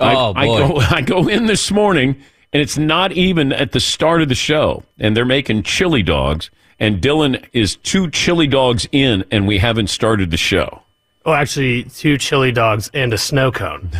I, 0.00 0.14
Oh, 0.14 0.32
I 0.36 0.46
boy. 0.46 0.58
go, 0.68 0.76
I 0.90 1.00
go 1.00 1.28
in 1.28 1.46
this 1.46 1.70
morning, 1.70 2.16
and 2.52 2.60
it's 2.62 2.76
not 2.78 3.12
even 3.12 3.52
at 3.52 3.72
the 3.72 3.80
start 3.80 4.22
of 4.22 4.28
the 4.28 4.34
show, 4.34 4.82
and 4.98 5.16
they're 5.16 5.24
making 5.24 5.62
chili 5.62 6.02
dogs. 6.02 6.50
And 6.78 7.00
Dylan 7.02 7.44
is 7.52 7.76
two 7.76 8.10
chili 8.10 8.46
dogs 8.46 8.88
in, 8.92 9.24
and 9.30 9.46
we 9.46 9.58
haven't 9.58 9.88
started 9.88 10.30
the 10.30 10.36
show. 10.38 10.82
Oh, 11.26 11.34
actually, 11.34 11.84
two 11.84 12.16
chili 12.16 12.50
dogs 12.52 12.90
and 12.94 13.12
a 13.12 13.18
snow 13.18 13.52
cone. 13.52 13.90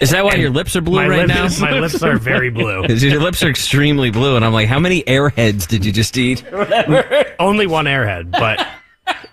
Is 0.00 0.10
that 0.10 0.24
why 0.24 0.34
your 0.34 0.50
lips 0.50 0.74
are 0.74 0.80
blue 0.80 0.96
my 0.96 1.06
right 1.08 1.28
lips- 1.28 1.60
now? 1.60 1.70
My 1.70 1.78
lips 1.78 2.02
are 2.02 2.16
very 2.16 2.50
blue. 2.50 2.84
your 2.88 3.20
lips 3.20 3.42
are 3.44 3.48
extremely 3.48 4.10
blue, 4.10 4.34
and 4.36 4.44
I'm 4.44 4.52
like, 4.52 4.66
how 4.68 4.80
many 4.80 5.02
airheads 5.04 5.68
did 5.68 5.84
you 5.84 5.92
just 5.92 6.16
eat? 6.18 6.42
Only 7.38 7.66
one 7.68 7.84
airhead, 7.84 8.30
but 8.32 8.66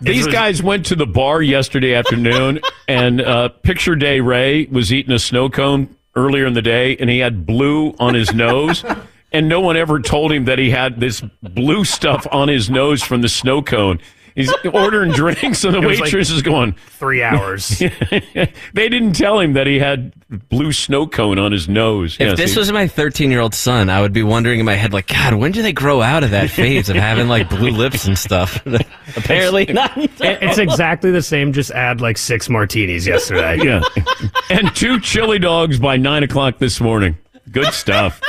These 0.01 0.25
was- 0.25 0.33
guys 0.33 0.63
went 0.63 0.85
to 0.87 0.95
the 0.95 1.07
bar 1.07 1.41
yesterday 1.41 1.93
afternoon, 1.93 2.59
and 2.87 3.21
uh, 3.21 3.49
Picture 3.49 3.95
Day 3.95 4.19
Ray 4.19 4.65
was 4.65 4.93
eating 4.93 5.13
a 5.13 5.19
snow 5.19 5.49
cone 5.49 5.95
earlier 6.15 6.45
in 6.45 6.53
the 6.53 6.61
day, 6.61 6.97
and 6.97 7.09
he 7.09 7.19
had 7.19 7.45
blue 7.45 7.95
on 7.99 8.13
his 8.13 8.33
nose. 8.33 8.83
And 9.29 9.49
no 9.49 9.59
one 9.59 9.75
ever 9.75 9.99
told 9.99 10.31
him 10.31 10.45
that 10.45 10.57
he 10.57 10.69
had 10.69 11.01
this 11.01 11.19
blue 11.43 11.83
stuff 11.83 12.25
on 12.31 12.47
his 12.47 12.69
nose 12.69 13.03
from 13.03 13.21
the 13.21 13.27
snow 13.27 13.61
cone. 13.61 13.99
He's 14.37 14.53
ordering 14.71 15.11
drinks, 15.13 15.63
and 15.63 15.73
the 15.73 15.79
It 15.81 15.85
was 15.85 15.99
like 15.99 16.05
waitress 16.05 16.29
is 16.29 16.41
going, 16.43 16.73
three 16.73 17.23
hours. 17.23 17.67
they 17.79 18.89
didn't 18.89 19.13
tell 19.13 19.39
him 19.39 19.53
that 19.53 19.65
he 19.65 19.79
had 19.79 20.13
blue 20.49 20.71
snow 20.71 21.07
cone 21.07 21.39
on 21.39 21.51
his 21.51 21.67
nose. 21.67 22.15
If 22.19 22.19
Yeah, 22.19 22.35
this 22.35 22.53
see? 22.53 22.59
was 22.59 22.71
my 22.71 22.87
13 22.87 23.31
year 23.31 23.39
old 23.39 23.55
son, 23.55 23.89
I 23.89 23.99
would 23.99 24.13
be 24.13 24.21
wondering 24.21 24.59
in 24.59 24.65
my 24.65 24.75
head, 24.75 24.93
like, 24.93 25.07
God, 25.07 25.33
when 25.33 25.51
do 25.51 25.61
they 25.63 25.73
grow 25.73 26.01
out 26.03 26.23
of 26.23 26.29
that 26.31 26.51
phase 26.51 26.87
of 26.89 26.95
having 26.97 27.27
like 27.27 27.49
blue 27.49 27.71
lips 27.71 28.05
and 28.05 28.15
stuff? 28.17 28.63
Apparently 29.17 29.65
not. 29.65 29.97
It- 29.97 30.11
it's 30.19 30.59
exactly 30.59 31.09
the 31.11 31.21
same. 31.23 31.51
Just 31.51 31.71
add 31.71 31.99
like 31.99 32.17
six 32.17 32.47
martinis 32.47 33.07
yesterday. 33.07 33.57
yeah. 33.65 33.81
and 34.51 34.73
two 34.75 34.99
chili 34.99 35.39
dogs 35.39 35.79
by 35.79 35.97
nine 35.97 36.21
o'clock 36.21 36.59
this 36.59 36.79
morning. 36.79 37.17
Good 37.51 37.73
stuff. 37.73 38.21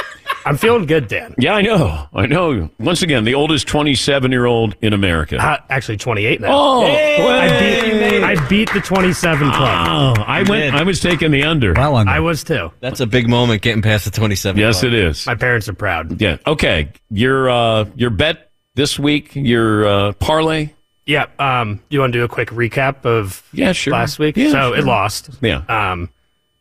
I'm 0.49 0.57
feeling 0.57 0.87
good, 0.87 1.09
Dan. 1.09 1.35
Yeah, 1.39 1.55
I 1.55 1.61
know. 1.63 2.07
I 2.15 2.27
know. 2.27 2.71
Once 2.79 3.03
again, 3.03 3.25
the 3.25 3.35
oldest 3.35 3.69
27 3.69 4.31
year 4.33 4.47
old 4.47 4.75
in 4.81 4.93
America. 4.95 5.37
Uh, 5.37 5.59
actually, 5.69 5.99
28 5.99 6.41
now. 6.41 6.49
Oh, 6.51 6.83
I 6.87 7.49
beat, 7.61 8.23
I 8.25 8.49
beat 8.49 8.73
the 8.73 8.81
27 8.81 9.51
club. 9.51 10.17
Oh, 10.19 10.23
I 10.23 10.43
went. 10.45 10.75
I 10.75 10.83
was 10.85 11.01
taking 11.01 11.31
the 11.33 11.43
under. 11.43 11.75
Well, 11.75 11.97
under. 11.97 12.11
I 12.11 12.21
was 12.21 12.43
too. 12.45 12.73
That's 12.81 13.01
a 13.01 13.07
big 13.07 13.29
moment 13.29 13.61
getting 13.61 13.83
past 13.83 14.07
the 14.07 14.11
27. 14.11 14.59
Yes, 14.59 14.81
club. 14.81 14.93
it 14.93 14.99
is. 14.99 15.27
My 15.27 15.35
parents 15.35 15.69
are 15.69 15.75
proud. 15.75 16.21
Yeah. 16.21 16.39
Okay. 16.47 16.93
Your 17.11 17.51
uh, 17.51 17.85
your 17.95 18.11
bet 18.11 18.51
this 18.75 18.99
week. 18.99 19.35
Your 19.35 19.87
uh, 19.87 20.13
parlay. 20.15 20.71
Yeah. 21.05 21.27
Um, 21.39 21.81
you 21.91 22.01
want 22.01 22.13
to 22.15 22.19
do 22.19 22.25
a 22.25 22.29
quick 22.29 22.49
recap 22.51 23.05
of 23.05 23.43
Yeah, 23.53 23.73
sure. 23.73 23.93
last 23.93 24.19
week? 24.19 24.37
Yeah, 24.37 24.51
so 24.51 24.75
it 24.75 24.85
lost. 24.85 25.31
Yeah. 25.41 25.63
Um, 25.69 26.11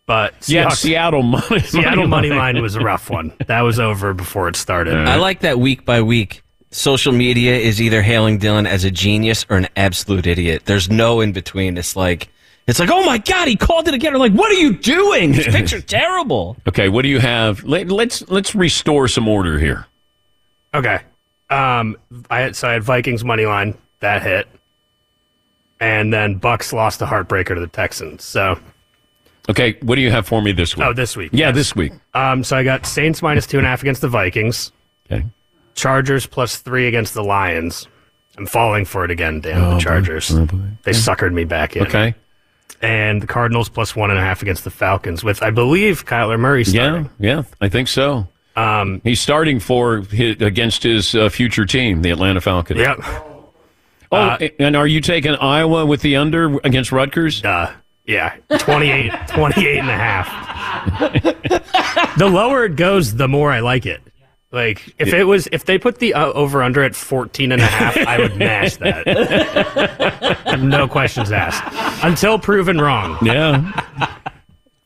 but 0.07 0.33
Yeah. 0.49 0.65
Seahawks- 0.65 0.77
Seattle 0.77 1.21
money. 1.21 1.59
Seattle 1.65 2.07
money 2.07 2.29
line 2.31 2.59
was 2.61 2.73
a 2.75 2.79
rough 2.79 3.11
one. 3.11 3.31
That 3.45 3.61
was 3.61 3.79
over 3.79 4.15
before 4.15 4.47
it 4.49 4.55
started. 4.55 4.95
I 4.97 5.17
like 5.17 5.41
that 5.41 5.59
week 5.59 5.85
by 5.85 6.01
week. 6.01 6.41
Social 6.71 7.13
media 7.13 7.55
is 7.55 7.79
either 7.81 8.01
hailing 8.01 8.39
Dylan 8.39 8.67
as 8.67 8.83
a 8.83 8.89
genius 8.91 9.45
or 9.49 9.57
an 9.57 9.67
absolute 9.77 10.25
idiot. 10.25 10.63
There's 10.65 10.89
no 10.89 11.21
in 11.21 11.31
between. 11.31 11.77
It's 11.77 11.95
like, 11.95 12.29
it's 12.67 12.79
like, 12.79 12.89
oh 12.91 13.05
my 13.05 13.19
god, 13.19 13.47
he 13.47 13.55
called 13.55 13.87
it 13.87 13.93
again. 13.93 14.13
Or 14.13 14.17
like, 14.17 14.33
what 14.33 14.51
are 14.51 14.55
you 14.59 14.73
doing? 14.73 15.33
His 15.33 15.45
picture's 15.55 15.85
terrible. 15.85 16.57
Okay. 16.67 16.89
What 16.89 17.03
do 17.03 17.07
you 17.09 17.19
have? 17.19 17.63
Let, 17.63 17.87
let's 17.89 18.27
let's 18.29 18.53
restore 18.55 19.07
some 19.07 19.27
order 19.29 19.59
here. 19.59 19.85
Okay. 20.73 20.99
Um, 21.49 21.95
I 22.29 22.41
had, 22.41 22.55
so 22.57 22.67
I 22.67 22.73
had 22.73 22.83
Vikings 22.83 23.23
money 23.23 23.45
line 23.45 23.77
that 24.01 24.21
hit, 24.21 24.47
and 25.79 26.11
then 26.13 26.39
Bucs 26.39 26.73
lost 26.73 27.01
a 27.01 27.05
heartbreaker 27.05 27.55
to 27.55 27.59
the 27.61 27.67
Texans. 27.67 28.23
So 28.25 28.59
Okay. 29.49 29.77
What 29.81 29.95
do 29.95 30.01
you 30.01 30.11
have 30.11 30.27
for 30.27 30.41
me 30.41 30.51
this 30.51 30.75
week? 30.75 30.85
oh, 30.85 30.93
this 30.93 31.15
week. 31.15 31.29
Yeah, 31.33 31.47
yes. 31.47 31.55
this 31.55 31.75
week. 31.75 31.93
Um, 32.13 32.43
so 32.43 32.57
I 32.57 32.63
got 32.63 32.85
Saints 32.85 33.21
minus 33.21 33.47
two 33.47 33.57
and 33.57 33.65
a 33.65 33.69
half 33.69 33.81
against 33.81 34.01
the 34.01 34.09
Vikings. 34.09 34.71
Okay. 35.11 35.25
Chargers 35.75 36.25
plus 36.25 36.57
three 36.57 36.87
against 36.87 37.13
the 37.13 37.23
Lions. 37.23 37.87
I'm 38.37 38.45
falling 38.45 38.85
for 38.85 39.03
it 39.05 39.11
again, 39.11 39.41
Dan. 39.41 39.61
Oh, 39.61 39.69
the 39.69 39.75
boy. 39.75 39.79
Chargers. 39.79 40.31
Oh, 40.31 40.45
boy. 40.45 40.59
They 40.83 40.91
suckered 40.91 41.33
me 41.33 41.43
back 41.43 41.75
in. 41.75 41.87
Okay. 41.87 42.13
And 42.81 43.21
the 43.21 43.27
Cardinals 43.27 43.69
plus 43.69 43.95
one 43.95 44.11
and 44.11 44.19
a 44.19 44.21
half 44.21 44.41
against 44.41 44.63
the 44.63 44.69
Falcons, 44.69 45.23
with 45.23 45.41
I 45.41 45.49
believe 45.49 46.05
Kyler 46.05 46.39
Murray 46.39 46.63
starting. 46.63 47.09
Yeah. 47.19 47.37
Yeah. 47.37 47.43
I 47.61 47.69
think 47.69 47.87
so. 47.87 48.27
Um, 48.55 49.01
He's 49.03 49.21
starting 49.21 49.59
for 49.59 50.01
his, 50.01 50.41
against 50.41 50.83
his 50.83 51.15
uh, 51.15 51.29
future 51.29 51.65
team, 51.65 52.01
the 52.01 52.09
Atlanta 52.11 52.41
Falcons. 52.41 52.79
Yep. 52.79 52.97
Oh, 53.03 53.33
Uh, 54.11 54.47
and 54.59 54.75
are 54.75 54.87
you 54.87 55.01
taking 55.01 55.35
Iowa 55.35 55.85
with 55.85 56.01
the 56.01 56.15
under 56.15 56.57
against 56.59 56.91
Rutgers? 56.91 57.43
Uh, 57.43 57.73
yeah, 58.07 58.35
28, 58.57 59.11
28 59.27 59.77
and 59.79 59.89
a 59.89 59.93
half. 59.93 60.97
the 62.17 62.27
lower 62.27 62.65
it 62.65 62.75
goes, 62.75 63.15
the 63.15 63.27
more 63.27 63.51
I 63.51 63.59
like 63.59 63.85
it. 63.85 64.01
Like 64.49 64.95
if 64.97 65.13
it 65.13 65.25
was 65.25 65.49
if 65.51 65.65
they 65.65 65.77
put 65.77 65.99
the 65.99 66.13
uh, 66.13 66.27
over 66.27 66.63
under 66.63 66.81
at 66.81 66.95
14 66.95 67.51
and 67.51 67.61
a 67.61 67.65
half, 67.65 67.97
I 67.97 68.17
would 68.17 68.37
mash 68.37 68.77
that. 68.77 69.05
no 70.61 70.87
questions 70.87 71.33
asked. 71.33 71.63
Until 72.03 72.39
proven 72.39 72.79
wrong. 72.79 73.17
Yeah. 73.21 73.73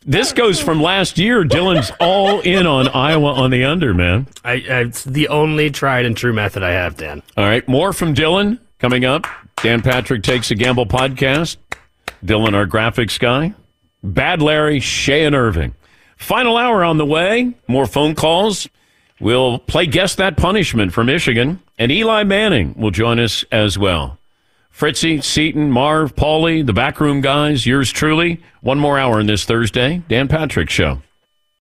This 0.03 0.33
goes 0.33 0.59
from 0.59 0.81
last 0.81 1.19
year. 1.19 1.43
Dylan's 1.43 1.91
all 1.99 2.39
in 2.39 2.65
on 2.65 2.87
Iowa 2.87 3.33
on 3.33 3.51
the 3.51 3.63
under, 3.65 3.93
man. 3.93 4.25
I, 4.43 4.53
I 4.53 4.79
it's 4.81 5.03
the 5.03 5.27
only 5.27 5.69
tried 5.69 6.05
and 6.05 6.17
true 6.17 6.33
method 6.33 6.63
I 6.63 6.71
have, 6.71 6.97
Dan. 6.97 7.21
All 7.37 7.45
right, 7.45 7.67
more 7.67 7.93
from 7.93 8.15
Dylan 8.15 8.57
coming 8.79 9.05
up. 9.05 9.27
Dan 9.57 9.83
Patrick 9.83 10.23
takes 10.23 10.49
a 10.49 10.55
gamble 10.55 10.87
podcast. 10.87 11.57
Dylan, 12.23 12.53
our 12.53 12.65
graphics 12.65 13.19
guy. 13.19 13.53
Bad 14.03 14.41
Larry, 14.41 14.79
Shay, 14.79 15.25
and 15.25 15.35
Irving. 15.35 15.75
Final 16.17 16.57
hour 16.57 16.83
on 16.83 16.97
the 16.97 17.05
way. 17.05 17.53
More 17.67 17.85
phone 17.85 18.15
calls. 18.15 18.67
We'll 19.19 19.59
play 19.59 19.85
Guess 19.85 20.15
That 20.15 20.37
Punishment 20.37 20.93
for 20.93 21.03
Michigan. 21.03 21.61
And 21.77 21.91
Eli 21.91 22.23
Manning 22.23 22.73
will 22.75 22.91
join 22.91 23.19
us 23.19 23.43
as 23.51 23.77
well. 23.77 24.17
Fritzy, 24.69 25.21
Seaton, 25.21 25.69
Marv, 25.69 26.15
Paulie, 26.15 26.65
the 26.65 26.73
backroom 26.73 27.21
guys, 27.21 27.65
yours 27.65 27.91
truly. 27.91 28.41
One 28.61 28.79
more 28.79 28.97
hour 28.97 29.19
in 29.19 29.27
this 29.27 29.45
Thursday. 29.45 30.01
Dan 30.07 30.27
Patrick 30.27 30.69
Show. 30.69 31.01